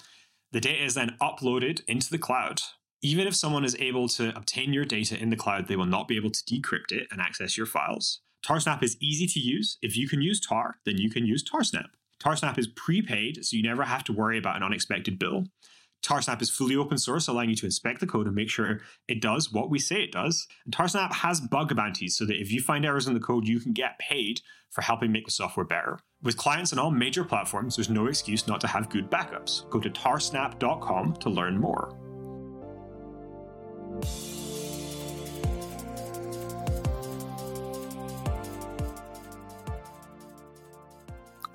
The 0.51 0.61
data 0.61 0.83
is 0.83 0.93
then 0.93 1.17
uploaded 1.21 1.81
into 1.87 2.09
the 2.09 2.17
cloud. 2.17 2.61
Even 3.01 3.25
if 3.25 3.35
someone 3.35 3.65
is 3.65 3.75
able 3.79 4.07
to 4.09 4.35
obtain 4.37 4.73
your 4.73 4.85
data 4.85 5.17
in 5.17 5.31
the 5.31 5.35
cloud, 5.35 5.67
they 5.67 5.75
will 5.75 5.85
not 5.85 6.07
be 6.07 6.15
able 6.15 6.29
to 6.29 6.43
decrypt 6.43 6.91
it 6.91 7.07
and 7.11 7.19
access 7.19 7.57
your 7.57 7.65
files. 7.65 8.21
Tarsnap 8.45 8.83
is 8.83 8.97
easy 8.99 9.25
to 9.27 9.39
use. 9.39 9.77
If 9.81 9.97
you 9.97 10.07
can 10.07 10.21
use 10.21 10.39
Tar, 10.39 10.75
then 10.85 10.97
you 10.97 11.09
can 11.09 11.25
use 11.25 11.43
Tarsnap. 11.43 11.89
Tarsnap 12.21 12.59
is 12.59 12.67
prepaid, 12.67 13.43
so 13.43 13.55
you 13.55 13.63
never 13.63 13.83
have 13.83 14.03
to 14.03 14.13
worry 14.13 14.37
about 14.37 14.57
an 14.57 14.63
unexpected 14.63 15.17
bill. 15.17 15.45
Tarsnap 16.01 16.41
is 16.41 16.49
fully 16.49 16.75
open 16.75 16.97
source, 16.97 17.27
allowing 17.27 17.49
you 17.49 17.55
to 17.57 17.65
inspect 17.65 17.99
the 17.99 18.07
code 18.07 18.25
and 18.25 18.35
make 18.35 18.49
sure 18.49 18.81
it 19.07 19.21
does 19.21 19.51
what 19.51 19.69
we 19.69 19.79
say 19.79 20.01
it 20.01 20.11
does. 20.11 20.47
And 20.65 20.73
Tarsnap 20.73 21.13
has 21.13 21.39
bug 21.39 21.75
bounties 21.75 22.15
so 22.15 22.25
that 22.25 22.41
if 22.41 22.51
you 22.51 22.61
find 22.61 22.85
errors 22.85 23.07
in 23.07 23.13
the 23.13 23.19
code, 23.19 23.47
you 23.47 23.59
can 23.59 23.73
get 23.73 23.99
paid 23.99 24.41
for 24.69 24.81
helping 24.81 25.11
make 25.11 25.25
the 25.25 25.31
software 25.31 25.65
better. 25.65 25.99
With 26.23 26.37
clients 26.37 26.73
on 26.73 26.79
all 26.79 26.91
major 26.91 27.23
platforms, 27.23 27.75
there's 27.75 27.89
no 27.89 28.07
excuse 28.07 28.47
not 28.47 28.61
to 28.61 28.67
have 28.67 28.89
good 28.89 29.09
backups. 29.09 29.69
Go 29.69 29.79
to 29.79 29.89
tarsnap.com 29.89 31.13
to 31.17 31.29
learn 31.29 31.59
more. 31.59 31.97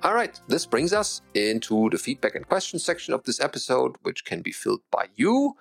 All 0.06 0.14
right, 0.14 0.40
this 0.46 0.66
brings 0.66 0.92
us 0.92 1.20
into 1.34 1.90
the 1.90 1.98
feedback 1.98 2.36
and 2.36 2.46
questions 2.46 2.84
section 2.84 3.12
of 3.12 3.24
this 3.24 3.40
episode, 3.40 3.96
which 4.02 4.24
can 4.24 4.40
be 4.40 4.52
filled 4.52 4.82
by 4.92 5.06
you 5.16 5.56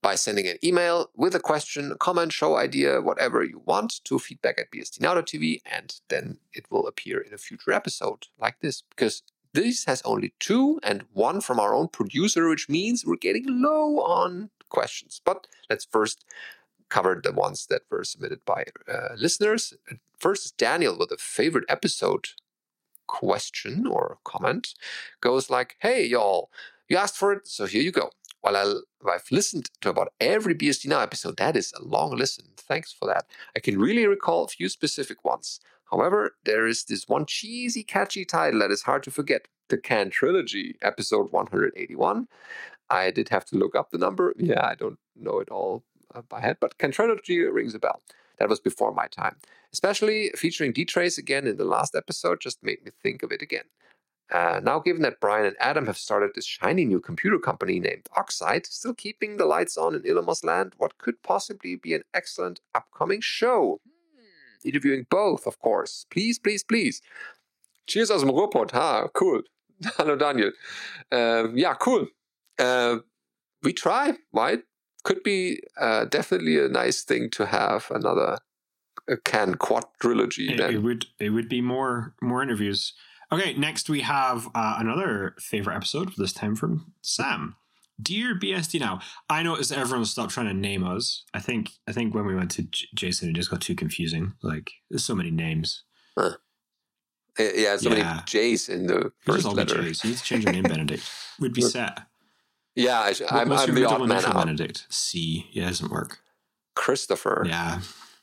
by 0.00 0.14
sending 0.14 0.46
an 0.46 0.58
email 0.62 1.10
with 1.16 1.34
a 1.34 1.40
question, 1.40 1.96
comment, 1.98 2.32
show 2.32 2.56
idea, 2.56 3.00
whatever 3.00 3.42
you 3.42 3.60
want 3.64 4.04
to 4.04 4.20
feedback 4.20 4.60
at 4.60 4.70
bsdnow.tv, 4.70 5.60
and 5.66 6.00
then 6.08 6.38
it 6.52 6.70
will 6.70 6.86
appear 6.86 7.18
in 7.18 7.34
a 7.34 7.36
future 7.36 7.72
episode 7.72 8.28
like 8.38 8.60
this. 8.60 8.84
Because 8.90 9.24
this 9.52 9.86
has 9.86 10.02
only 10.02 10.32
two 10.38 10.78
and 10.84 11.02
one 11.12 11.40
from 11.40 11.58
our 11.58 11.74
own 11.74 11.88
producer, 11.88 12.48
which 12.48 12.68
means 12.68 13.04
we're 13.04 13.16
getting 13.16 13.46
low 13.48 13.98
on 14.02 14.50
questions. 14.68 15.20
But 15.24 15.48
let's 15.68 15.84
first 15.84 16.24
cover 16.90 17.20
the 17.20 17.32
ones 17.32 17.66
that 17.70 17.82
were 17.90 18.04
submitted 18.04 18.44
by 18.44 18.66
uh, 18.88 19.16
listeners. 19.16 19.74
First 20.16 20.44
is 20.44 20.52
Daniel 20.52 20.96
with 20.96 21.10
a 21.10 21.16
favorite 21.16 21.64
episode 21.68 22.28
question 23.06 23.86
or 23.86 24.18
comment 24.24 24.74
goes 25.20 25.50
like, 25.50 25.76
hey, 25.80 26.04
y'all, 26.04 26.50
you 26.88 26.96
asked 26.96 27.16
for 27.16 27.32
it, 27.32 27.46
so 27.46 27.66
here 27.66 27.82
you 27.82 27.92
go. 27.92 28.10
While 28.40 28.56
I, 28.56 29.12
have 29.12 29.24
listened 29.30 29.70
to 29.80 29.90
about 29.90 30.12
every 30.20 30.54
BSD 30.54 30.86
Now 30.86 31.00
episode, 31.00 31.36
that 31.38 31.56
is 31.56 31.72
a 31.72 31.82
long 31.82 32.16
listen. 32.16 32.46
Thanks 32.56 32.92
for 32.92 33.06
that. 33.08 33.26
I 33.56 33.60
can 33.60 33.78
really 33.78 34.06
recall 34.06 34.44
a 34.44 34.48
few 34.48 34.68
specific 34.68 35.24
ones. 35.24 35.60
However, 35.90 36.36
there 36.44 36.66
is 36.66 36.84
this 36.84 37.08
one 37.08 37.26
cheesy, 37.26 37.82
catchy 37.82 38.24
title 38.24 38.60
that 38.60 38.70
is 38.70 38.82
hard 38.82 39.02
to 39.04 39.10
forget 39.10 39.48
the 39.68 39.78
Cantrillogy, 39.78 40.74
episode 40.82 41.32
181. 41.32 42.28
I 42.88 43.10
did 43.10 43.28
have 43.30 43.44
to 43.46 43.56
look 43.56 43.74
up 43.74 43.90
the 43.90 43.98
number. 43.98 44.32
Yeah, 44.36 44.64
I 44.64 44.74
don't 44.74 44.98
know 45.16 45.40
it 45.40 45.48
all 45.48 45.84
uh, 46.14 46.22
by 46.22 46.40
head, 46.40 46.58
but 46.60 46.78
Cantrillogy 46.78 47.52
rings 47.52 47.74
a 47.74 47.78
bell. 47.78 48.00
That 48.38 48.48
was 48.48 48.60
before 48.60 48.92
my 48.92 49.06
time. 49.06 49.36
Especially 49.72 50.30
featuring 50.36 50.72
dtrace 50.72 51.18
again 51.18 51.46
in 51.46 51.56
the 51.56 51.64
last 51.64 51.94
episode 51.94 52.40
just 52.40 52.62
made 52.62 52.84
me 52.84 52.90
think 53.02 53.22
of 53.22 53.32
it 53.32 53.42
again. 53.42 53.64
Uh, 54.32 54.60
now, 54.62 54.80
given 54.80 55.02
that 55.02 55.20
Bryan 55.20 55.46
and 55.46 55.56
Adam 55.60 55.86
have 55.86 55.96
started 55.96 56.32
this 56.34 56.46
shiny 56.46 56.84
new 56.84 57.00
computer 57.00 57.38
company 57.38 57.78
named 57.78 58.08
Oxide, 58.16 58.66
still 58.66 58.94
keeping 58.94 59.36
the 59.36 59.46
lights 59.46 59.76
on 59.76 59.94
in 59.94 60.02
Illumos 60.02 60.44
land, 60.44 60.72
what 60.78 60.98
could 60.98 61.22
possibly 61.22 61.76
be 61.76 61.94
an 61.94 62.02
excellent 62.12 62.60
upcoming 62.74 63.20
show? 63.20 63.80
Hmm, 63.84 64.68
interviewing 64.68 65.06
both, 65.10 65.46
of 65.46 65.60
course. 65.60 66.06
Please, 66.10 66.40
please, 66.40 66.64
please. 66.64 67.02
Cheers 67.86 68.10
aus 68.10 68.22
dem 68.22 68.30
Ruhrpott. 68.30 68.72
Ha, 68.72 69.06
cool. 69.14 69.42
Hallo 69.96 70.16
Daniel. 70.16 70.50
Uh, 71.12 71.48
yeah, 71.54 71.74
cool. 71.74 72.08
Uh, 72.58 72.96
we 73.62 73.72
try, 73.72 74.14
right? 74.32 74.60
Could 75.06 75.22
be 75.22 75.60
uh, 75.80 76.06
definitely 76.06 76.58
a 76.58 76.66
nice 76.68 77.02
thing 77.02 77.30
to 77.30 77.46
have 77.46 77.86
another 77.94 78.38
a 79.08 79.16
can 79.16 79.54
quadrilogy. 79.54 80.50
It, 80.50 80.58
then. 80.58 80.74
it 80.74 80.82
would 80.82 81.06
it 81.20 81.30
would 81.30 81.48
be 81.48 81.60
more 81.60 82.16
more 82.20 82.42
interviews. 82.42 82.92
Okay, 83.30 83.54
next 83.54 83.88
we 83.88 84.00
have 84.00 84.48
uh, 84.52 84.76
another 84.80 85.36
favorite 85.38 85.76
episode. 85.76 86.10
This 86.16 86.32
time 86.32 86.56
from 86.56 86.92
Sam. 87.02 87.54
Dear 88.02 88.34
BSD 88.36 88.80
now, 88.80 88.98
I 89.30 89.44
noticed 89.44 89.70
everyone 89.70 90.06
stopped 90.06 90.32
trying 90.32 90.48
to 90.48 90.54
name 90.54 90.82
us. 90.82 91.22
I 91.32 91.38
think 91.38 91.70
I 91.86 91.92
think 91.92 92.12
when 92.12 92.26
we 92.26 92.34
went 92.34 92.50
to 92.52 92.62
J- 92.62 92.88
Jason, 92.92 93.28
it 93.30 93.34
just 93.34 93.50
got 93.50 93.60
too 93.60 93.76
confusing. 93.76 94.34
Like 94.42 94.72
there's 94.90 95.04
so 95.04 95.14
many 95.14 95.30
names. 95.30 95.84
Uh, 96.16 96.32
yeah, 97.38 97.76
so 97.76 97.90
many 97.90 98.00
Yeah. 98.00 98.22
J's 98.26 98.68
in 98.68 98.88
the 98.88 99.12
first 99.20 99.38
just 99.38 99.46
all 99.46 99.54
be 99.54 99.58
letter. 99.58 99.82
J's. 99.82 100.02
You 100.02 100.10
need 100.10 100.18
to 100.18 100.24
change 100.24 100.44
your 100.44 100.52
name, 100.52 100.64
Benedict. 100.64 101.08
We'd 101.38 101.52
be 101.52 101.62
set. 101.76 102.00
Yeah, 102.76 103.00
I 103.00 103.08
What- 103.08 103.32
I'm, 103.32 103.48
what's 103.48 103.62
I'm 103.62 103.76
your 103.76 103.88
the 103.88 103.94
odd 103.94 104.08
man 104.08 104.24
out. 104.24 104.34
Benedict? 104.34 104.86
C. 104.90 105.48
Yeah, 105.52 105.64
it 105.64 105.68
doesn't 105.68 105.90
work. 105.90 106.20
Christopher. 106.74 107.44
Yeah. 107.48 107.80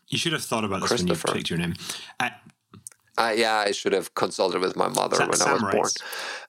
You 0.07 0.17
should 0.17 0.33
have 0.33 0.43
thought 0.43 0.63
about 0.63 0.81
this 0.81 0.91
when 0.91 0.99
you 1.07 1.13
Christopher. 1.13 1.33
picked 1.33 1.49
your 1.49 1.59
name. 1.59 1.73
Uh, 2.19 2.29
Uh, 3.17 3.33
yeah, 3.35 3.57
I 3.57 3.71
should 3.71 3.93
have 3.93 4.13
consulted 4.15 4.59
with 4.61 4.75
my 4.75 4.87
mother 4.87 5.15
Sa- 5.17 5.23
when 5.25 5.33
I 5.33 5.37
Sam 5.37 5.51
was 5.53 5.61
born. 5.61 5.73
writes, 5.75 5.97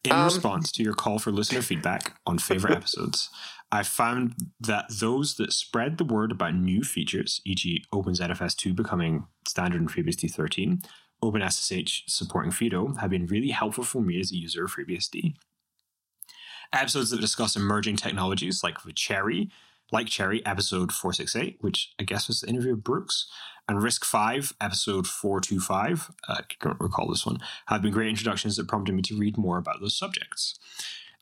In 0.04 0.12
Um, 0.12 0.24
response 0.24 0.72
to 0.72 0.82
your 0.82 0.94
call 0.94 1.18
for 1.18 1.30
listener 1.32 1.60
feedback 1.70 2.18
on 2.26 2.38
favorite 2.38 2.74
episodes, 2.76 3.28
I 3.72 3.82
found 3.82 4.34
that 4.60 4.86
those 4.88 5.34
that 5.36 5.52
spread 5.52 5.98
the 5.98 6.04
word 6.04 6.30
about 6.32 6.54
new 6.54 6.82
features, 6.82 7.40
e.g., 7.44 7.84
OpenZFS2 7.92 8.74
becoming 8.74 9.26
standard 9.48 9.80
in 9.82 9.88
FreeBSD 9.88 10.30
13, 10.32 10.82
OpenSSH 11.22 12.02
supporting 12.06 12.50
Fido, 12.52 12.94
have 12.94 13.10
been 13.10 13.26
really 13.26 13.50
helpful 13.50 13.84
for 13.84 14.00
me 14.02 14.18
as 14.20 14.30
a 14.32 14.36
user 14.36 14.64
of 14.64 14.72
FreeBSD. 14.72 15.34
Episodes 16.72 17.10
that 17.10 17.20
discuss 17.20 17.56
emerging 17.56 17.96
technologies 17.96 18.62
like 18.62 18.78
CHERI, 18.78 19.50
like 19.92 20.08
CHERI, 20.08 20.42
episode 20.46 20.92
468, 20.92 21.58
which 21.60 21.92
I 22.00 22.04
guess 22.04 22.28
was 22.28 22.40
the 22.40 22.48
interview 22.48 22.72
of 22.72 22.84
Brooks, 22.84 23.26
and 23.68 23.78
RISC-V, 23.78 24.54
episode 24.60 25.06
425, 25.06 26.10
uh, 26.28 26.34
I 26.38 26.42
don't 26.60 26.80
recall 26.80 27.08
this 27.08 27.24
one, 27.24 27.38
have 27.66 27.82
been 27.82 27.92
great 27.92 28.08
introductions 28.08 28.56
that 28.56 28.68
prompted 28.68 28.94
me 28.94 29.02
to 29.02 29.18
read 29.18 29.38
more 29.38 29.58
about 29.58 29.80
those 29.80 29.96
subjects. 29.96 30.58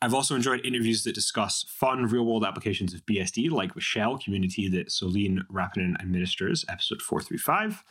I've 0.01 0.15
also 0.15 0.35
enjoyed 0.35 0.67
interviews 0.67 1.05
that 1.05 1.15
discuss 1.15 1.65
fun 1.69 2.07
real 2.07 2.25
world 2.25 2.45
applications 2.45 2.93
of 2.93 3.07
BSD, 3.07 3.51
like 3.53 3.75
the 3.75 3.81
Shell 3.81 4.19
community 4.19 4.69
that 4.69 4.89
Solène 4.89 5.47
Rapenne 5.49 5.95
administers, 6.01 6.65
episode 6.69 7.01
435. 7.01 7.85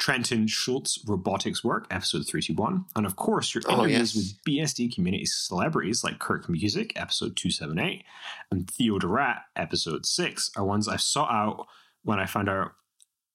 Trenton 0.00 0.46
Schulz 0.48 0.98
robotics 1.06 1.62
work, 1.62 1.86
episode 1.90 2.26
321. 2.26 2.86
And 2.96 3.04
of 3.06 3.16
course, 3.16 3.54
your 3.54 3.62
Oh, 3.68 3.84
interviews 3.84 4.14
yes. 4.14 4.16
with 4.16 4.44
BSD 4.44 4.94
community 4.94 5.26
celebrities 5.26 6.02
like 6.02 6.18
Kirk 6.18 6.46
McKusick, 6.46 6.92
episode 6.96 7.36
278, 7.36 8.02
and 8.50 8.68
Theo 8.68 8.98
de 8.98 9.06
Raadt, 9.06 9.42
episode 9.56 10.06
6, 10.06 10.52
are 10.56 10.64
ones 10.64 10.88
I 10.88 10.96
sought 10.96 11.30
out 11.30 11.66
when 12.02 12.18
I 12.18 12.26
found 12.26 12.48
out 12.48 12.72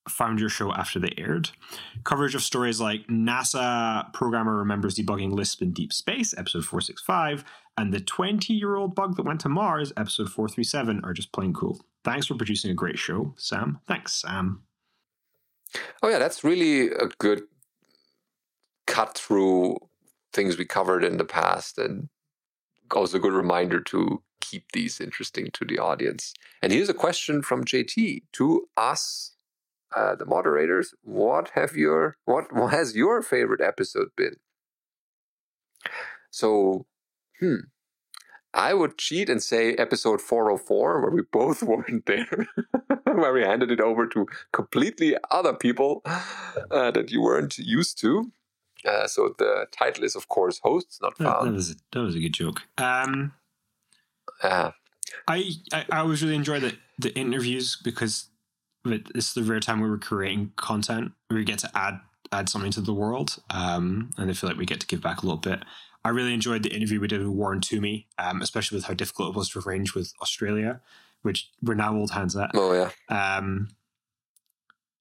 found 0.09 0.39
your 0.39 0.49
show 0.49 0.71
after 0.73 0.99
they 0.99 1.11
aired. 1.17 1.49
Coverage 2.03 2.35
of 2.35 2.43
stories 2.43 2.79
like 2.79 3.07
NASA 3.07 4.11
programmer 4.13 4.55
remembers 4.57 4.95
debugging 4.95 5.31
Lisp 5.33 5.61
in 5.63 5.71
deep 5.71 5.91
space, 5.93 6.31
episode 6.37 6.63
465, 6.65 7.43
and 7.77 7.91
the 7.93 7.99
20 7.99 8.53
year 8.53 8.75
old 8.75 8.93
bug 8.95 9.15
that 9.17 9.23
went 9.25 9.41
to 9.41 9.49
Mars, 9.49 9.93
episode 9.97 10.29
437, 10.31 11.01
are 11.03 11.13
just 11.13 11.31
plain 11.31 11.53
cool. 11.53 11.79
Thanks 12.03 12.27
for 12.27 12.35
producing 12.35 12.69
a 12.69 12.75
great 12.75 12.99
show, 12.99 13.33
Sam. 13.37 13.79
Thanks, 13.87 14.13
Sam. 14.21 14.61
Oh 16.01 16.09
yeah, 16.09 16.19
that's 16.19 16.43
really 16.43 16.89
a 16.89 17.07
good 17.17 17.43
cut 18.87 19.17
through 19.17 19.77
things 20.33 20.57
we 20.57 20.65
covered 20.65 21.03
in 21.03 21.17
the 21.17 21.25
past, 21.25 21.77
and 21.77 22.09
also 22.93 23.17
a 23.17 23.21
good 23.21 23.33
reminder 23.33 23.79
to 23.81 24.21
keep 24.41 24.71
these 24.73 25.01
interesting 25.01 25.49
to 25.53 25.65
the 25.65 25.79
audience. 25.79 26.33
And 26.61 26.71
here's 26.71 26.89
a 26.89 26.93
question 26.93 27.41
from 27.41 27.65
JT 27.65 28.23
to 28.33 28.67
us, 28.77 29.35
uh, 29.95 30.15
the 30.15 30.25
moderators. 30.25 30.93
What 31.03 31.49
have 31.55 31.75
your 31.75 32.17
what, 32.25 32.53
what 32.53 32.71
has 32.71 32.95
your 32.95 33.21
favorite 33.21 33.61
episode 33.61 34.09
been? 34.15 34.37
So, 36.31 36.85
hmm. 37.39 37.55
I 38.55 38.73
would 38.73 38.97
cheat 38.97 39.29
and 39.29 39.43
say 39.43 39.73
episode 39.75 40.21
404, 40.21 41.01
where 41.01 41.11
we 41.11 41.21
both 41.31 41.61
weren't 41.69 42.05
there, 42.05 42.47
where 43.03 43.33
we 43.33 43.41
handed 43.41 43.69
it 43.69 43.81
over 43.81 44.07
to 44.07 44.25
completely 44.53 45.15
other 45.29 45.53
people 45.53 46.01
uh, 46.71 46.91
that 46.91 47.11
you 47.11 47.21
weren't 47.21 47.57
used 47.57 47.99
to. 47.99 48.31
Uh, 48.85 49.07
so 49.07 49.35
the 49.37 49.65
title 49.71 50.03
is, 50.03 50.15
of 50.15 50.27
course, 50.29 50.59
Hosts 50.63 50.99
Not 51.01 51.17
That, 51.17 51.23
that 51.25 51.39
Found. 51.41 51.55
was, 51.55 51.75
that 51.91 51.99
was 51.99 52.15
a 52.15 52.19
good 52.19 52.33
joke. 52.33 52.61
Um, 52.77 53.33
Uh, 54.43 54.71
I, 55.27 55.51
I 55.73 55.85
I 55.91 55.97
always 55.99 56.21
really 56.23 56.35
enjoy 56.35 56.59
the 56.59 56.73
the 56.99 57.13
interviews 57.15 57.77
because 57.83 58.29
it- 58.85 59.09
it's 59.15 59.33
the 59.33 59.43
rare 59.43 59.59
time 59.59 59.79
we 59.81 59.89
were 59.89 59.97
creating 60.09 60.51
content 60.55 61.11
where 61.27 61.37
we 61.39 61.45
get 61.45 61.59
to 61.59 61.69
add 61.73 61.99
add 62.31 62.49
something 62.49 62.71
to 62.71 62.81
the 62.81 62.93
world, 62.93 63.41
um, 63.49 64.11
and 64.17 64.29
I 64.29 64.33
feel 64.33 64.49
like 64.49 64.57
we 64.57 64.65
get 64.65 64.79
to 64.81 64.87
give 64.87 65.01
back 65.01 65.21
a 65.21 65.25
little 65.25 65.39
bit. 65.39 65.63
I 66.03 66.09
really 66.09 66.33
enjoyed 66.33 66.63
the 66.63 66.73
interview 66.73 66.99
we 66.99 67.07
did 67.07 67.19
with 67.19 67.29
Warren 67.29 67.61
Toomey, 67.61 68.07
um, 68.19 68.41
especially 68.41 68.77
with 68.77 68.85
how 68.85 68.93
difficult 68.93 69.29
it 69.29 69.37
was 69.37 69.49
to 69.49 69.59
arrange 69.59 69.95
with 69.95 70.13
Australia, 70.21 70.81
which 71.23 71.49
we're 71.63 71.73
now 71.73 71.95
old 71.95 72.11
hands 72.11 72.35
at. 72.35 72.51
oh, 72.53 72.73
yeah. 72.73 73.37
Um, 73.37 73.69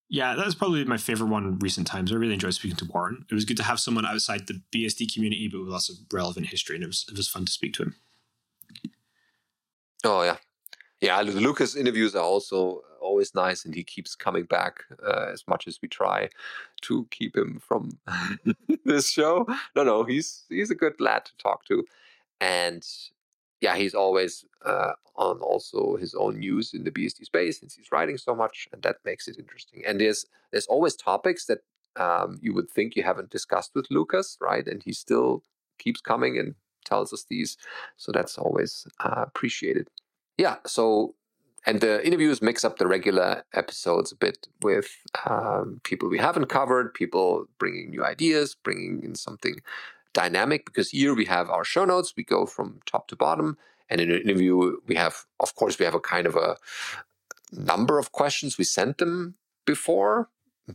yeah, 0.08 0.34
that 0.34 0.46
was 0.46 0.54
probably 0.54 0.84
my 0.84 0.96
favorite 0.96 1.28
one 1.28 1.44
in 1.44 1.58
recent 1.58 1.86
times. 1.86 2.12
I 2.12 2.16
really 2.16 2.34
enjoyed 2.34 2.54
speaking 2.54 2.76
to 2.76 2.84
Warren. 2.86 3.26
It 3.30 3.34
was 3.34 3.44
good 3.44 3.56
to 3.56 3.62
have 3.64 3.80
someone 3.80 4.06
outside 4.06 4.46
the 4.46 4.60
BSD 4.74 5.12
community, 5.12 5.48
but 5.48 5.60
with 5.60 5.68
lots 5.68 5.90
of 5.90 5.96
relevant 6.12 6.46
history, 6.46 6.76
and 6.76 6.84
it 6.84 6.86
was 6.86 7.04
it 7.10 7.16
was 7.16 7.28
fun 7.28 7.44
to 7.44 7.52
speak 7.52 7.74
to 7.74 7.82
him. 7.84 7.94
Oh, 10.04 10.22
yeah. 10.22 10.36
Yeah, 11.00 11.20
Lu- 11.20 11.32
Lucas 11.32 11.74
interviews 11.74 12.14
are 12.14 12.22
also 12.22 12.82
always 13.04 13.34
nice, 13.34 13.64
and 13.64 13.74
he 13.74 13.84
keeps 13.84 14.14
coming 14.14 14.44
back 14.44 14.84
uh, 15.06 15.26
as 15.32 15.44
much 15.46 15.68
as 15.68 15.78
we 15.80 15.88
try 15.88 16.28
to 16.82 17.06
keep 17.10 17.36
him 17.36 17.60
from 17.60 17.98
this 18.84 19.10
show. 19.10 19.46
No, 19.76 19.84
no, 19.84 20.04
he's 20.04 20.44
he's 20.48 20.70
a 20.70 20.74
good 20.74 21.00
lad 21.00 21.24
to 21.26 21.36
talk 21.36 21.64
to, 21.66 21.84
and 22.40 22.84
yeah, 23.60 23.76
he's 23.76 23.94
always 23.94 24.44
uh, 24.64 24.92
on 25.16 25.38
also 25.38 25.96
his 25.96 26.14
own 26.14 26.38
news 26.38 26.74
in 26.74 26.84
the 26.84 26.90
BSD 26.90 27.24
space 27.24 27.60
since 27.60 27.74
he's 27.74 27.92
writing 27.92 28.18
so 28.18 28.34
much, 28.34 28.68
and 28.72 28.82
that 28.82 28.96
makes 29.04 29.28
it 29.28 29.38
interesting. 29.38 29.82
And 29.86 30.00
there's 30.00 30.26
there's 30.50 30.66
always 30.66 30.96
topics 30.96 31.46
that 31.46 31.58
um, 31.96 32.38
you 32.42 32.52
would 32.54 32.70
think 32.70 32.96
you 32.96 33.02
haven't 33.02 33.30
discussed 33.30 33.72
with 33.74 33.86
Lucas, 33.90 34.36
right? 34.40 34.66
And 34.66 34.82
he 34.82 34.92
still 34.92 35.42
keeps 35.78 36.00
coming 36.00 36.38
and 36.38 36.54
tells 36.84 37.12
us 37.12 37.24
these, 37.28 37.56
so 37.96 38.12
that's 38.12 38.36
always 38.36 38.86
uh, 39.00 39.24
appreciated. 39.26 39.88
Yeah, 40.36 40.56
so 40.66 41.14
and 41.66 41.80
the 41.80 42.06
interviews 42.06 42.42
mix 42.42 42.64
up 42.64 42.78
the 42.78 42.86
regular 42.86 43.44
episodes 43.54 44.12
a 44.12 44.16
bit 44.16 44.48
with 44.62 44.88
um, 45.26 45.80
people 45.82 46.08
we 46.08 46.18
haven't 46.18 46.46
covered, 46.46 46.94
people 46.94 47.46
bringing 47.58 47.90
new 47.90 48.04
ideas, 48.04 48.54
bringing 48.54 49.02
in 49.02 49.14
something 49.14 49.56
dynamic. 50.12 50.66
Because 50.66 50.90
here 50.90 51.14
we 51.14 51.24
have 51.24 51.48
our 51.48 51.64
show 51.64 51.84
notes, 51.84 52.14
we 52.16 52.24
go 52.24 52.46
from 52.46 52.80
top 52.86 53.08
to 53.08 53.16
bottom, 53.16 53.56
and 53.88 54.00
in 54.00 54.10
an 54.10 54.20
interview 54.20 54.76
we 54.86 54.94
have, 54.94 55.24
of 55.40 55.54
course, 55.54 55.78
we 55.78 55.84
have 55.84 55.94
a 55.94 56.00
kind 56.00 56.26
of 56.26 56.36
a 56.36 56.56
number 57.52 57.98
of 57.98 58.12
questions 58.12 58.58
we 58.58 58.64
sent 58.64 58.98
them 58.98 59.34
before, 59.64 60.28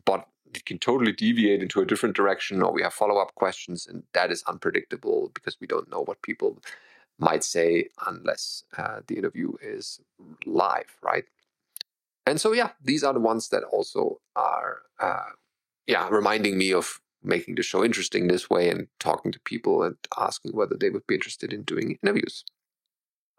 but 0.05 0.27
it 0.53 0.65
can 0.65 0.79
totally 0.79 1.11
deviate 1.11 1.61
into 1.61 1.81
a 1.81 1.85
different 1.85 2.15
direction, 2.15 2.63
or 2.63 2.73
we 2.73 2.81
have 2.81 2.93
follow 2.93 3.17
up 3.17 3.35
questions, 3.35 3.85
and 3.85 4.03
that 4.13 4.31
is 4.31 4.43
unpredictable 4.47 5.29
because 5.33 5.57
we 5.59 5.67
don't 5.67 5.91
know 5.91 6.01
what 6.01 6.21
people 6.23 6.57
might 7.19 7.43
say 7.43 7.89
unless 8.07 8.63
uh, 8.77 9.01
the 9.07 9.17
interview 9.17 9.53
is 9.61 9.99
live, 10.45 10.95
right? 11.01 11.25
And 12.25 12.39
so, 12.39 12.53
yeah, 12.53 12.71
these 12.83 13.03
are 13.03 13.13
the 13.13 13.19
ones 13.19 13.49
that 13.49 13.63
also 13.63 14.21
are, 14.35 14.79
uh, 14.99 15.31
yeah, 15.87 16.07
reminding 16.09 16.57
me 16.57 16.73
of 16.73 17.01
making 17.23 17.55
the 17.55 17.63
show 17.63 17.83
interesting 17.83 18.27
this 18.27 18.49
way 18.49 18.69
and 18.69 18.87
talking 18.99 19.31
to 19.31 19.39
people 19.41 19.83
and 19.83 19.97
asking 20.17 20.51
whether 20.53 20.75
they 20.79 20.89
would 20.89 21.05
be 21.07 21.15
interested 21.15 21.51
in 21.51 21.63
doing 21.63 21.97
interviews. 22.01 22.45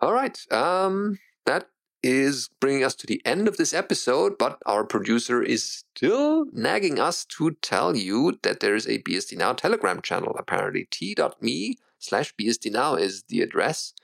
All 0.01 0.13
right, 0.13 0.39
um, 0.53 1.19
that 1.47 1.69
is 2.03 2.49
bringing 2.61 2.83
us 2.83 2.95
to 2.97 3.07
the 3.07 3.21
end 3.25 3.47
of 3.47 3.59
this 3.59 3.75
episode, 3.75 4.39
but 4.39 4.59
our 4.65 4.85
producer 4.85 5.43
is 5.43 5.85
still 5.95 6.47
nagging 6.53 6.99
us 6.99 7.25
to 7.27 7.53
tell 7.63 7.97
you 7.97 8.39
that 8.43 8.61
there 8.61 8.75
is 8.75 8.87
a 8.87 9.03
BSD 9.03 9.37
Now 9.37 9.53
Telegram 9.53 10.01
channel, 10.01 10.35
apparently. 10.39 10.89
T.me 10.91 11.77
slash 12.01 12.35
BSD 12.35 12.73
Now 12.73 12.97
is 12.97 13.23
the 13.29 13.41
address. 13.43 13.95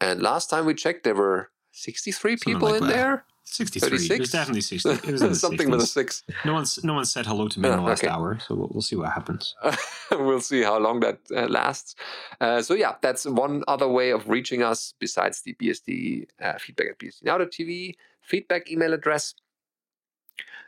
And 0.00 0.20
last 0.20 0.50
time 0.50 0.66
we 0.66 0.74
checked, 0.74 1.04
there 1.04 1.14
were 1.14 1.50
63 1.72 2.32
Something 2.36 2.54
people 2.54 2.68
like 2.68 2.80
in 2.82 2.86
that. 2.88 2.92
there. 2.94 3.24
63. 3.44 3.86
It 3.86 3.90
36? 3.90 4.18
was 4.20 4.30
definitely 4.30 4.60
60. 4.60 4.90
It 4.90 5.06
was 5.12 5.22
in 5.28 5.34
Something 5.34 5.70
with 5.70 5.80
a 5.82 5.86
six. 5.86 6.22
No 6.44 6.52
one's 6.54 6.84
no 6.84 6.94
one 6.94 7.04
said 7.04 7.26
hello 7.26 7.48
to 7.48 7.58
me 7.60 7.68
in 7.68 7.74
Ah, 7.74 7.76
the 7.78 7.82
last 7.90 8.04
okay. 8.04 8.12
hour, 8.12 8.38
so 8.38 8.54
we'll, 8.54 8.70
we'll 8.72 8.82
see 8.82 8.94
what 8.96 9.10
happens. 9.12 9.54
we'll 10.12 10.40
see 10.40 10.62
how 10.62 10.78
long 10.78 11.00
that 11.00 11.18
uh, 11.34 11.46
lasts. 11.48 11.96
Uh, 12.40 12.62
so 12.62 12.74
yeah, 12.74 12.94
that's 13.02 13.24
one 13.26 13.64
other 13.66 13.88
way 13.88 14.10
of 14.10 14.28
reaching 14.28 14.62
us 14.62 14.94
besides 15.00 15.42
the 15.42 15.54
BSD 15.54 16.26
uh, 16.40 16.58
feedback 16.58 16.88
at 16.90 16.98
BSDNow.tv 17.00 17.94
feedback 18.22 18.70
email 18.70 18.92
address. 18.92 19.34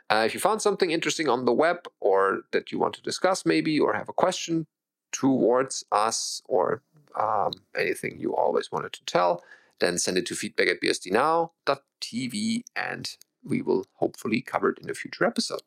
Uh, 0.09 0.23
if 0.25 0.33
you 0.33 0.39
found 0.39 0.61
something 0.61 0.91
interesting 0.91 1.29
on 1.29 1.45
the 1.45 1.53
web 1.53 1.77
or 2.01 2.41
that 2.51 2.71
you 2.71 2.77
want 2.79 2.93
to 2.95 3.01
discuss 3.01 3.45
maybe 3.45 3.79
or 3.79 3.93
have 3.93 4.09
a 4.09 4.13
question, 4.13 4.67
towards 5.13 5.85
us 5.91 6.41
or 6.45 6.81
um, 7.17 7.53
anything 7.77 8.19
you 8.19 8.35
always 8.35 8.71
wanted 8.71 8.91
to 8.93 9.05
tell, 9.05 9.43
then 9.79 9.97
send 9.97 10.17
it 10.17 10.25
to 10.25 10.35
feedback 10.35 10.67
at 10.67 10.81
bsdnow.tv 10.81 12.63
and 12.75 13.17
we 13.43 13.61
will 13.61 13.85
hopefully 13.93 14.41
cover 14.41 14.69
it 14.69 14.79
in 14.79 14.89
a 14.89 14.93
future 14.93 15.25
episode. 15.25 15.61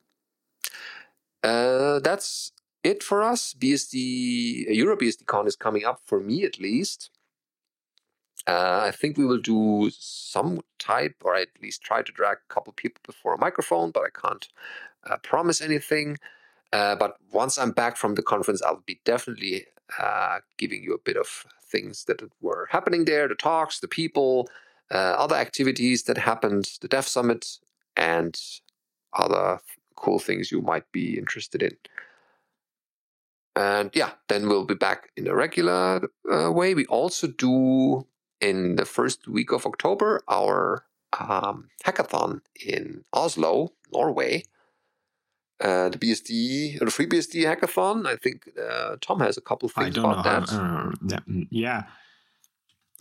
Uh, 1.42 2.01
that's 2.01 2.53
it 2.82 3.03
for 3.03 3.22
us. 3.22 3.55
BSD 3.55 4.66
Euro 4.74 4.97
BSDCon 4.97 5.47
is 5.47 5.57
coming 5.57 5.84
up 5.84 6.01
for 6.05 6.20
me 6.20 6.44
at 6.44 6.59
least. 6.59 7.11
Uh, 8.47 8.80
I 8.84 8.92
think 8.92 9.16
we 9.16 9.26
will 9.26 9.40
do 9.40 9.90
some 9.92 10.61
type, 10.78 11.16
or 11.24 11.34
at 11.34 11.49
least 11.61 11.82
try 11.82 12.03
to 12.03 12.12
drag 12.12 12.36
a 12.36 12.55
couple 12.55 12.72
people 12.72 13.01
before 13.05 13.34
a 13.34 13.38
microphone, 13.38 13.90
but 13.90 14.05
I 14.05 14.11
can't 14.11 14.49
uh, 15.05 15.16
promise 15.18 15.61
anything. 15.61 16.18
Uh, 16.72 16.96
but 16.96 17.16
once 17.32 17.58
I'm 17.58 17.70
back 17.70 17.96
from 17.96 18.14
the 18.14 18.22
conference, 18.22 18.62
I'll 18.62 18.82
be 18.86 19.00
definitely 19.04 19.66
uh, 19.98 20.38
giving 20.58 20.82
you 20.82 20.94
a 20.94 20.98
bit 20.98 21.16
of 21.16 21.46
things 21.64 22.04
that 22.04 22.22
were 22.40 22.68
happening 22.70 23.04
there 23.04 23.28
the 23.28 23.34
talks, 23.34 23.80
the 23.80 23.88
people, 23.88 24.48
uh, 24.92 25.14
other 25.18 25.36
activities 25.36 26.04
that 26.04 26.18
happened, 26.18 26.70
the 26.80 26.88
Dev 26.88 27.06
Summit, 27.06 27.58
and 27.96 28.38
other 29.12 29.60
cool 29.96 30.18
things 30.18 30.52
you 30.52 30.60
might 30.60 30.90
be 30.92 31.18
interested 31.18 31.62
in. 31.62 31.76
And 33.56 33.90
yeah, 33.94 34.10
then 34.28 34.48
we'll 34.48 34.66
be 34.66 34.74
back 34.74 35.10
in 35.16 35.26
a 35.26 35.34
regular 35.34 36.08
uh, 36.30 36.52
way. 36.52 36.74
We 36.74 36.84
also 36.86 37.26
do 37.26 38.06
in 38.40 38.76
the 38.76 38.84
first 38.84 39.26
week 39.26 39.50
of 39.50 39.64
October 39.64 40.22
our 40.28 40.84
um, 41.18 41.68
hackathon 41.84 42.42
in 42.64 43.04
Oslo, 43.14 43.72
Norway. 43.92 44.42
Uh, 45.59 45.88
the 45.88 45.98
BSD, 45.98 46.78
the 46.78 46.84
FreeBSD 46.86 47.44
hackathon. 47.44 48.07
I 48.07 48.16
think 48.16 48.48
uh, 48.62 48.96
Tom 49.00 49.20
has 49.20 49.38
a 49.38 49.40
couple 49.40 49.68
things 49.70 49.96
about 49.96 50.22
that. 50.24 50.50
How, 50.50 50.92
that. 51.02 51.26
Mm, 51.26 51.48
yeah. 51.50 51.84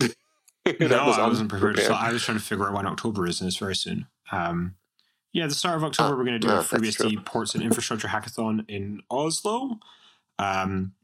no, 0.00 1.06
was 1.06 1.18
I 1.18 1.28
wasn't 1.28 1.50
prepared. 1.50 1.78
So 1.78 1.92
I 1.92 2.12
was 2.12 2.24
trying 2.24 2.38
to 2.38 2.44
figure 2.44 2.66
out 2.66 2.72
when 2.72 2.86
October 2.86 3.26
is, 3.26 3.40
and 3.40 3.48
it's 3.48 3.58
very 3.58 3.76
soon. 3.76 4.06
Um, 4.32 4.74
yeah, 5.32 5.46
the 5.46 5.54
start 5.54 5.76
of 5.76 5.84
October, 5.84 6.14
uh, 6.14 6.16
we're 6.16 6.24
going 6.24 6.40
to 6.40 6.46
do 6.46 6.52
a 6.52 6.60
FreeBSD 6.60 7.26
ports 7.26 7.54
and 7.54 7.62
infrastructure 7.62 8.08
hackathon 8.08 8.64
in 8.68 9.02
Oslo. 9.10 9.78
Um, 10.38 10.94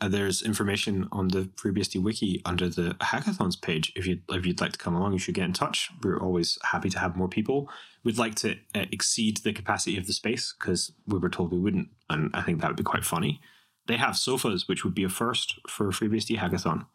uh, 0.00 0.08
there's 0.08 0.42
information 0.42 1.08
on 1.12 1.28
the 1.28 1.50
FreeBSD 1.56 2.02
wiki 2.02 2.40
under 2.44 2.68
the 2.68 2.96
hackathons 3.00 3.60
page. 3.60 3.92
If 3.96 4.06
you'd 4.06 4.22
if 4.30 4.46
you'd 4.46 4.60
like 4.60 4.72
to 4.72 4.78
come 4.78 4.94
along, 4.94 5.12
you 5.12 5.18
should 5.18 5.34
get 5.34 5.44
in 5.44 5.52
touch. 5.52 5.90
We're 6.02 6.20
always 6.20 6.58
happy 6.62 6.88
to 6.90 6.98
have 6.98 7.16
more 7.16 7.28
people. 7.28 7.68
We'd 8.04 8.18
like 8.18 8.34
to 8.36 8.56
uh, 8.74 8.86
exceed 8.90 9.38
the 9.38 9.52
capacity 9.52 9.96
of 9.96 10.06
the 10.06 10.12
space 10.12 10.54
because 10.58 10.92
we 11.06 11.18
were 11.18 11.28
told 11.28 11.52
we 11.52 11.58
wouldn't, 11.58 11.88
and 12.10 12.30
I 12.34 12.42
think 12.42 12.60
that 12.60 12.68
would 12.68 12.76
be 12.76 12.82
quite 12.82 13.04
funny. 13.04 13.40
They 13.86 13.96
have 13.96 14.16
sofas, 14.16 14.66
which 14.68 14.84
would 14.84 14.94
be 14.94 15.04
a 15.04 15.08
first 15.08 15.60
for 15.68 15.88
FreeBSD 15.90 16.38
hackathon. 16.38 16.86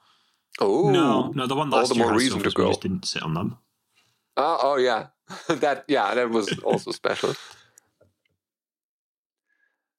Oh 0.60 0.90
no, 0.90 1.32
no, 1.36 1.48
the 1.48 1.56
one 1.56 1.70
last 1.70 1.84
all 1.84 1.88
the 1.90 1.96
year 1.96 2.06
more 2.06 2.18
reason 2.18 2.40
sofas, 2.40 2.54
to 2.54 2.58
go. 2.58 2.64
We 2.64 2.70
just 2.72 2.82
didn't 2.82 3.06
sit 3.06 3.24
on 3.24 3.34
them. 3.34 3.58
Uh, 4.36 4.58
oh 4.62 4.78
yeah, 4.78 5.08
that 5.48 5.86
yeah, 5.88 6.14
that 6.14 6.30
was 6.30 6.58
also 6.60 6.92
special. 6.92 7.36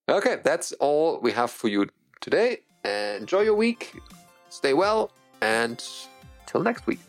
Okay, 0.09 0.39
that's 0.43 0.73
all 0.73 1.21
we 1.21 1.33
have 1.33 1.51
for 1.51 1.69
you 1.69 1.87
today. 2.21 2.59
Enjoy 2.85 3.41
your 3.41 3.55
week, 3.55 4.01
stay 4.49 4.73
well, 4.73 5.11
and 5.43 5.85
till 6.47 6.63
next 6.63 6.87
week. 6.87 7.01